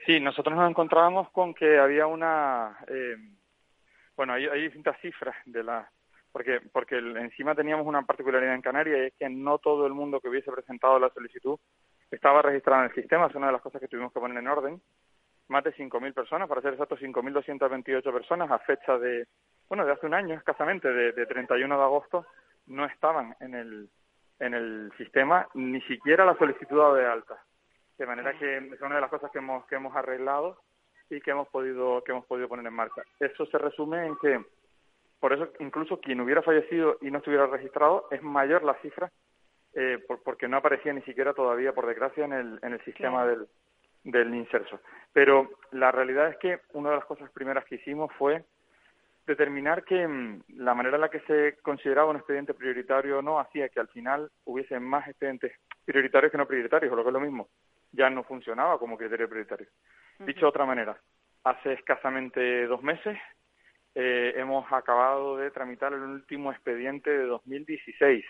Sí, 0.07 0.21
nosotros 0.21 0.55
nos 0.55 0.69
encontrábamos 0.69 1.31
con 1.31 1.55
que 1.55 1.79
había 1.79 2.07
una, 2.07 2.77
eh, 2.89 3.17
bueno, 4.17 4.35
hay, 4.35 4.47
hay 4.47 4.63
distintas 4.63 5.01
cifras 5.01 5.35
de 5.47 5.63
la, 5.63 5.91
porque 6.33 6.61
porque 6.73 6.99
encima 6.99 7.55
teníamos 7.55 7.87
una 7.87 8.03
particularidad 8.03 8.55
en 8.55 8.63
Canarias 8.63 8.99
y 8.99 9.07
es 9.07 9.15
que 9.15 9.29
no 9.29 9.59
todo 9.59 9.87
el 9.87 9.95
mundo 9.95 10.21
que 10.21 10.29
hubiese 10.29 10.53
presentado 10.53 10.99
la 10.99 11.11
solicitud 11.11 11.59
estaba 12.11 12.43
registrado 12.43 12.83
en 12.83 12.91
el 12.91 12.95
sistema, 12.95 13.27
es 13.27 13.35
una 13.35 13.47
de 13.47 13.53
las 13.53 13.63
cosas 13.63 13.81
que 13.81 13.89
tuvimos 13.89 14.13
que 14.13 14.21
poner 14.21 14.39
en 14.39 14.49
orden. 14.49 14.83
Más 15.49 15.63
de 15.63 15.75
5.000 15.75 16.15
personas, 16.15 16.49
para 16.49 16.63
ser 16.63 16.73
exactos, 16.73 17.01
5.228 17.01 18.13
personas 18.13 18.51
a 18.51 18.59
fecha 18.61 18.97
de, 18.99 19.27
bueno, 19.69 19.85
de 19.85 19.93
hace 19.93 20.07
un 20.07 20.15
año 20.15 20.35
escasamente, 20.35 20.89
de, 20.91 21.13
de 21.13 21.27
31 21.27 21.77
de 21.77 21.83
agosto, 21.83 22.27
no 22.67 22.85
estaban 22.87 23.37
en 23.41 23.55
el, 23.55 23.89
en 24.41 24.55
el 24.55 24.93
sistema, 24.97 25.47
ni 25.55 25.81
siquiera 25.83 26.25
la 26.25 26.37
solicitud 26.37 26.97
de 26.97 27.07
alta. 27.07 27.43
De 27.99 28.07
manera 28.07 28.37
que 28.39 28.57
es 28.59 28.81
una 28.81 28.97
de 28.97 29.01
las 29.01 29.11
cosas 29.11 29.31
que 29.31 29.39
hemos, 29.39 29.65
que 29.67 29.77
hemos 29.77 29.95
arreglado 29.95 30.59
y 31.11 31.21
que 31.21 31.31
hemos 31.31 31.49
podido, 31.49 32.03
que 32.03 32.13
hemos 32.13 32.27
podido 32.27 32.49
poner 32.49 32.67
en 32.67 32.73
marcha. 32.75 33.03
Eso 33.21 33.47
se 33.47 33.59
resume 33.59 34.07
en 34.07 34.17
que, 34.17 34.45
por 35.21 35.33
eso 35.33 35.49
incluso 35.61 36.01
quien 36.01 36.21
hubiera 36.21 36.43
fallecido 36.43 36.99
y 37.01 37.11
no 37.11 37.19
estuviera 37.19 37.47
registrado, 37.47 38.09
es 38.11 38.23
mayor 38.23 38.65
la 38.65 38.75
cifra, 38.83 39.11
eh, 39.75 40.03
por- 40.09 40.23
porque 40.23 40.49
no 40.49 40.57
aparecía 40.57 40.93
ni 40.93 41.03
siquiera 41.03 41.35
todavía, 41.35 41.73
por 41.73 41.87
desgracia, 41.87 42.25
en 42.25 42.33
el, 42.33 42.59
en 42.63 42.73
el 42.73 42.85
sistema 42.85 43.23
Claro. 43.25 43.47
del, 44.03 44.13
del 44.13 44.35
inserso. 44.35 44.81
Pero 45.13 45.51
la 45.71 45.93
realidad 45.93 46.29
es 46.29 46.37
que 46.39 46.61
una 46.73 46.91
de 46.91 46.97
las 46.97 47.05
cosas 47.05 47.31
primeras 47.31 47.65
que 47.65 47.77
hicimos 47.77 48.13
fue 48.19 48.45
determinar 49.27 49.85
que 49.85 50.07
mm, 50.07 50.43
la 50.57 50.75
manera 50.75 50.97
en 50.97 51.03
la 51.03 51.09
que 51.09 51.21
se 51.21 51.57
consideraba 51.63 52.11
un 52.11 52.17
expediente 52.17 52.55
prioritario 52.55 53.19
o 53.19 53.23
no 53.23 53.39
hacía 53.39 53.69
que 53.69 53.81
al 53.81 53.89
final 53.89 54.31
hubiese 54.45 54.79
más 54.81 55.09
expedientes 55.09 55.53
prioritarios 55.85 56.31
que 56.31 56.39
no 56.39 56.47
prioritarios, 56.47 56.93
o 56.93 56.97
lo 56.97 57.03
que 57.03 57.09
es 57.09 57.15
lo 57.15 57.21
mismo, 57.21 57.49
ya 57.93 58.11
no 58.11 58.25
funcionaba 58.25 58.79
como 58.79 58.97
criterio 58.97 59.29
prioritario. 59.29 59.69
Dicho 60.19 60.41
de 60.41 60.47
otra 60.47 60.65
manera, 60.65 60.97
hace 61.45 61.73
escasamente 61.73 62.67
dos 62.67 62.83
meses 62.83 63.19
eh, 63.95 64.35
hemos 64.37 64.71
acabado 64.73 65.37
de 65.37 65.51
tramitar 65.51 65.93
el 65.93 66.03
último 66.03 66.53
expediente 66.53 67.11
de 67.11 67.27
2016. 67.27 68.25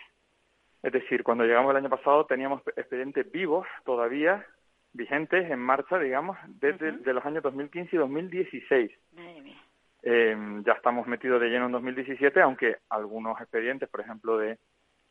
Es 0.83 0.93
decir, 0.93 1.23
cuando 1.23 1.45
llegamos 1.45 1.71
el 1.71 1.79
año 1.79 1.89
pasado 1.89 2.27
teníamos 2.27 2.63
expedientes 2.77 3.31
vivos 3.33 3.67
todavía 3.85 4.47
vigentes 4.93 5.51
en 5.51 5.59
marcha, 5.59 5.99
digamos, 5.99 6.37
desde 6.47 6.93
de 6.93 7.13
los 7.13 7.25
años 7.25 7.43
2015 7.43 7.97
y 7.97 7.99
2016. 7.99 8.91
Madre 9.13 9.41
mía. 9.41 9.64
Eh, 10.07 10.37
ya 10.67 10.73
estamos 10.75 11.07
metidos 11.07 11.41
de 11.41 11.49
lleno 11.49 11.65
en 11.67 11.73
2017, 11.73 12.43
aunque 12.43 12.77
algunos 12.91 13.41
expedientes, 13.41 13.89
por 13.89 14.03
ejemplo, 14.03 14.37
de, 14.37 14.59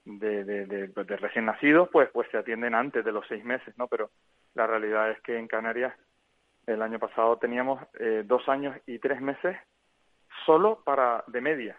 de, 0.06 1.18
recién 1.18 1.46
nacidos, 1.46 1.90
pues, 1.92 2.10
pues 2.12 2.30
se 2.30 2.38
atienden 2.38 2.76
antes 2.76 3.04
de 3.04 3.12
los 3.12 3.26
seis 3.28 3.44
meses, 3.44 3.76
¿no? 3.76 3.88
Pero 3.88 4.12
la 4.54 4.68
realidad 4.68 5.10
es 5.10 5.20
que 5.22 5.36
en 5.38 5.48
Canarias 5.48 5.96
el 6.68 6.84
año 6.84 7.00
pasado 7.00 7.38
teníamos 7.38 7.82
eh, 8.00 8.22
dos 8.24 8.48
años 8.48 8.78
y 8.86 9.00
tres 9.00 9.20
meses 9.20 9.58
solo 10.46 10.84
para 10.84 11.24
de 11.26 11.42
media 11.42 11.78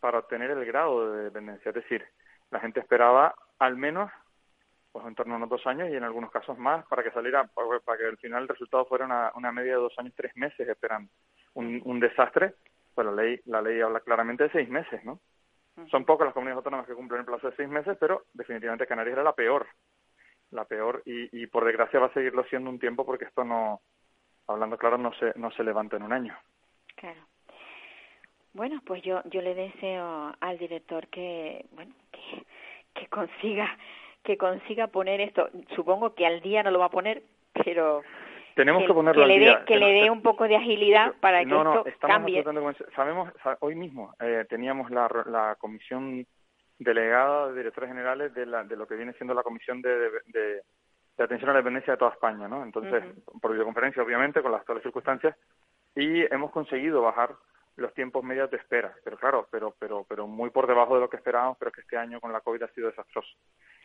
para 0.00 0.20
obtener 0.20 0.50
el 0.50 0.64
grado 0.64 1.12
de 1.12 1.24
dependencia. 1.24 1.68
Es 1.68 1.74
decir, 1.74 2.02
la 2.50 2.60
gente 2.60 2.80
esperaba 2.80 3.34
al 3.58 3.76
menos 3.76 4.10
pues 4.90 5.04
en 5.06 5.14
torno 5.14 5.34
a 5.34 5.36
unos 5.36 5.50
dos 5.50 5.66
años 5.66 5.90
y 5.90 5.96
en 5.96 6.04
algunos 6.04 6.30
casos 6.30 6.56
más 6.56 6.86
para 6.86 7.02
que 7.02 7.10
saliera, 7.10 7.44
para 7.84 7.98
que 7.98 8.06
al 8.06 8.16
final 8.16 8.44
el 8.44 8.48
resultado 8.48 8.86
fuera 8.86 9.04
una, 9.04 9.32
una 9.34 9.52
media 9.52 9.72
de 9.72 9.82
dos 9.82 9.92
años, 9.98 10.14
tres 10.16 10.34
meses 10.34 10.66
esperando. 10.66 11.10
Un, 11.58 11.82
un 11.84 11.98
desastre, 11.98 12.54
pues 12.94 13.04
la 13.04 13.12
ley, 13.12 13.40
la 13.46 13.60
ley 13.60 13.80
habla 13.80 13.98
claramente 14.00 14.44
de 14.44 14.50
seis 14.50 14.68
meses, 14.68 15.04
¿no? 15.04 15.18
Son 15.90 16.04
pocas 16.04 16.26
las 16.26 16.34
comunidades 16.34 16.58
autónomas 16.58 16.86
que 16.86 16.94
cumplen 16.94 17.20
el 17.20 17.26
plazo 17.26 17.50
de 17.50 17.56
seis 17.56 17.68
meses, 17.68 17.96
pero 17.98 18.26
definitivamente 18.32 18.86
Canarias 18.86 19.14
era 19.14 19.24
la 19.24 19.32
peor, 19.32 19.66
la 20.52 20.64
peor, 20.64 21.02
y, 21.04 21.28
y 21.42 21.46
por 21.46 21.64
desgracia 21.64 21.98
va 21.98 22.06
a 22.06 22.12
seguirlo 22.12 22.44
siendo 22.44 22.70
un 22.70 22.78
tiempo 22.78 23.04
porque 23.04 23.24
esto 23.24 23.44
no, 23.44 23.80
hablando 24.46 24.76
claro, 24.76 24.98
no 24.98 25.12
se, 25.14 25.32
no 25.36 25.50
se 25.50 25.64
levanta 25.64 25.96
en 25.96 26.02
un 26.04 26.12
año. 26.12 26.36
Claro. 26.94 27.20
Bueno, 28.54 28.80
pues 28.84 29.02
yo 29.02 29.22
yo 29.26 29.40
le 29.42 29.54
deseo 29.54 30.34
al 30.40 30.58
director 30.58 31.06
que 31.08 31.66
bueno 31.72 31.92
que, 32.12 32.44
que 32.94 33.06
consiga 33.08 33.76
que 34.22 34.36
consiga 34.36 34.88
poner 34.88 35.20
esto. 35.20 35.48
Supongo 35.74 36.14
que 36.14 36.26
al 36.26 36.40
día 36.40 36.62
no 36.62 36.70
lo 36.70 36.80
va 36.80 36.86
a 36.86 36.98
poner, 36.98 37.22
pero 37.52 38.02
Tenemos 38.58 38.82
que, 38.82 38.88
que, 38.88 38.94
ponerlo 38.94 39.22
que 39.22 39.26
le 39.28 39.34
al 39.34 39.40
dé 39.40 39.46
día. 39.46 39.64
que 39.64 39.74
no- 39.74 39.80
le 39.86 39.92
dé 39.92 40.10
un 40.10 40.20
poco 40.22 40.48
de 40.48 40.56
agilidad 40.56 41.14
para 41.20 41.38
que 41.40 41.46
no, 41.46 41.62
no, 41.62 41.74
esto 41.78 41.88
estamos 41.88 42.16
cambie. 42.16 42.42
Sabemos, 42.96 43.32
sa- 43.42 43.56
hoy 43.60 43.74
mismo 43.76 44.14
eh, 44.20 44.44
teníamos 44.48 44.90
la, 44.90 45.08
la 45.26 45.54
comisión 45.60 46.26
delegada 46.78 47.48
de 47.48 47.58
directores 47.58 47.88
generales 47.90 48.34
de, 48.34 48.46
la, 48.46 48.64
de 48.64 48.76
lo 48.76 48.86
que 48.86 48.94
viene 48.96 49.12
siendo 49.14 49.34
la 49.34 49.42
comisión 49.42 49.80
de, 49.82 49.96
de, 49.98 50.10
de- 50.26 50.62
de 51.16 51.24
atención 51.24 51.50
a 51.50 51.52
la 51.52 51.58
dependencia 51.60 51.92
de 51.94 51.98
toda 51.98 52.12
España, 52.12 52.46
¿no? 52.46 52.62
Entonces, 52.62 53.02
por 53.40 53.50
videoconferencia, 53.52 54.02
obviamente, 54.02 54.40
con 54.40 54.52
las 54.52 54.60
actuales 54.60 54.84
circunstancias, 54.84 55.36
y 55.96 56.22
hemos 56.32 56.52
conseguido 56.52 57.02
bajar 57.02 57.30
los 57.76 57.92
tiempos 57.94 58.22
medios 58.24 58.48
de 58.50 58.56
espera, 58.56 58.92
pero 59.04 59.16
claro, 59.16 59.46
pero 59.50 59.74
pero 59.80 60.04
pero 60.08 60.26
muy 60.28 60.50
por 60.50 60.66
debajo 60.68 60.94
de 60.94 61.00
lo 61.00 61.08
que 61.10 61.16
esperábamos, 61.16 61.56
pero 61.58 61.72
que 61.72 61.80
este 61.80 61.96
año 61.96 62.20
con 62.20 62.32
la 62.32 62.40
COVID 62.40 62.62
ha 62.62 62.68
sido 62.68 62.88
desastroso. 62.88 63.28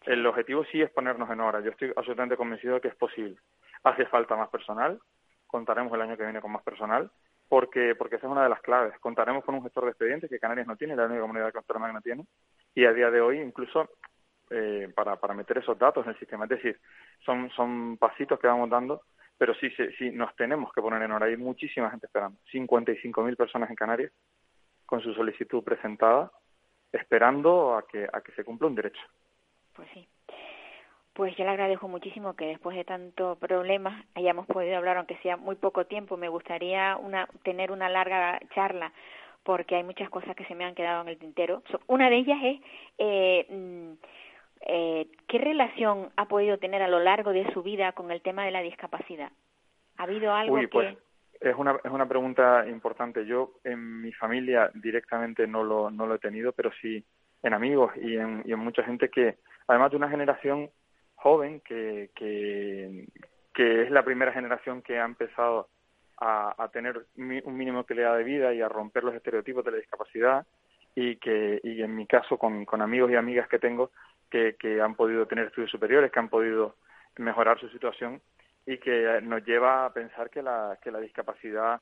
El 0.06 0.26
objetivo 0.28 0.64
sí 0.66 0.82
es 0.82 0.92
ponernos 0.92 1.30
en 1.32 1.40
hora. 1.42 1.60
Yo 1.62 1.72
estoy 1.72 1.92
absolutamente 1.96 2.38
convencido 2.38 2.76
de 2.76 2.82
que 2.82 2.88
es 2.90 2.96
posible. 2.96 3.38
Hace 3.84 4.06
falta 4.06 4.36
más 4.36 4.50
personal, 4.50 5.00
contaremos 5.48 5.94
el 5.94 6.02
año 6.02 6.18
que 6.18 6.24
viene 6.24 6.42
con 6.42 6.52
más 6.52 6.64
personal, 6.64 7.12
porque 7.50 7.96
porque 7.96 8.16
esa 8.16 8.28
es 8.28 8.32
una 8.32 8.44
de 8.44 8.50
las 8.50 8.62
claves. 8.62 8.98
Contaremos 9.00 9.44
con 9.44 9.56
un 9.56 9.64
gestor 9.64 9.86
de 9.86 9.92
expedientes 9.92 10.30
que 10.30 10.40
Canarias 10.40 10.68
no 10.68 10.76
tiene, 10.76 10.96
la 10.96 11.06
única 11.06 11.22
comunidad 11.22 11.54
que 11.54 11.94
no 11.94 12.02
tiene, 12.02 12.26
y 12.74 12.86
a 12.86 12.94
día 12.94 13.12
de 13.12 13.22
hoy 13.22 13.40
incluso 13.40 13.90
eh, 14.50 14.92
para, 14.94 15.16
para 15.16 15.34
meter 15.34 15.58
esos 15.58 15.78
datos 15.80 16.06
en 16.06 16.12
el 16.12 16.20
sistema. 16.20 16.46
Es 16.46 16.52
decir, 16.52 16.80
son, 17.26 17.50
son 17.52 17.98
pasitos 17.98 18.40
que 18.40 18.48
vamos 18.48 18.70
dando, 18.70 19.02
pero 19.38 19.56
sí, 19.56 19.70
sí, 19.72 19.84
sí 19.98 20.12
nos 20.12 20.36
tenemos 20.36 20.72
que 20.74 20.82
poner 20.82 21.02
en 21.02 21.12
hora. 21.12 21.26
Hay 21.26 21.38
muchísima 21.38 21.90
gente 21.90 22.06
esperando. 22.06 22.38
55.000 22.52 23.36
personas 23.36 23.70
en 23.70 23.76
Canarias 23.76 24.12
con 24.86 25.02
su 25.02 25.14
solicitud 25.14 25.64
presentada, 25.64 26.32
esperando 26.92 27.76
a 27.76 27.88
que, 27.88 28.08
a 28.12 28.22
que 28.22 28.32
se 28.34 28.44
cumpla 28.44 28.68
un 28.68 28.76
derecho. 28.76 29.02
Pues 29.74 29.88
sí. 29.94 30.08
Pues 31.14 31.36
yo 31.38 31.44
le 31.44 31.52
agradezco 31.52 31.88
muchísimo 31.88 32.36
que 32.36 32.48
después 32.48 32.76
de 32.76 32.84
tanto 32.84 33.36
problemas 33.36 34.04
hayamos 34.16 34.48
podido 34.48 34.78
hablar, 34.78 34.98
aunque 34.98 35.18
sea 35.18 35.38
muy 35.38 35.56
poco 35.56 35.86
tiempo. 35.86 36.18
Me 36.18 36.28
gustaría 36.28 36.98
una, 36.98 37.28
tener 37.44 37.72
una 37.72 37.88
larga 37.88 38.40
charla 38.56 38.92
porque 39.44 39.76
hay 39.76 39.84
muchas 39.84 40.10
cosas 40.10 40.36
que 40.36 40.46
se 40.46 40.56
me 40.56 40.66
han 40.66 40.74
quedado 40.74 41.02
en 41.02 41.10
el 41.10 41.18
tintero. 41.18 41.62
Una 41.88 42.10
de 42.10 42.16
ellas 42.16 42.40
es 42.44 42.62
eh, 42.98 43.46
mm, 43.50 43.92
eh, 44.62 45.08
qué 45.28 45.38
relación 45.38 46.10
ha 46.16 46.28
podido 46.28 46.58
tener 46.58 46.82
a 46.82 46.88
lo 46.88 47.00
largo 47.00 47.32
de 47.32 47.52
su 47.54 47.62
vida 47.62 47.92
con 47.92 48.12
el 48.12 48.22
tema 48.22 48.46
de 48.46 48.52
la 48.52 48.62
discapacidad. 48.62 49.32
¿Ha 49.98 50.04
habido 50.04 50.34
algo 50.34 50.56
Uy, 50.56 50.62
que 50.62 50.68
pues 50.70 50.98
es 51.42 51.56
una, 51.56 51.78
es 51.84 51.92
una 51.92 52.08
pregunta 52.08 52.66
importante. 52.68 53.26
Yo 53.26 53.52
en 53.64 54.02
mi 54.02 54.14
familia 54.14 54.72
directamente 54.74 55.46
no 55.46 55.64
lo, 55.64 55.92
no 55.92 56.08
lo 56.08 56.16
he 56.16 56.20
tenido, 56.20 56.54
pero 56.54 56.72
sí 56.82 57.04
en 57.44 57.54
amigos 57.54 57.92
y 57.98 58.16
en, 58.16 58.42
y 58.46 58.54
en 58.54 58.60
mucha 58.60 58.84
gente 58.84 59.10
que, 59.10 59.36
además 59.68 59.92
de 59.92 59.98
una 59.98 60.10
generación 60.10 60.70
joven 61.24 61.62
que, 61.62 62.10
que, 62.16 63.08
que 63.54 63.84
es 63.84 63.92
la 63.92 64.04
primera 64.04 64.34
generación 64.34 64.82
que 64.82 65.00
ha 65.00 65.06
empezado 65.06 65.70
a, 66.18 66.54
a 66.62 66.68
tener 66.68 67.06
un 67.16 67.58
mínimo 67.58 67.80
de 67.80 67.86
calidad 67.86 68.18
de 68.18 68.26
vida 68.26 68.54
y 68.54 68.62
a 68.62 68.68
romper 68.68 69.06
los 69.06 69.16
estereotipos 69.16 69.64
de 69.64 69.72
la 69.72 69.78
discapacidad 69.78 70.46
y 70.96 71.16
que 71.16 71.62
y 71.64 71.82
en 71.82 71.96
mi 71.96 72.06
caso 72.06 72.38
con, 72.38 72.66
con 72.66 72.82
amigos 72.82 73.10
y 73.10 73.16
amigas 73.16 73.48
que 73.48 73.58
tengo 73.58 73.92
que, 74.30 74.56
que 74.60 74.82
han 74.82 74.96
podido 74.96 75.26
tener 75.26 75.48
estudios 75.48 75.72
superiores, 75.72 76.12
que 76.12 76.20
han 76.20 76.30
podido 76.30 76.76
mejorar 77.18 77.58
su 77.58 77.70
situación 77.70 78.22
y 78.66 78.78
que 78.78 79.20
nos 79.24 79.46
lleva 79.46 79.86
a 79.86 79.94
pensar 79.94 80.30
que 80.30 80.42
la, 80.42 80.78
que 80.84 80.92
la 80.92 81.00
discapacidad 81.00 81.80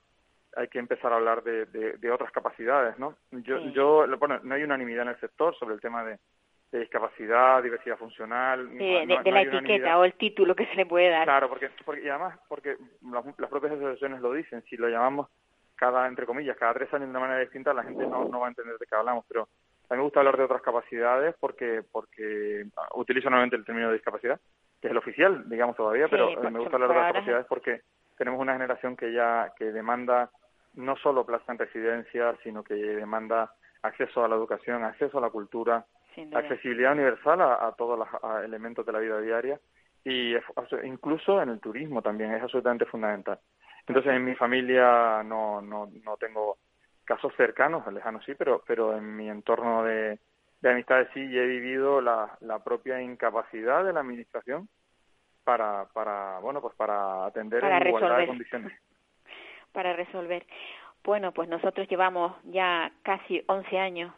hay 0.56 0.68
que 0.68 0.80
empezar 0.80 1.12
a 1.14 1.16
hablar 1.16 1.44
de, 1.44 1.66
de, 1.66 1.98
de 1.98 2.12
otras 2.12 2.32
capacidades, 2.32 3.00
¿no? 3.00 3.16
Yo, 3.32 3.58
Sí. 3.58 3.72
yo, 3.72 4.06
bueno, 4.20 4.39
no 4.44 4.54
hay 4.54 4.64
unanimidad 4.64 5.04
en 5.04 5.14
el 5.14 5.20
sector 5.20 5.56
sobre 5.58 5.74
el 5.76 5.82
tema 5.82 6.04
de, 6.04 6.20
de 6.72 6.80
discapacidad, 6.80 7.62
diversidad 7.62 7.98
funcional. 7.98 8.70
de, 8.78 9.06
la 9.06 9.42
etiqueta 9.42 10.00
o 10.00 10.06
el 10.06 10.14
título 10.14 10.56
que 10.56 10.66
se 10.68 10.76
le 10.76 10.86
puede 10.86 11.10
dar. 11.10 11.26
Claro, 11.26 11.50
porque, 11.50 11.70
porque 11.84 12.04
y 12.04 12.10
además, 12.10 12.40
porque 12.48 12.78
las, 13.12 13.26
las, 13.38 13.50
propias 13.50 13.74
asociaciones 13.74 14.22
lo 14.22 14.34
dicen, 14.34 14.64
si 14.64 14.78
lo 14.78 14.88
llamamos 14.88 15.28
cada, 15.76 16.08
entre 16.08 16.26
comillas, 16.26 16.56
cada 16.58 16.74
tres 16.74 16.94
años 16.94 17.08
de 17.08 17.12
una 17.12 17.20
manera 17.20 17.40
distinta, 17.40 17.74
la 17.74 17.84
gente 17.84 18.06
no, 18.08 18.26
no 18.26 18.40
va 18.40 18.48
a 18.48 18.50
entender 18.50 18.78
de 18.78 18.86
qué 18.86 18.96
hablamos, 18.96 19.26
pero 19.28 19.50
a 19.90 19.94
mí 19.94 19.98
me 19.98 20.04
gusta 20.04 20.22
hablar 20.22 20.38
de 20.38 20.44
otras 20.44 20.62
capacidades 20.62 21.36
porque, 21.40 21.84
porque 21.92 22.66
utilizo 22.96 23.30
nuevamente 23.30 23.58
el 23.58 23.66
término 23.66 23.88
de 23.88 23.96
discapacidad, 23.96 24.40
que 24.80 24.88
es 24.88 24.92
el 24.92 24.98
oficial, 24.98 25.50
digamos 25.50 25.76
todavía, 25.76 26.08
pero 26.08 26.30
me 26.50 26.60
gusta 26.60 26.78
hablar 26.78 26.90
de 26.90 26.96
otras 26.96 27.14
capacidades 27.14 27.46
porque 27.48 27.82
tenemos 28.18 28.40
una 28.40 28.54
generación 28.54 28.96
que 28.96 29.12
ya 29.12 29.52
que 29.58 29.66
demanda 29.74 30.30
no 30.76 30.96
solo 30.96 31.26
plaza 31.26 31.52
en 31.52 31.58
residencia, 31.58 32.34
sino 32.44 32.64
que 32.64 32.76
demanda 32.76 33.52
acceso 33.82 34.24
a 34.24 34.30
la 34.30 34.36
educación, 34.36 34.84
acceso 34.86 35.18
a 35.18 35.22
la 35.22 35.30
cultura, 35.30 35.86
accesibilidad 36.34 36.93
universal 36.93 37.41
a, 37.41 37.74
todos 37.78 37.97
los 37.99 38.07
elementos 38.43 38.86
de 38.86 38.91
la 38.91 38.99
vida 38.99 39.20
diaria 39.22 39.59
y 40.03 40.36
incluso 40.84 41.41
en 41.41 41.49
el 41.49 41.59
turismo 41.59 42.01
también 42.01 42.34
es 42.34 42.41
absolutamente 42.41 42.86
fundamental. 42.86 43.39
Entonces 43.88 44.14
en 44.14 44.26
mi 44.26 44.36
familia 44.36 45.24
no, 45.24 45.62
no, 45.62 45.89
no 46.03 46.18
tengo 46.18 46.57
casos 47.03 47.34
cercanos, 47.36 47.91
lejanos 47.91 48.24
sí, 48.26 48.34
pero, 48.36 48.64
pero 48.66 48.95
en 48.95 49.16
mi 49.16 49.30
entorno 49.30 49.84
de, 49.84 50.20
de 50.62 50.72
amistades 50.72 51.09
sí 51.14 51.20
he 51.20 51.45
vivido 51.45 52.01
la, 52.01 52.38
la 52.41 52.64
propia 52.64 53.01
incapacidad 53.01 53.84
de 53.84 53.93
la 53.93 54.01
administración 54.01 54.70
para, 55.43 55.86
para 55.93 56.39
bueno, 56.39 56.62
pues 56.62 56.76
para 56.76 57.26
atender 57.26 57.64
en 57.64 57.88
igualdad 57.88 58.18
de 58.18 58.28
condiciones. 58.28 58.74
Para 59.72 59.93
resolver. 59.93 60.45
Bueno, 61.01 61.32
pues 61.32 61.47
nosotros 61.47 61.88
llevamos 61.88 62.36
ya 62.43 62.91
casi 63.03 63.41
11 63.47 63.80
años 63.80 64.14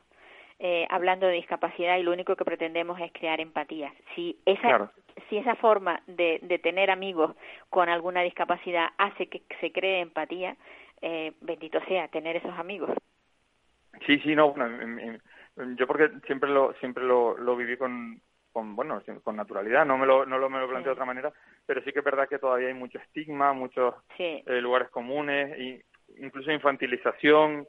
eh, 0.66 0.88
hablando 0.89 1.28
de 1.28 1.34
discapacidad 1.34 1.97
y 1.97 2.03
lo 2.03 2.14
único 2.14 2.38
que 2.38 2.45
pretendemos 2.45 2.97
es 3.01 3.11
crear 3.11 3.41
empatía. 3.41 3.93
Si 4.16 4.39
esa, 4.45 4.89
si 5.30 5.36
esa 5.36 5.55
forma 5.55 6.01
de, 6.07 6.39
de 6.41 6.57
tener 6.57 6.89
amigos 6.89 7.36
con 7.70 7.89
alguna 7.89 8.22
discapacidad 8.22 8.88
hace 8.97 9.28
que 9.28 9.41
se 9.59 9.74
cree 9.74 9.99
empatía, 9.99 10.55
eh, 11.01 11.34
bendito 11.41 11.82
sea 11.89 12.07
tener 12.07 12.38
esos 12.38 12.57
amigos. 12.57 12.89
Sí, 14.07 14.20
sí, 14.20 14.36
no, 14.36 14.55
yo 15.76 15.86
porque 15.86 16.09
siempre 16.28 16.49
lo 16.49 16.74
siempre 16.76 17.03
lo, 17.03 17.38
lo 17.38 17.57
viví 17.57 17.76
con, 17.76 18.22
con 18.53 18.74
bueno 18.78 19.01
con 19.22 19.36
naturalidad 19.36 19.86
no 19.86 19.97
me 19.97 20.07
lo 20.07 20.26
no 20.26 20.38
lo 20.38 20.49
me 20.49 20.59
lo 20.59 20.68
planteo 20.70 20.91
de 20.91 20.93
otra 20.93 21.05
manera 21.05 21.32
pero 21.68 21.84
sí 21.84 21.91
que 21.91 21.99
es 21.99 22.05
verdad 22.05 22.28
que 22.28 22.39
todavía 22.39 22.70
hay 22.70 22.74
mucho 22.74 22.97
estigma 22.97 23.53
muchos 23.53 23.93
eh, 24.18 24.43
lugares 24.61 24.89
comunes 24.89 25.59
y 25.59 25.80
incluso 26.18 26.51
infantilización 26.51 27.68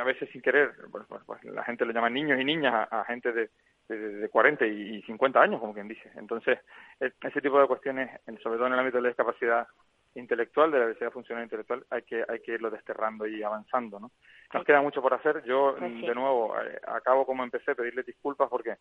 a 0.00 0.04
veces 0.04 0.28
sin 0.30 0.42
querer 0.42 0.72
pues, 0.90 1.04
pues, 1.08 1.22
pues, 1.24 1.44
la 1.44 1.64
gente 1.64 1.86
le 1.86 1.92
llama 1.92 2.10
niños 2.10 2.40
y 2.40 2.44
niñas 2.44 2.88
a, 2.90 3.04
gente 3.04 3.32
de, 3.32 3.50
de, 3.88 4.28
40 4.28 4.66
y 4.66 5.02
50 5.02 5.40
años 5.40 5.60
como 5.60 5.74
quien 5.74 5.88
dice 5.88 6.10
entonces 6.16 6.58
e, 7.00 7.12
ese 7.22 7.40
tipo 7.40 7.60
de 7.60 7.66
cuestiones 7.66 8.10
sobre 8.42 8.56
todo 8.56 8.66
en 8.66 8.72
el 8.72 8.78
ámbito 8.78 8.98
de 8.98 9.02
la 9.02 9.08
discapacidad 9.08 9.66
intelectual, 10.14 10.70
de 10.70 10.78
la 10.78 10.84
diversidad 10.86 11.12
funcional 11.12 11.44
intelectual, 11.44 11.84
hay 11.90 12.02
que, 12.02 12.24
hay 12.28 12.40
que 12.40 12.52
irlo 12.52 12.70
desterrando 12.70 13.26
y 13.26 13.42
avanzando, 13.42 13.98
¿no? 13.98 14.10
Nos 14.52 14.64
queda 14.64 14.82
mucho 14.82 15.00
por 15.00 15.14
hacer. 15.14 15.42
Yo, 15.44 15.74
pues 15.78 16.00
de 16.02 16.14
nuevo, 16.14 16.54
eh, 16.60 16.78
acabo 16.86 17.24
como 17.24 17.42
empecé, 17.42 17.74
pedirle 17.74 18.02
disculpas 18.02 18.48
porque 18.50 18.76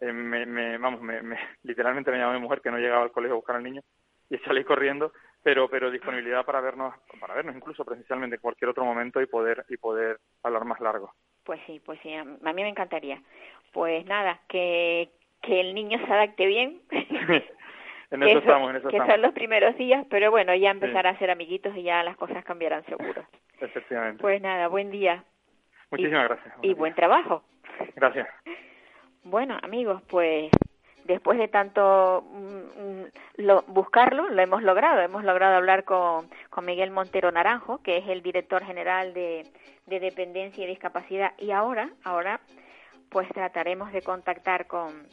eh, 0.00 0.12
me, 0.12 0.46
me, 0.46 0.78
vamos, 0.78 1.02
me, 1.02 1.22
me, 1.22 1.36
literalmente 1.62 2.10
me 2.10 2.18
llamó 2.18 2.34
mi 2.34 2.40
mujer 2.40 2.60
que 2.60 2.70
no 2.70 2.78
llegaba 2.78 3.02
al 3.02 3.12
colegio 3.12 3.34
a 3.34 3.36
buscar 3.36 3.56
al 3.56 3.64
niño 3.64 3.82
y 4.30 4.38
salí 4.38 4.64
corriendo, 4.64 5.12
pero, 5.42 5.68
pero 5.68 5.90
disponibilidad 5.90 6.44
para 6.44 6.60
vernos, 6.60 6.94
para 7.18 7.34
vernos 7.34 7.56
incluso 7.56 7.84
presencialmente 7.84 8.36
en 8.36 8.42
cualquier 8.42 8.70
otro 8.70 8.84
momento 8.84 9.20
y 9.20 9.26
poder, 9.26 9.64
y 9.68 9.76
poder 9.76 10.18
hablar 10.42 10.64
más 10.64 10.80
largo. 10.80 11.12
Pues 11.44 11.60
sí, 11.66 11.80
pues 11.84 11.98
sí, 12.02 12.14
a 12.14 12.24
mí 12.24 12.62
me 12.62 12.68
encantaría. 12.68 13.20
Pues 13.72 14.04
nada, 14.06 14.40
que, 14.48 15.10
que 15.42 15.60
el 15.60 15.74
niño 15.74 15.98
se 15.98 16.12
adapte 16.12 16.46
bien. 16.46 16.80
en 18.10 18.22
eso, 18.22 18.38
estamos, 18.38 18.70
en 18.70 18.76
eso 18.76 18.88
que 18.88 18.98
son 18.98 19.22
los 19.22 19.32
primeros 19.32 19.76
días, 19.76 20.06
pero 20.10 20.30
bueno, 20.30 20.54
ya 20.54 20.70
empezar 20.70 21.06
a 21.06 21.18
ser 21.18 21.30
amiguitos 21.30 21.74
y 21.76 21.82
ya 21.82 22.02
las 22.02 22.16
cosas 22.16 22.44
cambiarán 22.44 22.84
seguro. 22.84 23.24
Efectivamente. 23.60 24.20
Pues 24.20 24.40
nada, 24.40 24.68
buen 24.68 24.90
día. 24.90 25.24
Muchísimas 25.90 26.28
gracias. 26.28 26.54
y 26.62 26.74
buen 26.74 26.94
trabajo. 26.94 27.42
Gracias. 27.96 28.28
Bueno, 29.24 29.58
amigos, 29.62 30.02
pues 30.08 30.50
después 31.10 31.38
de 31.38 31.48
tanto 31.48 32.24
mm, 32.30 32.82
mm, 32.82 33.04
lo, 33.36 33.62
buscarlo, 33.62 34.28
lo 34.28 34.42
hemos 34.42 34.62
logrado. 34.62 35.00
Hemos 35.00 35.24
logrado 35.24 35.56
hablar 35.56 35.84
con, 35.84 36.28
con 36.50 36.64
Miguel 36.64 36.90
Montero 36.90 37.32
Naranjo, 37.32 37.78
que 37.82 37.98
es 37.98 38.08
el 38.08 38.22
director 38.22 38.64
general 38.64 39.12
de, 39.12 39.46
de 39.86 40.00
Dependencia 40.00 40.64
y 40.64 40.68
Discapacidad. 40.68 41.32
Y 41.38 41.50
ahora, 41.50 41.90
ahora, 42.04 42.40
pues 43.10 43.28
trataremos 43.30 43.92
de 43.92 44.02
contactar 44.02 44.66
con, 44.66 45.06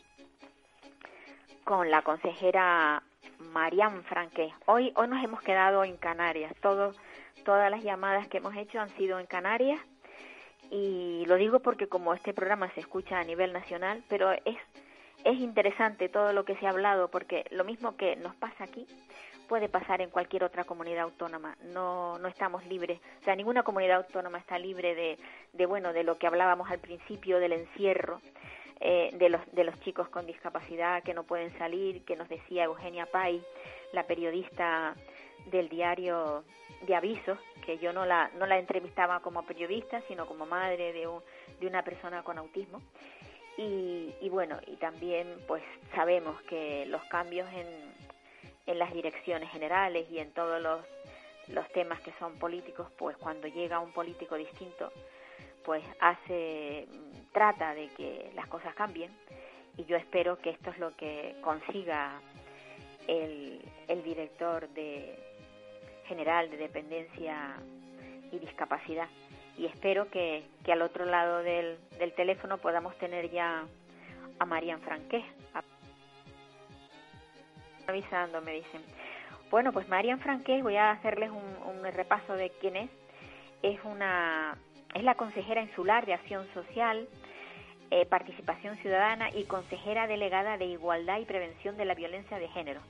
con 1.64 1.90
la 1.90 2.04
consejera 2.04 3.02
Marian 3.40 4.04
Franque. 4.04 4.54
Hoy, 4.66 4.94
hoy 4.96 5.08
nos 5.08 5.24
hemos 5.24 5.42
quedado 5.42 5.84
en 5.84 5.98
Canarias. 5.98 6.54
Todo, 6.62 6.94
todas 7.44 7.72
las 7.72 7.84
llamadas 7.84 8.28
que 8.28 8.38
hemos 8.38 8.56
hecho 8.56 8.80
han 8.80 8.90
sido 8.90 9.20
en 9.20 9.26
Canarias. 9.26 9.80
Y 10.70 11.24
lo 11.28 11.36
digo 11.36 11.60
porque 11.60 11.88
como 11.88 12.14
este 12.14 12.34
programa 12.34 12.70
se 12.72 12.82
escucha 12.82 13.20
a 13.20 13.24
nivel 13.24 13.54
nacional, 13.54 14.04
pero 14.10 14.32
es, 14.32 14.58
es 15.28 15.40
interesante 15.40 16.08
todo 16.08 16.32
lo 16.32 16.46
que 16.46 16.56
se 16.56 16.68
ha 16.68 16.70
hablado, 16.70 17.10
porque 17.10 17.46
lo 17.52 17.66
mismo 17.66 17.98
que 17.98 18.16
nos 18.16 18.34
pasa 18.36 18.64
aquí, 18.64 18.88
puede 19.50 19.68
pasar 19.68 20.02
en 20.02 20.10
cualquier 20.10 20.44
otra 20.44 20.64
comunidad 20.64 21.04
autónoma. 21.04 21.58
No, 21.74 22.18
no 22.20 22.28
estamos 22.30 22.66
libres, 22.66 23.00
o 23.22 23.24
sea, 23.26 23.36
ninguna 23.36 23.64
comunidad 23.64 23.98
autónoma 23.98 24.38
está 24.38 24.58
libre 24.58 24.96
de, 24.96 25.18
de 25.54 25.66
bueno, 25.66 25.92
de 25.92 26.04
lo 26.04 26.18
que 26.18 26.28
hablábamos 26.28 26.70
al 26.72 26.80
principio 26.80 27.40
del 27.40 27.54
encierro, 27.54 28.22
eh, 28.80 29.10
de, 29.14 29.30
los, 29.30 29.42
de 29.54 29.66
los 29.66 29.78
chicos 29.82 30.08
con 30.10 30.26
discapacidad 30.26 31.04
que 31.04 31.14
no 31.14 31.24
pueden 31.24 31.58
salir, 31.58 32.06
que 32.06 32.16
nos 32.16 32.30
decía 32.30 32.66
Eugenia 32.66 33.06
Pay, 33.06 33.44
la 33.92 34.04
periodista 34.04 34.96
del 35.48 35.68
diario 35.68 36.46
de 36.86 36.96
avisos, 36.96 37.40
que 37.66 37.80
yo 37.80 37.92
no 37.92 38.06
la, 38.06 38.30
no 38.38 38.46
la 38.46 38.60
entrevistaba 38.60 39.20
como 39.22 39.44
periodista, 39.44 40.02
sino 40.08 40.26
como 40.26 40.46
madre 40.46 40.94
de, 40.94 41.08
de 41.60 41.68
una 41.68 41.84
persona 41.84 42.24
con 42.24 42.38
autismo. 42.38 42.82
Y, 43.58 44.14
y, 44.22 44.30
bueno, 44.30 44.60
y 44.68 44.76
también 44.76 45.28
pues 45.48 45.64
sabemos 45.96 46.40
que 46.44 46.86
los 46.86 47.04
cambios 47.06 47.52
en, 47.54 47.68
en 48.68 48.80
las 48.80 48.94
direcciones 48.94 49.50
generales 49.50 50.08
y 50.12 50.20
en 50.20 50.32
todos 50.32 50.62
los, 50.62 50.86
los 51.48 51.68
temas 51.70 52.00
que 52.02 52.12
son 52.20 52.38
políticos, 52.38 52.88
pues 52.98 53.18
cuando 53.18 53.48
llega 53.48 53.80
un 53.80 53.92
político 53.92 54.36
distinto, 54.36 54.92
pues 55.66 55.84
hace, 56.00 56.88
trata 57.32 57.74
de 57.74 57.90
que 57.90 58.32
las 58.36 58.48
cosas 58.48 58.76
cambien. 58.76 59.12
Y 59.76 59.86
yo 59.86 59.98
espero 59.98 60.38
que 60.40 60.52
esto 60.52 60.72
es 60.72 60.80
lo 60.80 60.96
que 60.96 61.36
consiga 61.42 62.22
el, 63.08 63.62
el 63.88 64.04
director 64.04 64.68
de 64.70 65.18
general 66.06 66.50
de 66.50 66.58
dependencia 66.58 67.58
y 68.32 68.40
discapacidad 68.40 69.08
y 69.58 69.66
espero 69.66 70.10
que, 70.10 70.46
que 70.64 70.72
al 70.72 70.82
otro 70.82 71.06
lado 71.06 71.44
del, 71.44 71.78
del, 72.00 72.14
teléfono 72.14 72.58
podamos 72.60 72.98
tener 72.98 73.30
ya 73.32 73.64
a 74.40 74.46
Marian 74.46 74.82
Franqué 74.82 75.24
avisando 77.88 78.42
me 78.42 78.54
dicen. 78.54 78.82
Bueno 79.50 79.72
pues 79.72 79.88
Marian 79.88 80.20
Franqué 80.20 80.62
voy 80.62 80.76
a 80.76 80.92
hacerles 80.92 81.32
un, 81.32 81.78
un 81.78 81.84
repaso 81.94 82.34
de 82.34 82.52
quién 82.62 82.76
es. 82.76 82.90
Es 83.64 83.80
una 83.84 84.58
es 84.94 85.04
la 85.04 85.16
consejera 85.16 85.62
insular 85.62 86.06
de 86.06 86.14
Acción 86.14 86.48
Social, 86.54 87.08
eh, 87.92 88.06
Participación 88.06 88.78
Ciudadana 88.78 89.30
y 89.30 89.44
consejera 89.44 90.08
delegada 90.08 90.58
de 90.58 90.66
Igualdad 90.66 91.20
y 91.20 91.26
Prevención 91.26 91.78
de 91.78 91.86
la 91.86 91.94
Violencia 91.94 92.40
de 92.40 92.48
Género. 92.50 92.82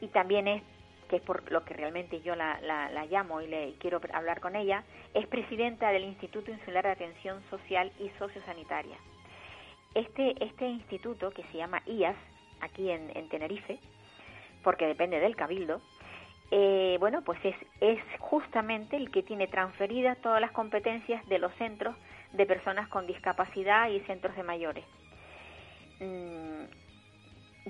Y 0.00 0.08
también 0.08 0.48
es, 0.48 0.62
que 1.08 1.16
es 1.16 1.22
por 1.22 1.50
lo 1.50 1.64
que 1.64 1.74
realmente 1.74 2.20
yo 2.22 2.34
la, 2.34 2.60
la, 2.60 3.06
llamo 3.06 3.40
y 3.40 3.46
le 3.46 3.74
quiero 3.78 4.00
hablar 4.12 4.40
con 4.40 4.56
ella, 4.56 4.84
es 5.12 5.26
presidenta 5.26 5.90
del 5.90 6.04
Instituto 6.04 6.50
Insular 6.50 6.84
de 6.84 6.92
Atención 6.92 7.42
Social 7.50 7.92
y 7.98 8.08
Sociosanitaria. 8.18 8.96
Este, 9.94 10.34
este 10.44 10.66
instituto, 10.66 11.30
que 11.30 11.44
se 11.44 11.58
llama 11.58 11.82
IAS, 11.86 12.16
aquí 12.60 12.90
en, 12.90 13.16
en 13.16 13.28
Tenerife, 13.28 13.78
porque 14.62 14.86
depende 14.86 15.20
del 15.20 15.36
Cabildo, 15.36 15.80
eh, 16.50 16.96
bueno, 17.00 17.22
pues 17.22 17.38
es, 17.44 17.56
es 17.80 18.00
justamente 18.18 18.96
el 18.96 19.10
que 19.10 19.22
tiene 19.22 19.46
transferidas 19.46 20.20
todas 20.20 20.40
las 20.40 20.52
competencias 20.52 21.26
de 21.28 21.38
los 21.38 21.52
centros 21.54 21.96
de 22.32 22.46
personas 22.46 22.88
con 22.88 23.06
discapacidad 23.06 23.88
y 23.88 24.00
centros 24.00 24.36
de 24.36 24.42
mayores. 24.42 24.84
Mm, 26.00 26.64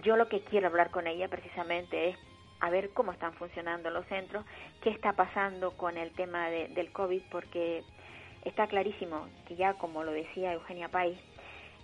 yo 0.02 0.16
lo 0.16 0.28
que 0.28 0.40
quiero 0.40 0.66
hablar 0.66 0.90
con 0.90 1.06
ella 1.06 1.28
precisamente 1.28 2.10
es 2.10 2.18
a 2.64 2.70
ver 2.70 2.90
cómo 2.94 3.12
están 3.12 3.34
funcionando 3.34 3.90
los 3.90 4.06
centros, 4.06 4.42
qué 4.82 4.88
está 4.88 5.12
pasando 5.12 5.72
con 5.76 5.98
el 5.98 6.12
tema 6.12 6.48
del 6.48 6.90
COVID, 6.92 7.20
porque 7.30 7.84
está 8.42 8.66
clarísimo 8.68 9.28
que 9.46 9.54
ya, 9.54 9.74
como 9.74 10.02
lo 10.02 10.12
decía 10.12 10.54
Eugenia 10.54 10.88
Pais, 10.88 11.18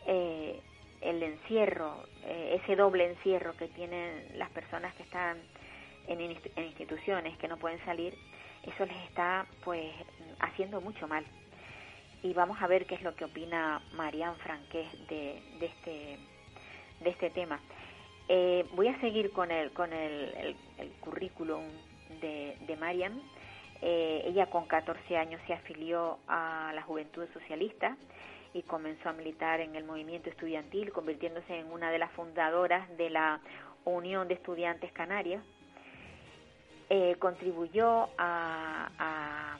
eh, 0.06 0.58
el 1.02 1.22
encierro, 1.22 2.02
eh, 2.24 2.58
ese 2.62 2.76
doble 2.76 3.10
encierro 3.10 3.54
que 3.58 3.68
tienen 3.68 4.38
las 4.38 4.48
personas 4.50 4.94
que 4.94 5.02
están 5.02 5.36
en, 6.06 6.18
instituciones 6.22 7.36
que 7.36 7.46
no 7.46 7.58
pueden 7.58 7.84
salir, 7.84 8.14
eso 8.62 8.86
les 8.86 8.96
está 9.04 9.44
pues 9.62 9.92
haciendo 10.38 10.80
mucho 10.80 11.06
mal. 11.06 11.26
y 12.22 12.32
vamos 12.32 12.56
a 12.62 12.66
ver 12.66 12.86
qué 12.86 12.94
es 12.94 13.02
lo 13.02 13.14
que 13.14 13.26
opina 13.26 13.82
Marian 13.92 14.34
Franqués 14.36 14.88
de, 15.08 15.42
de, 15.58 15.66
este, 15.66 16.18
de 17.00 17.10
este 17.10 17.28
tema. 17.28 17.60
Eh, 18.32 18.64
voy 18.74 18.86
a 18.86 18.96
seguir 19.00 19.32
con 19.32 19.50
el, 19.50 19.72
con 19.72 19.92
el, 19.92 20.54
el, 20.78 20.90
currículum 21.00 21.64
de, 22.20 22.56
de 22.64 22.76
Marian. 22.76 23.20
Eh, 23.82 24.22
ella 24.24 24.46
con 24.46 24.68
14 24.68 25.16
años 25.16 25.40
se 25.48 25.52
afilió 25.52 26.20
a 26.28 26.70
la 26.72 26.82
Juventud 26.82 27.26
Socialista 27.32 27.96
y 28.54 28.62
comenzó 28.62 29.08
a 29.08 29.14
militar 29.14 29.58
en 29.58 29.74
el 29.74 29.82
movimiento 29.82 30.30
estudiantil, 30.30 30.92
convirtiéndose 30.92 31.58
en 31.58 31.72
una 31.72 31.90
de 31.90 31.98
las 31.98 32.12
fundadoras 32.12 32.88
de 32.96 33.10
la 33.10 33.40
Unión 33.84 34.28
de 34.28 34.34
Estudiantes 34.34 34.92
Canarias. 34.92 35.42
Eh, 36.88 37.16
contribuyó 37.18 38.10
a, 38.16 38.92
a, 38.96 39.58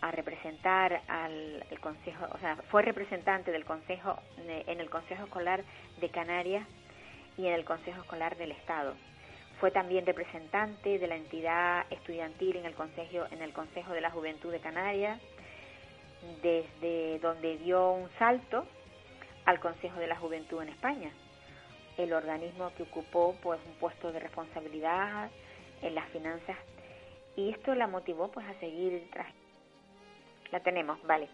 a 0.00 0.10
representar 0.12 1.02
al 1.08 1.62
el 1.70 1.80
consejo, 1.80 2.24
o 2.34 2.38
sea, 2.38 2.56
fue 2.70 2.80
representante 2.80 3.52
del 3.52 3.66
consejo 3.66 4.18
en 4.38 4.80
el 4.80 4.88
Consejo 4.88 5.24
Escolar 5.24 5.62
de 6.00 6.08
Canarias 6.08 6.66
y 7.38 7.46
en 7.46 7.54
el 7.54 7.64
Consejo 7.64 8.02
Escolar 8.02 8.36
del 8.36 8.50
Estado. 8.50 8.94
Fue 9.60 9.70
también 9.70 10.04
representante 10.04 10.98
de 10.98 11.06
la 11.06 11.16
entidad 11.16 11.86
estudiantil 11.90 12.56
en 12.56 12.66
el 12.66 12.74
Consejo, 12.74 13.24
en 13.30 13.40
el 13.40 13.52
Consejo 13.52 13.92
de 13.92 14.00
la 14.00 14.10
Juventud 14.10 14.52
de 14.52 14.60
Canarias, 14.60 15.20
desde 16.42 17.18
donde 17.20 17.56
dio 17.58 17.92
un 17.92 18.10
salto 18.18 18.66
al 19.46 19.60
Consejo 19.60 19.98
de 19.98 20.08
la 20.08 20.16
Juventud 20.16 20.60
en 20.62 20.68
España, 20.68 21.10
el 21.96 22.12
organismo 22.12 22.72
que 22.76 22.82
ocupó 22.82 23.34
pues 23.42 23.60
un 23.66 23.74
puesto 23.74 24.12
de 24.12 24.20
responsabilidad 24.20 25.30
en 25.80 25.94
las 25.94 26.08
finanzas 26.10 26.56
y 27.36 27.50
esto 27.50 27.74
la 27.74 27.86
motivó 27.86 28.28
pues 28.28 28.46
a 28.46 28.54
seguir 28.60 29.08
la 30.50 30.60
tenemos, 30.60 31.00
vale. 31.04 31.28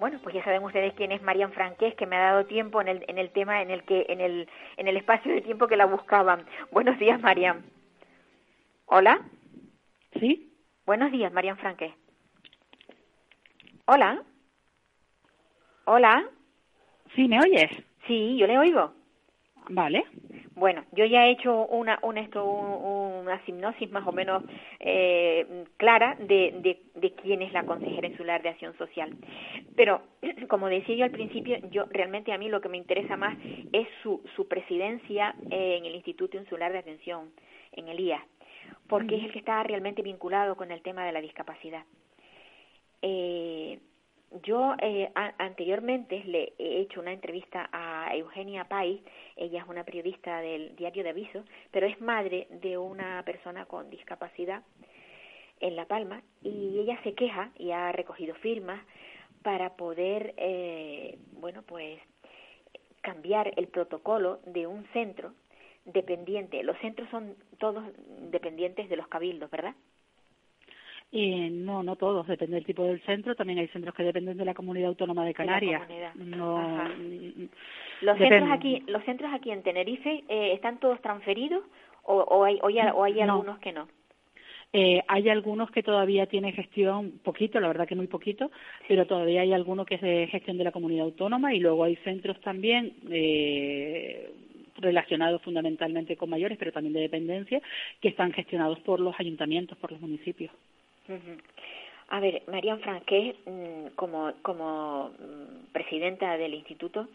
Bueno, 0.00 0.18
pues 0.22 0.34
ya 0.34 0.42
saben 0.42 0.64
ustedes 0.64 0.94
quién 0.94 1.12
es 1.12 1.20
Marian 1.20 1.52
Franqués, 1.52 1.94
que 1.94 2.06
me 2.06 2.16
ha 2.16 2.32
dado 2.32 2.46
tiempo 2.46 2.80
en 2.80 2.88
el, 2.88 3.04
en 3.06 3.18
el 3.18 3.30
tema, 3.32 3.60
en 3.60 3.70
el 3.70 3.84
que, 3.84 4.06
en 4.08 4.22
el, 4.22 4.48
en 4.78 4.88
el 4.88 4.96
espacio 4.96 5.30
de 5.30 5.42
tiempo 5.42 5.66
que 5.66 5.76
la 5.76 5.84
buscaban. 5.84 6.46
Buenos 6.72 6.98
días, 6.98 7.20
Marian. 7.20 7.62
Hola. 8.86 9.20
Sí. 10.18 10.54
Buenos 10.86 11.12
días, 11.12 11.30
Marian 11.34 11.58
Franqués. 11.58 11.92
Hola. 13.84 14.22
Hola. 15.84 16.24
Sí, 17.14 17.28
¿me 17.28 17.38
oyes? 17.38 17.70
Sí, 18.06 18.38
yo 18.38 18.46
le 18.46 18.56
oigo. 18.56 18.94
Vale. 19.70 20.04
Bueno, 20.56 20.84
yo 20.92 21.04
ya 21.04 21.26
he 21.26 21.30
hecho 21.30 21.64
una, 21.66 22.00
una, 22.02 22.20
esto, 22.20 22.44
una 22.44 23.40
hipnosis 23.46 23.90
más 23.92 24.06
o 24.06 24.10
menos 24.10 24.42
eh, 24.80 25.64
clara 25.76 26.16
de, 26.18 26.52
de, 26.60 26.82
de, 26.96 27.12
quién 27.14 27.40
es 27.40 27.52
la 27.52 27.64
consejera 27.64 28.08
insular 28.08 28.42
de 28.42 28.48
acción 28.48 28.76
social. 28.76 29.16
Pero, 29.76 30.02
como 30.48 30.68
decía 30.68 30.96
yo 30.96 31.04
al 31.04 31.12
principio, 31.12 31.56
yo 31.70 31.86
realmente 31.90 32.32
a 32.32 32.38
mí 32.38 32.48
lo 32.48 32.60
que 32.60 32.68
me 32.68 32.78
interesa 32.78 33.16
más 33.16 33.38
es 33.72 33.86
su, 34.02 34.22
su 34.34 34.48
presidencia 34.48 35.36
en 35.50 35.86
el 35.86 35.94
Instituto 35.94 36.36
Insular 36.36 36.72
de 36.72 36.78
Atención, 36.78 37.30
en 37.72 37.86
el 37.86 38.00
IA, 38.00 38.26
porque 38.88 39.16
es 39.16 39.24
el 39.24 39.32
que 39.32 39.38
está 39.38 39.62
realmente 39.62 40.02
vinculado 40.02 40.56
con 40.56 40.72
el 40.72 40.82
tema 40.82 41.06
de 41.06 41.12
la 41.12 41.20
discapacidad. 41.20 41.84
Eh, 43.02 43.78
yo 44.42 44.74
eh, 44.80 45.10
anteriormente 45.38 46.22
le 46.24 46.52
he 46.58 46.80
hecho 46.80 47.00
una 47.00 47.12
entrevista 47.12 47.68
a 47.72 48.14
Eugenia 48.14 48.64
Pais, 48.64 49.00
ella 49.36 49.60
es 49.62 49.68
una 49.68 49.84
periodista 49.84 50.40
del 50.40 50.76
diario 50.76 51.02
de 51.02 51.10
aviso, 51.10 51.44
pero 51.70 51.86
es 51.86 52.00
madre 52.00 52.46
de 52.50 52.78
una 52.78 53.22
persona 53.24 53.66
con 53.66 53.90
discapacidad 53.90 54.62
en 55.60 55.76
La 55.76 55.86
Palma 55.86 56.22
y 56.42 56.78
ella 56.78 56.98
se 57.02 57.14
queja 57.14 57.50
y 57.58 57.72
ha 57.72 57.92
recogido 57.92 58.34
firmas 58.36 58.80
para 59.42 59.76
poder, 59.76 60.34
eh, 60.36 61.18
bueno, 61.32 61.62
pues 61.62 62.00
cambiar 63.00 63.52
el 63.56 63.68
protocolo 63.68 64.40
de 64.46 64.66
un 64.66 64.86
centro 64.92 65.32
dependiente. 65.84 66.62
Los 66.62 66.78
centros 66.78 67.08
son 67.10 67.34
todos 67.58 67.84
dependientes 68.30 68.88
de 68.88 68.96
los 68.96 69.08
cabildos, 69.08 69.50
¿verdad? 69.50 69.74
Y 71.12 71.50
no, 71.50 71.82
no 71.82 71.96
todos, 71.96 72.26
depende 72.28 72.54
del 72.54 72.64
tipo 72.64 72.84
del 72.84 73.00
centro. 73.02 73.34
También 73.34 73.58
hay 73.58 73.68
centros 73.68 73.94
que 73.94 74.04
dependen 74.04 74.36
de 74.36 74.44
la 74.44 74.54
comunidad 74.54 74.90
autónoma 74.90 75.24
de 75.24 75.34
Canarias. 75.34 75.82
no, 76.14 76.84
los 78.00 78.16
centros 78.16 78.50
aquí, 78.50 78.82
los 78.86 79.04
centros 79.04 79.32
aquí 79.32 79.50
en 79.50 79.62
Tenerife 79.62 80.24
eh, 80.28 80.52
están 80.52 80.78
todos 80.78 81.00
transferidos 81.02 81.64
o, 82.04 82.14
o 82.14 82.44
hay, 82.44 82.58
o 82.62 83.04
hay, 83.04 83.20
algunos 83.20 83.58
que 83.58 83.72
no. 83.72 83.88
Eh, 84.72 85.02
hay 85.08 85.28
algunos 85.28 85.70
que 85.72 85.82
todavía 85.82 86.26
tienen 86.26 86.52
gestión, 86.52 87.18
poquito, 87.24 87.58
la 87.58 87.66
verdad 87.66 87.88
que 87.88 87.96
muy 87.96 88.06
poquito, 88.06 88.52
pero 88.86 89.04
todavía 89.04 89.40
hay 89.40 89.52
algunos 89.52 89.84
que 89.84 89.96
es 89.96 90.00
de 90.00 90.28
gestión 90.28 90.58
de 90.58 90.64
la 90.64 90.70
comunidad 90.70 91.06
autónoma 91.06 91.52
y 91.52 91.58
luego 91.58 91.82
hay 91.82 91.96
centros 91.96 92.40
también 92.40 92.94
eh, 93.10 94.32
relacionados 94.76 95.42
fundamentalmente 95.42 96.16
con 96.16 96.30
mayores, 96.30 96.56
pero 96.56 96.70
también 96.70 96.94
de 96.94 97.00
dependencia, 97.00 97.60
que 98.00 98.08
están 98.08 98.32
gestionados 98.32 98.78
por 98.80 99.00
los 99.00 99.18
ayuntamientos, 99.18 99.76
por 99.78 99.90
los 99.90 100.00
municipios. 100.00 100.52
A 102.10 102.18
ver, 102.18 102.42
Marian 102.48 102.80
Franqués, 102.80 103.36
mm, 103.46 103.94
como, 103.94 104.32
como 104.42 105.10
mm, 105.10 105.72
presidenta 105.72 106.36
del 106.36 106.54
instituto, 106.54 107.08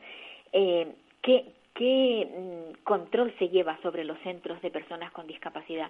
eh, 0.54 0.88
¿qué, 1.22 1.46
qué 1.74 2.28
mm, 2.32 2.84
control 2.84 3.34
se 3.38 3.50
lleva 3.50 3.78
sobre 3.82 4.06
los 4.06 4.18
centros 4.20 4.62
de 4.62 4.72
personas 4.72 5.12
con 5.12 5.28
discapacidad? 5.28 5.90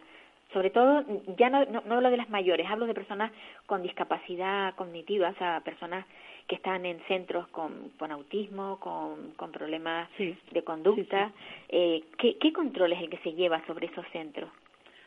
Sobre 0.54 0.70
todo, 0.72 1.04
ya 1.38 1.50
no, 1.50 1.66
no, 1.66 1.96
hablo 1.96 2.10
de 2.10 2.18
las 2.18 2.30
mayores, 2.30 2.68
hablo 2.68 2.88
de 2.88 2.94
personas 2.94 3.32
con 3.66 3.84
discapacidad 3.84 4.74
cognitiva, 4.76 5.30
o 5.30 5.36
sea, 5.36 5.62
personas 5.62 6.06
que 6.48 6.56
están 6.56 6.86
en 6.86 7.00
centros 7.08 7.48
con, 7.50 7.90
con 7.98 8.12
autismo, 8.12 8.80
con, 8.80 9.32
con 9.36 9.52
problemas 9.52 10.08
de 10.18 10.64
conducta. 10.64 11.32
Eh, 11.70 12.04
¿qué, 12.18 12.38
¿Qué 12.38 12.54
control 12.54 12.94
es 12.94 13.02
el 13.02 13.10
que 13.10 13.18
se 13.18 13.34
lleva 13.34 13.66
sobre 13.66 13.88
esos 13.88 14.06
centros? 14.14 14.50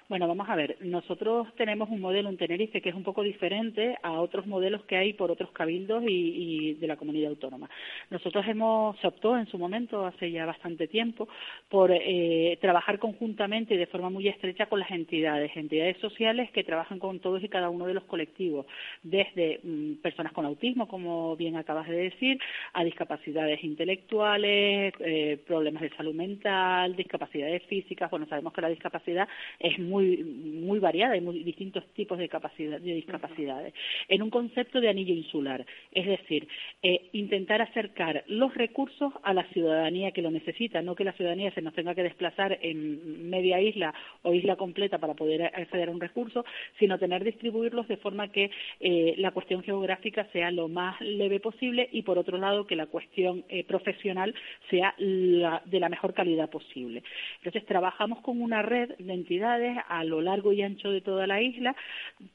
Bueno, 0.09 0.27
vamos 0.27 0.49
a 0.49 0.57
ver, 0.57 0.79
nosotros 0.81 1.49
tenemos 1.55 1.91
un 1.91 2.01
modelo 2.01 2.31
en 2.31 2.39
Tenerife 2.39 2.81
que 2.81 2.89
es 2.89 2.95
un 2.95 3.03
poco 3.03 3.23
diferente 3.23 3.99
a 4.03 4.13
otros 4.13 4.47
modelos 4.47 4.83
que 4.85 4.97
hay 4.97 5.13
por 5.13 5.31
otros 5.31 5.51
cabildos 5.51 6.03
y, 6.07 6.73
de 6.81 6.87
la 6.87 6.97
comunidad 6.97 7.29
autónoma. 7.29 7.69
Nosotros 8.09 8.47
hemos, 8.49 8.99
se 9.01 9.07
optó 9.07 9.37
en 9.37 9.47
su 9.49 9.59
momento, 9.59 10.07
hace 10.07 10.31
ya 10.31 10.47
bastante 10.47 10.89
tiempo, 10.89 11.29
por 11.69 11.91
eh, 11.93 12.57
trabajar 12.59 12.99
conjuntamente 12.99 13.75
y 13.75 13.77
de 13.77 13.87
forma 13.87 14.09
muy 14.09 14.29
estrecha 14.29 14.65
con 14.65 14.81
las 14.81 14.91
entidades, 14.91 15.55
entidades 15.55 15.99
sociales 15.99 16.51
que 16.53 16.65
trabajan 16.65 16.99
con 16.99 17.21
todos 17.21 17.45
y 17.45 17.51
cada 17.51 17.69
uno 17.69 17.85
de 17.85 17.93
los 17.93 18.05
colectivos, 18.05 18.65
desde 19.03 19.61
mm, 19.63 19.97
personas 19.97 20.33
con 20.33 20.47
autismo, 20.47 20.89
como 20.89 21.37
bien 21.37 21.57
acabas 21.57 21.87
de 21.87 21.97
decir, 21.97 22.41
a 22.73 22.83
discapacidades 22.83 23.63
intelectuales, 23.63 24.95
eh, 25.01 25.39
problemas 25.47 25.83
de 25.83 25.91
salud 25.91 26.15
mental, 26.15 26.97
discapacidades 26.97 27.63
físicas. 27.65 28.11
Bueno, 28.11 28.25
sabemos 28.27 28.55
que 28.55 28.63
la 28.63 28.71
discapacidad 28.71 29.29
es 29.59 29.79
muy 29.79 29.98
muy, 29.99 30.17
muy 30.25 30.79
variada, 30.79 31.15
hay 31.15 31.21
muy 31.21 31.43
distintos 31.43 31.85
tipos 31.95 32.19
de, 32.19 32.29
capacidad, 32.29 32.81
de 32.81 32.95
discapacidades, 32.95 33.75
en 34.09 34.23
un 34.23 34.31
concepto 34.31 34.81
de 34.81 34.89
anillo 34.89 35.15
insular, 35.15 35.65
es 35.93 36.07
decir, 36.07 36.47
eh, 36.83 37.09
intentar 37.13 37.61
acercar 37.63 38.25
los 38.29 38.55
recursos 38.55 39.13
a 39.23 39.35
la 39.35 39.45
ciudadanía 39.53 40.13
que 40.13 40.23
lo 40.23 40.31
necesita, 40.31 40.83
no 40.83 40.95
que 40.95 41.05
la 41.05 41.13
ciudadanía 41.13 41.53
se 41.53 41.63
nos 41.63 41.75
tenga 41.75 41.95
que 41.95 42.03
desplazar 42.03 42.59
en 42.63 43.29
media 43.29 43.61
isla 43.61 43.95
o 44.23 44.33
isla 44.33 44.57
completa 44.57 44.99
para 44.99 45.15
poder 45.15 45.43
acceder 45.43 45.89
a 45.89 45.93
un 45.93 46.01
recurso, 46.01 46.45
sino 46.79 46.99
tener 46.99 47.25
distribuirlos 47.25 47.89
de 47.89 47.97
forma 47.97 48.29
que 48.29 48.51
eh, 48.81 49.15
la 49.19 49.33
cuestión 49.33 49.63
geográfica 49.63 50.29
sea 50.33 50.51
lo 50.51 50.69
más 50.69 51.01
leve 51.01 51.41
posible 51.41 51.89
y, 51.93 52.03
por 52.03 52.19
otro 52.19 52.39
lado, 52.39 52.67
que 52.67 52.77
la 52.77 52.87
cuestión 52.87 53.45
eh, 53.49 53.65
profesional 53.65 54.35
sea 54.71 54.95
la, 54.99 55.63
de 55.65 55.81
la 55.81 55.89
mejor 55.89 56.15
calidad 56.15 56.51
posible. 56.51 57.03
Entonces, 57.39 57.65
trabajamos 57.67 58.21
con 58.21 58.41
una 58.41 58.63
red 58.63 58.91
de 58.99 59.13
entidades 59.13 59.77
a 59.89 60.05
lo 60.05 60.21
largo 60.21 60.53
y 60.53 60.63
ancho 60.63 60.91
de 60.91 61.01
toda 61.01 61.27
la 61.27 61.41
isla, 61.41 61.75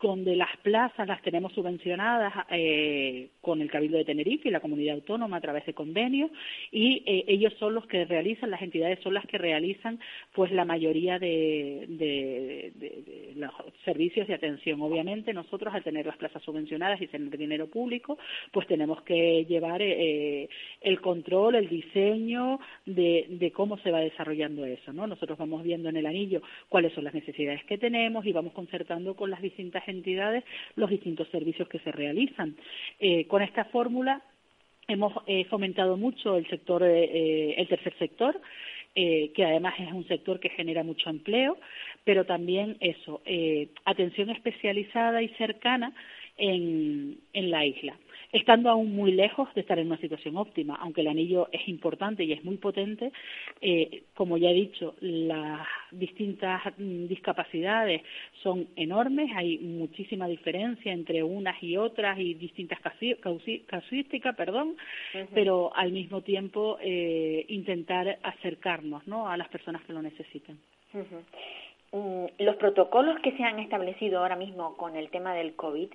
donde 0.01 0.36
las 0.36 0.56
plazas 0.58 1.08
las 1.08 1.22
tenemos 1.22 1.54
subvencionadas 1.54 2.34
eh, 2.49 3.30
con 3.41 3.62
el 3.62 3.70
Cabildo 3.70 3.97
de 3.97 4.06
Tenerife 4.06 4.49
y 4.49 4.51
la 4.51 4.60
comunidad 4.60 4.95
autónoma 4.95 5.38
a 5.38 5.41
través 5.41 5.66
de 5.66 5.74
convenios 5.74 6.32
y 6.72 7.04
eh, 7.06 7.26
ellos 7.28 7.54
son 7.60 7.76
los 7.76 7.86
que 7.88 8.06
realizan, 8.06 8.51
las 8.51 8.62
entidades 8.62 8.99
son 9.01 9.14
las 9.14 9.26
que 9.26 9.38
realizan 9.38 9.99
pues 10.34 10.51
la 10.51 10.66
mayoría 10.66 11.20
de, 11.20 12.72
los 13.36 13.51
servicios 13.86 14.28
de 14.28 14.34
atención. 14.34 14.82
Obviamente 14.82 15.34
nosotros 15.34 15.74
al 15.74 15.84
tener 15.84 16.06
las 16.06 16.18
plazas 16.18 16.41
subvencionadas 16.43 17.01
y 17.01 17.08
tener 17.08 17.38
dinero 17.38 17.68
público, 17.68 18.18
pues 18.51 18.68
tenemos 18.68 19.01
que 19.04 19.45
llevar 19.45 19.82
eh, 19.82 20.49
el 20.82 21.01
control, 21.01 21.56
el 21.56 21.70
diseño 21.70 22.60
de, 22.86 23.26
de 23.30 23.51
cómo 23.51 23.78
se 23.80 23.91
va 23.91 23.99
desarrollando 23.99 24.66
eso, 24.66 24.93
¿no? 24.93 25.08
Nosotros 25.08 25.38
vamos 25.38 25.64
viendo 25.64 25.89
en 25.89 25.97
el 25.97 26.06
anillo 26.06 26.41
cuáles 26.70 26.93
son 26.93 27.04
las 27.04 27.14
necesidades 27.14 27.43
que 27.68 27.78
tenemos 27.78 28.26
y 28.26 28.32
vamos 28.32 28.54
concertando 28.54 29.16
con 29.16 29.30
las 29.30 29.41
distintas 29.41 29.88
entidades 29.88 30.44
los 30.76 30.89
distintos 30.89 31.28
servicios 31.30 31.68
que 31.68 31.80
se 31.80 31.91
realizan. 31.91 32.56
Eh, 33.00 33.26
con 33.28 33.41
esta 33.41 33.66
fórmula 33.66 34.22
hemos 34.88 35.14
eh, 35.28 35.46
fomentado 35.46 35.98
mucho 35.98 36.38
el 36.38 36.48
sector, 36.48 36.84
eh, 36.84 37.56
el 37.58 37.68
tercer 37.68 37.94
sector, 37.98 38.39
que 38.96 39.44
además 39.44 39.74
es 39.80 39.91
un 39.91 40.08
sector 40.08 40.39
que 40.39 40.50
genera 40.50 40.84
mucho 40.84 41.10
empleo, 41.10 41.58
pero 42.04 42.26
también 42.26 42.78
eso, 42.80 43.24
atención 43.86 44.30
especializada 44.30 45.24
y 45.24 45.30
cercana 45.30 45.96
en, 46.38 47.18
en 47.34 47.50
la 47.50 47.66
isla. 47.66 47.96
Estando 48.34 48.72
aún 48.72 48.96
muy 48.96 49.12
lejos 49.12 49.48
de 49.54 49.62
estar 49.62 49.78
en 49.78 49.88
una 49.88 49.98
situación 49.98 50.36
óptima, 50.38 50.76
aunque 50.82 51.02
el 51.02 51.08
anillo 51.08 51.48
es 51.52 51.68
importante 51.68 52.24
y 52.24 52.34
es 52.34 52.44
muy 52.44 52.58
potente, 52.58 53.12
eh, 53.62 54.04
como 54.16 54.38
ya 54.38 54.50
he 54.50 54.54
dicho, 54.54 54.96
las 55.02 55.66
distintas 55.92 56.62
mm, 56.78 57.06
discapacidades 57.06 58.02
son 58.42 58.68
enormes, 58.76 59.32
hay 59.36 59.60
muchísima 59.60 60.28
diferencia 60.28 60.92
entre 60.92 61.22
unas 61.22 61.62
y 61.62 61.78
otras 61.78 62.18
y 62.20 62.34
distintas 62.34 62.80
casuísticas, 63.68 64.36
perdón, 64.36 64.78
pero 65.34 65.72
al 65.76 65.92
mismo 65.92 66.22
tiempo 66.22 66.78
eh, 66.82 67.46
intentar 67.50 68.18
acercarnos 68.24 69.06
¿no? 69.08 69.30
a 69.30 69.38
las 69.38 69.48
personas 69.50 69.84
que 69.84 69.94
lo 69.94 70.02
necesitan. 70.02 70.58
Mm, 71.92 72.26
los 72.40 72.56
protocolos 72.56 73.20
que 73.22 73.38
se 73.38 73.44
han 73.44 73.60
establecido 73.60 74.20
ahora 74.20 74.36
mismo 74.36 74.76
con 74.78 74.96
el 74.96 75.10
tema 75.12 75.36
del 75.36 75.56
COVID, 75.56 75.90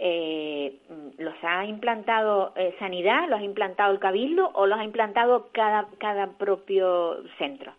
eh, 0.00 0.78
¿los 1.18 1.34
ha 1.42 1.64
implantado 1.64 2.52
eh, 2.56 2.74
Sanidad, 2.78 3.28
los 3.28 3.40
ha 3.40 3.44
implantado 3.44 3.92
el 3.92 3.98
Cabildo 3.98 4.50
o 4.54 4.66
los 4.66 4.78
ha 4.78 4.84
implantado 4.84 5.48
cada, 5.52 5.88
cada 5.98 6.38
propio 6.38 7.22
centro? 7.38 7.72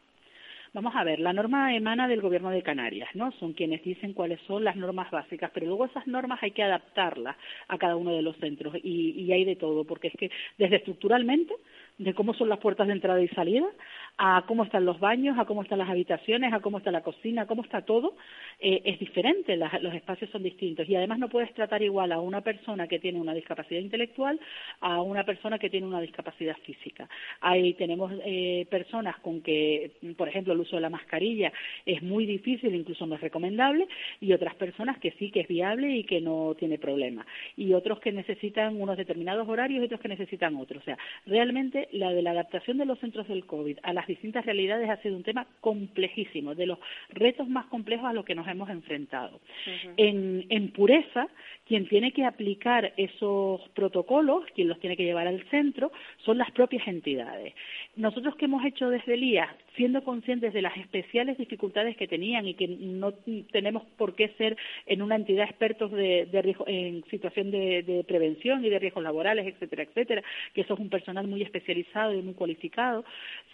Vamos 0.72 0.94
a 0.96 1.04
ver, 1.04 1.20
la 1.20 1.34
norma 1.34 1.76
emana 1.76 2.08
del 2.08 2.22
Gobierno 2.22 2.52
de 2.52 2.62
Canarias, 2.62 3.10
¿no? 3.16 3.32
Son 3.40 3.54
quienes 3.54 3.84
dicen 3.84 4.14
cuáles 4.14 4.40
son 4.42 4.64
las 4.64 4.76
normas 4.76 5.10
básicas, 5.10 5.50
pero 5.52 5.66
luego 5.66 5.86
esas 5.86 6.06
normas 6.06 6.44
hay 6.44 6.52
que 6.52 6.62
adaptarlas 6.62 7.36
a 7.68 7.78
cada 7.80 7.96
uno 7.96 8.12
de 8.12 8.22
los 8.22 8.38
centros 8.38 8.76
y 8.84 9.32
hay 9.32 9.46
de 9.46 9.56
todo, 9.56 9.84
porque 9.86 10.10
es 10.10 10.14
que 10.14 10.30
desde 10.60 10.76
estructuralmente, 10.76 11.56
de 11.98 12.14
cómo 12.14 12.36
son 12.36 12.50
las 12.50 12.60
puertas 12.60 12.86
de 12.86 12.94
entrada 12.94 13.20
y 13.22 13.28
salida, 13.30 13.66
a 14.22 14.44
cómo 14.46 14.66
están 14.66 14.84
los 14.84 15.00
baños, 15.00 15.40
a 15.40 15.46
cómo 15.46 15.62
están 15.62 15.80
las 15.80 15.90
habitaciones, 15.90 16.52
a 16.52 16.60
cómo 16.60 16.80
está 16.80 16.92
la 16.92 17.02
cocina, 17.02 17.44
a 17.44 17.48
cómo 17.48 17.64
está 17.64 17.84
todo, 17.84 18.18
eh, 18.60 18.82
es 18.84 19.00
diferente, 19.00 19.56
los 19.56 19.94
espacios 19.94 20.30
son 20.30 20.44
distintos. 20.44 20.90
Y 20.90 20.96
además 20.96 21.20
no 21.20 21.30
puedes 21.30 21.54
tratar 21.54 21.82
igual 21.82 22.12
a 22.12 22.20
una 22.20 22.42
persona 22.42 22.86
que 22.90 23.00
tiene 23.00 23.22
una 23.22 23.34
discapacidad 23.34 23.80
intelectual 23.80 24.38
a 24.82 25.02
una 25.02 25.24
persona 25.24 25.58
que 25.58 25.70
tiene 25.70 25.88
una 25.88 26.02
discapacidad 26.02 26.58
física. 26.66 27.08
Ahí 27.40 27.76
tenemos 27.76 28.12
eh, 28.26 28.68
personas 28.70 29.18
con 29.20 29.42
que, 29.42 29.92
por 30.18 30.28
ejemplo, 30.28 30.52
el 30.52 30.60
uso 30.60 30.76
de 30.76 30.82
la 30.82 30.90
mascarilla 30.90 31.54
es 31.86 32.04
muy 32.04 32.26
difícil, 32.26 32.76
incluso 32.76 33.06
no 33.06 33.16
es 33.16 33.22
recomendable, 33.22 33.88
y 34.20 34.34
otras 34.34 34.56
personas 34.56 35.00
que 35.00 35.12
sí 35.12 35.32
que 35.32 35.42
es 35.42 35.48
viable 35.48 35.96
y 35.96 36.04
que 36.04 36.20
no 36.20 36.56
tiene 36.60 36.78
problema. 36.78 37.26
Y 37.56 37.72
otros 37.74 38.02
que 38.02 38.12
necesitan 38.12 38.82
unos 38.82 38.98
determinados 38.98 39.48
horarios 39.48 39.82
y 39.82 39.86
otros 39.86 40.02
que 40.02 40.10
necesitan 40.10 40.58
otros. 40.58 40.82
O 40.82 40.86
sea, 40.86 40.98
realmente 41.26 41.88
la 41.94 42.12
de 42.12 42.22
la 42.22 42.32
adaptación 42.32 42.78
de 42.78 42.86
los 42.86 43.00
centros 43.00 43.26
del 43.30 43.46
COVID 43.46 43.78
a 43.82 43.94
las 43.94 44.09
distintas 44.10 44.46
realidades 44.46 44.90
ha 44.90 44.98
sido 44.98 45.16
un 45.16 45.24
tema 45.24 45.48
complejísimo, 45.62 46.56
de 46.56 46.66
los 46.66 46.80
retos 47.10 47.48
más 47.48 47.68
complejos 47.68 48.08
a 48.08 48.14
los 48.14 48.26
que 48.26 48.36
nos 48.36 48.48
hemos 48.48 48.70
enfrentado. 48.70 49.40
en, 49.96 50.46
en 50.50 50.72
pureza, 50.72 51.30
quien 51.66 51.88
tiene 51.88 52.12
que 52.12 52.26
aplicar 52.26 52.94
esos 52.98 53.62
protocolos, 53.70 54.44
quien 54.56 54.68
los 54.68 54.80
tiene 54.80 54.98
que 54.98 55.04
llevar 55.04 55.28
al 55.28 55.42
centro, 55.50 55.92
son 56.26 56.38
las 56.38 56.52
propias 56.52 56.86
entidades. 56.88 57.54
Nosotros 57.96 58.36
que 58.36 58.46
hemos 58.46 58.66
hecho 58.66 58.90
desde 58.90 59.14
el 59.14 59.24
IA, 59.24 59.56
siendo 59.76 60.04
conscientes 60.04 60.54
de 60.54 60.62
las 60.62 60.76
especiales 60.78 61.38
dificultades 61.38 61.96
que 61.98 62.08
tenían 62.08 62.48
y 62.48 62.54
que 62.54 62.68
no 62.68 63.14
tenemos 63.52 63.84
por 63.98 64.16
qué 64.16 64.30
ser 64.38 64.58
en 64.86 65.02
una 65.02 65.16
entidad 65.16 65.46
expertos 65.46 65.92
de, 65.92 66.28
en 66.68 67.04
situación 67.10 67.52
de, 67.52 68.06
prevención 68.08 68.64
y 68.64 68.70
de 68.70 68.80
riesgos 68.80 69.04
laborales, 69.04 69.48
etcétera, 69.48 69.84
etcétera, 69.84 70.24
que 70.54 70.62
eso 70.62 70.74
es 70.74 70.80
un 70.80 70.90
personal 70.90 71.28
muy 71.28 71.42
especializado 71.42 72.14
y 72.14 72.22
muy 72.22 72.34
cualificado, 72.34 73.04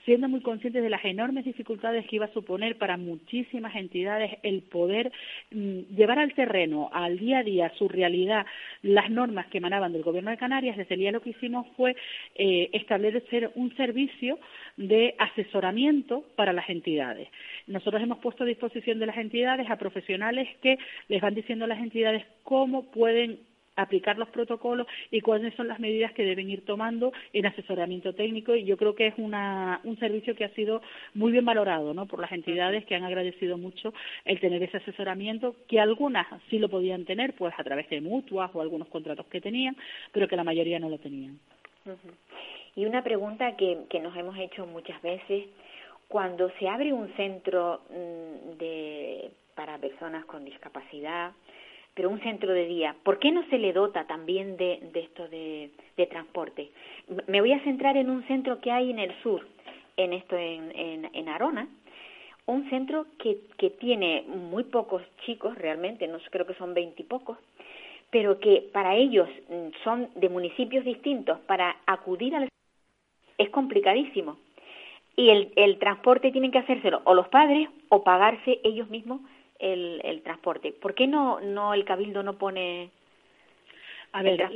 siendo 0.06 0.30
muy 0.30 0.42
conscientes 0.42 0.84
de 0.84 0.90
las 0.90 1.04
enormes 1.04 1.46
dificultades 1.46 2.06
que 2.08 2.18
iba 2.18 2.26
a 2.26 2.34
suponer 2.34 2.78
para 2.78 2.98
muchísimas 2.98 3.76
entidades 3.76 4.38
el 4.44 4.62
poder 4.62 5.12
mm, 5.52 5.96
llevar 5.96 6.20
al 6.20 6.34
terreno, 6.34 6.90
al 6.94 7.18
día 7.18 7.40
a 7.40 7.44
día, 7.44 7.72
su 7.78 7.88
realidad, 7.88 8.46
las 8.82 9.10
normas 9.10 9.48
que 9.48 9.58
emanaban 9.58 9.94
del 9.94 10.04
Gobierno 10.04 10.32
de 10.32 10.38
Canarias, 10.38 10.78
desde 10.78 10.96
el 10.96 11.02
día 11.02 11.12
lo 11.12 11.22
que 11.22 11.32
hicimos 11.32 11.68
fue 11.76 11.96
eh, 12.36 12.70
establecer 12.74 13.52
un 13.56 13.76
servicio 13.76 14.40
de 14.78 15.16
asesoramiento 15.18 16.05
para 16.36 16.54
las 16.54 16.70
entidades. 16.70 17.30
Nosotros 17.68 18.02
hemos 18.02 18.20
puesto 18.20 18.44
a 18.44 18.48
disposición 18.48 19.00
de 19.00 19.08
las 19.08 19.18
entidades 19.18 19.70
a 19.70 19.78
profesionales 19.78 20.48
que 20.62 20.78
les 21.08 21.22
van 21.22 21.36
diciendo 21.36 21.66
a 21.66 21.68
las 21.68 21.80
entidades 21.80 22.24
cómo 22.44 22.92
pueden 22.92 23.40
aplicar 23.76 24.18
los 24.18 24.30
protocolos 24.30 24.88
y 25.12 25.22
cuáles 25.22 25.54
son 25.56 25.68
las 25.68 25.80
medidas 25.80 26.14
que 26.14 26.24
deben 26.24 26.50
ir 26.50 26.66
tomando 26.66 27.12
en 27.34 27.46
asesoramiento 27.46 28.14
técnico 28.14 28.56
y 28.56 28.64
yo 28.64 28.78
creo 28.78 28.96
que 28.96 29.08
es 29.08 29.14
una, 29.18 29.82
un 29.84 29.98
servicio 30.00 30.36
que 30.36 30.46
ha 30.46 30.54
sido 30.54 30.82
muy 31.14 31.32
bien 31.32 31.46
valorado 31.46 31.94
¿no? 31.94 32.06
por 32.06 32.20
las 32.20 32.32
entidades 32.32 32.86
que 32.86 32.96
han 32.96 33.04
agradecido 33.04 33.58
mucho 33.58 33.94
el 34.24 34.40
tener 34.40 34.64
ese 34.64 34.78
asesoramiento 34.78 35.56
que 35.68 35.80
algunas 35.80 36.28
sí 36.50 36.60
lo 36.60 36.70
podían 36.70 37.06
tener 37.06 37.34
pues 37.34 37.54
a 37.58 37.64
través 37.64 37.90
de 37.90 38.02
mutuas 38.02 38.50
o 38.54 38.62
algunos 38.62 38.88
contratos 38.88 39.26
que 39.28 39.42
tenían 39.42 39.76
pero 40.12 40.28
que 40.28 40.36
la 40.36 40.44
mayoría 40.44 40.80
no 40.80 40.90
lo 40.90 40.98
tenían. 40.98 41.40
Y 42.76 42.86
una 42.86 43.04
pregunta 43.04 43.56
que, 43.56 43.84
que 43.90 44.00
nos 44.00 44.16
hemos 44.18 44.38
hecho 44.38 44.66
muchas 44.66 45.02
veces 45.02 45.46
cuando 46.08 46.50
se 46.60 46.68
abre 46.68 46.94
un 46.94 47.14
centro 47.16 47.82
mm, 47.90 48.58
de, 48.58 49.32
para 49.56 49.78
personas 49.78 50.26
con 50.26 50.46
discapacidad 50.46 51.34
pero 51.96 52.10
un 52.10 52.20
centro 52.20 52.52
de 52.52 52.66
día, 52.66 52.94
¿por 53.04 53.20
qué 53.20 53.32
no 53.32 53.44
se 53.50 53.58
le 53.58 53.72
dota 53.72 54.06
también 54.06 54.58
de, 54.58 54.92
esto 54.94 55.28
de, 55.30 55.72
transporte? 56.10 56.70
Me 57.28 57.40
voy 57.40 57.54
a 57.54 57.64
centrar 57.64 57.96
en 57.96 58.10
un 58.10 58.28
centro 58.28 58.60
que 58.60 58.70
hay 58.70 58.92
en 58.92 59.00
el 59.00 59.16
sur, 59.24 59.48
en 59.96 60.12
esto 60.12 60.38
en, 60.38 60.78
en, 60.78 61.10
en 61.14 61.30
Arona, 61.30 61.70
un 62.48 62.70
centro 62.70 63.08
que, 63.18 63.40
que 63.58 63.70
tiene 63.70 64.24
muy 64.28 64.66
pocos 64.66 65.02
chicos 65.26 65.58
realmente, 65.58 66.06
no 66.08 66.20
creo 66.30 66.46
que 66.46 66.54
son 66.56 66.74
veintipocos, 66.74 67.38
pero 68.12 68.40
que 68.40 68.70
para 68.74 68.96
ellos 68.96 69.30
mm, 69.50 69.84
son 69.86 70.10
de 70.16 70.28
municipios 70.28 70.84
distintos, 70.84 71.40
para 71.48 71.78
acudir 71.88 72.36
al 72.36 72.50
es 73.38 73.50
complicadísimo. 73.50 74.38
Y 75.16 75.30
el, 75.30 75.52
el 75.56 75.80
transporte 75.80 76.32
tienen 76.32 76.52
que 76.52 76.60
hacérselo 76.60 77.02
o 77.06 77.14
los 77.14 77.28
padres 77.30 77.70
o 77.90 78.04
pagarse 78.04 78.60
ellos 78.64 78.90
mismos 78.90 79.22
el, 79.60 80.02
el 80.04 80.22
transporte. 80.22 80.72
¿Por 80.74 80.94
qué 80.94 81.08
no, 81.08 81.40
no 81.40 81.74
el 81.74 81.86
Cabildo 81.86 82.24
no 82.24 82.34
pone 82.34 82.90
a 84.16 84.22
ver, 84.22 84.50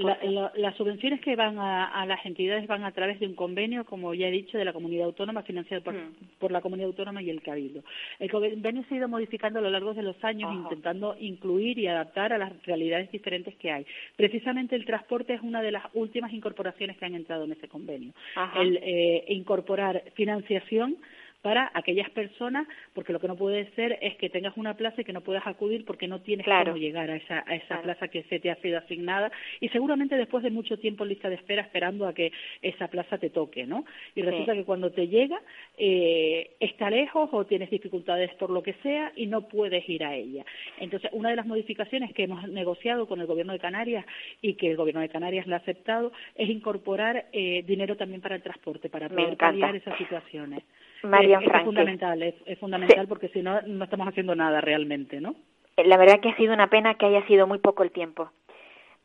las 0.55 0.75
subvenciones 0.77 1.19
que 1.19 1.35
van 1.35 1.59
a, 1.59 2.05
las 2.05 2.25
entidades 2.25 2.65
van 2.65 2.85
a 2.85 2.93
través 2.93 3.19
de 3.19 3.27
un 3.27 3.35
convenio, 3.35 3.83
como 3.83 4.13
ya 4.13 4.29
he 4.29 4.31
dicho, 4.31 4.57
de 4.57 4.63
la 4.63 4.71
comunidad 4.71 5.07
autónoma, 5.07 5.43
financiado 5.43 5.83
por, 5.83 5.95
mm. 5.95 6.13
por 6.39 6.51
la 6.51 6.61
comunidad 6.61 6.87
autónoma 6.87 7.21
y 7.21 7.29
el 7.29 7.41
Cabildo. 7.41 7.83
El 8.19 8.31
convenio 8.31 8.85
se 8.87 8.95
ha 8.95 8.97
ido 8.99 9.09
modificando 9.09 9.59
a 9.59 9.61
lo 9.61 9.69
largo 9.69 9.93
de 9.93 10.03
los 10.03 10.15
años, 10.23 10.53
intentando 10.53 11.17
incluir 11.19 11.77
y 11.77 11.87
adaptar 11.87 12.31
a 12.31 12.37
las 12.37 12.53
realidades 12.63 13.11
diferentes 13.11 13.53
que 13.55 13.69
hay. 13.69 13.85
Precisamente 14.15 14.77
el 14.77 14.85
transporte 14.85 15.33
es 15.33 15.41
una 15.41 15.61
de 15.61 15.73
las 15.73 15.83
últimas 15.93 16.31
incorporaciones 16.31 16.97
que 16.97 17.05
han 17.05 17.15
entrado 17.15 17.43
en 17.43 17.51
ese 17.51 17.67
convenio. 17.67 18.13
El 18.55 18.79
eh, 18.81 19.25
incorporar 19.27 20.03
financiación 20.13 20.95
para 21.41 21.71
aquellas 21.73 22.09
personas, 22.09 22.67
porque 22.93 23.13
lo 23.13 23.19
que 23.19 23.27
no 23.27 23.37
puede 23.37 23.71
ser 23.71 23.97
es 24.01 24.15
que 24.17 24.29
tengas 24.29 24.57
una 24.57 24.75
plaza 24.75 25.01
y 25.01 25.03
que 25.05 25.13
no 25.13 25.21
puedas 25.21 25.47
acudir 25.47 25.85
porque 25.85 26.07
no 26.07 26.19
tienes 26.21 26.45
cómo 26.45 26.75
llegar 26.75 27.09
a 27.09 27.15
esa, 27.15 27.43
a 27.47 27.55
esa 27.55 27.81
plaza 27.81 28.09
que 28.09 28.23
se 28.23 28.39
te 28.39 28.51
ha 28.51 28.55
sido 28.57 28.77
asignada 28.77 29.31
y 29.61 29.69
seguramente 29.69 30.17
después 30.17 30.43
de 30.43 30.51
mucho 30.51 30.77
tiempo 30.77 31.03
en 31.03 31.09
lista 31.09 31.29
de 31.29 31.35
espera 31.35 31.61
esperando 31.61 32.07
a 32.07 32.13
que 32.13 32.31
esa 32.61 32.87
plaza 32.89 33.17
te 33.17 33.29
toque, 33.29 33.65
¿no? 33.65 33.85
Y 34.15 34.21
resulta 34.21 34.53
que 34.53 34.65
cuando 34.65 34.91
te 34.91 35.07
llega 35.07 35.41
eh, 35.77 36.51
está 36.59 36.89
lejos 36.89 37.29
o 37.31 37.45
tienes 37.45 37.69
dificultades 37.69 38.33
por 38.35 38.49
lo 38.49 38.61
que 38.61 38.73
sea 38.83 39.13
y 39.15 39.27
no 39.27 39.47
puedes 39.47 39.87
ir 39.87 40.03
a 40.03 40.15
ella. 40.15 40.45
Entonces, 40.79 41.09
una 41.13 41.29
de 41.29 41.37
las 41.37 41.45
modificaciones 41.45 42.13
que 42.13 42.23
hemos 42.23 42.47
negociado 42.49 43.07
con 43.07 43.21
el 43.21 43.27
Gobierno 43.27 43.53
de 43.53 43.59
Canarias 43.59 44.05
y 44.41 44.55
que 44.55 44.71
el 44.71 44.77
Gobierno 44.77 45.01
de 45.01 45.09
Canarias 45.09 45.47
le 45.47 45.53
ha 45.53 45.57
aceptado 45.57 46.11
es 46.35 46.49
incorporar 46.49 47.27
eh, 47.31 47.63
dinero 47.65 47.95
también 47.95 48.21
para 48.21 48.35
el 48.35 48.41
transporte, 48.41 48.89
para 48.89 49.07
poder 49.07 49.37
paliar 49.37 49.75
esas 49.75 49.97
situaciones. 49.97 50.63
María 51.03 51.39
es, 51.39 51.63
fundamental, 51.63 52.21
es, 52.23 52.59
fundamental 52.59 53.07
porque 53.07 53.29
si 53.29 53.41
no, 53.41 53.61
no 53.61 53.83
estamos 53.83 54.07
haciendo 54.07 54.35
nada 54.35 54.61
realmente, 54.61 55.21
¿no? 55.21 55.35
Eh, 55.77 55.85
la 55.85 55.97
verdad 55.97 56.19
que 56.19 56.29
ha 56.29 56.35
sido 56.35 56.53
una 56.53 56.69
pena 56.69 56.95
que 56.95 57.05
haya 57.05 57.25
sido 57.27 57.47
muy 57.47 57.59
poco 57.59 57.83
el 57.83 57.91
tiempo 57.91 58.31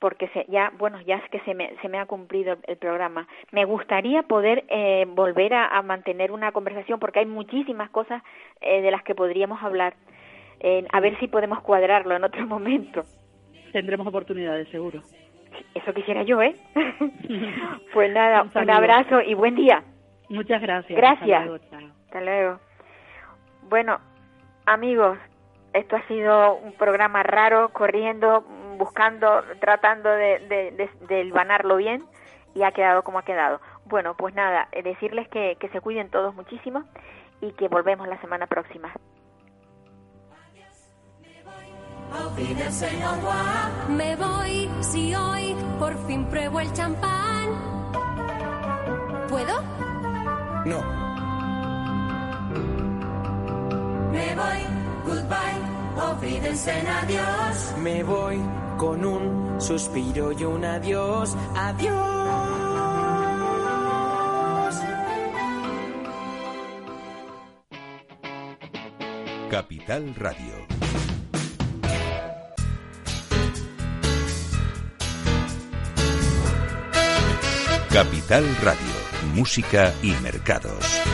porque 0.05 0.29
se, 0.35 0.45
ya, 0.51 0.71
bueno, 0.79 1.01
ya 1.01 1.17
es 1.17 1.31
que 1.31 1.41
se 1.47 1.55
me, 1.55 1.75
se 1.81 1.89
me 1.89 1.99
ha 1.99 2.05
cumplido 2.05 2.59
el 2.67 2.77
programa. 2.77 3.27
Me 3.53 3.65
gustaría 3.65 4.23
poder 4.25 4.65
eh, 4.69 5.07
volver 5.09 5.55
a, 5.55 5.81
mantener 5.81 6.31
una 6.31 6.53
conversación 6.53 7.01
porque 7.01 7.21
hay 7.21 7.25
muchísimas 7.25 7.89
cosas 7.89 8.23
eh, 8.61 8.83
de 8.83 8.91
las 8.91 9.03
que 9.03 9.15
podríamos 9.15 9.63
hablar. 9.63 9.95
Eh, 10.61 10.85
a 10.93 11.01
ver 11.01 11.19
si 11.21 11.29
podemos 11.29 11.63
cuadrarlo 11.63 12.15
en 12.15 12.25
otro 12.25 12.47
momento. 12.47 13.03
Tendremos 13.73 14.07
oportunidades, 14.07 14.69
seguro. 14.69 15.01
Eso 15.75 15.95
quisiera 15.95 16.23
yo, 16.23 16.43
¿eh? 16.43 16.55
pues 17.95 18.13
nada, 18.13 18.47
un 18.55 18.71
abrazo 18.71 19.23
y 19.23 19.33
buen 19.33 19.55
día. 19.55 19.83
Muchas 20.29 20.61
gracias. 20.63 20.97
Gracias. 20.97 21.49
Hasta 22.07 22.21
luego, 22.21 22.61
Bueno, 23.69 23.99
amigos, 24.67 25.19
esto 25.73 25.97
ha 25.97 26.07
sido 26.07 26.57
un 26.57 26.73
programa 26.73 27.23
raro, 27.23 27.71
corriendo, 27.71 28.43
buscando, 28.79 29.43
tratando 29.61 30.09
de, 30.09 30.39
de, 31.09 31.77
bien 31.77 32.05
y 32.55 32.63
ha 32.63 32.73
quedado 32.73 33.03
como 33.03 33.19
ha 33.19 33.25
quedado. 33.25 33.61
Bueno, 33.87 34.15
pues 34.15 34.35
nada, 34.35 34.69
eh, 34.73 34.83
decirles 34.83 35.29
que, 35.29 35.57
que 35.59 35.69
se 35.71 35.81
cuiden 35.81 36.11
todos 36.11 36.35
muchísimo 36.35 36.85
y 37.41 37.53
que 37.53 37.69
volvemos 37.69 38.09
la 38.09 38.21
semana 38.21 38.47
próxima. 38.47 38.93
Me 43.89 44.17
voy 44.17 44.71
si 44.81 45.15
hoy 45.15 45.57
por 45.79 45.97
fin 46.07 46.27
pruebo 46.27 46.61
el 46.61 46.73
champán. 46.73 47.51
¿Puedo? 49.29 49.84
No. 50.65 50.81
Me 54.13 54.35
voy, 54.35 54.61
goodbye, 55.05 55.61
olvídense 56.11 56.79
en 56.79 56.87
adiós. 56.87 57.75
Me 57.83 58.03
voy 58.03 58.41
con 58.79 59.05
un 59.05 59.61
suspiro 59.61 60.33
y 60.33 60.45
un 60.45 60.65
adiós, 60.65 61.37
adiós. 61.55 61.95
Capital 69.51 70.15
Radio. 70.17 70.55
Capital 77.91 78.57
Radio 78.63 79.04
música 79.25 79.93
y 80.03 80.13
mercados. 80.23 81.14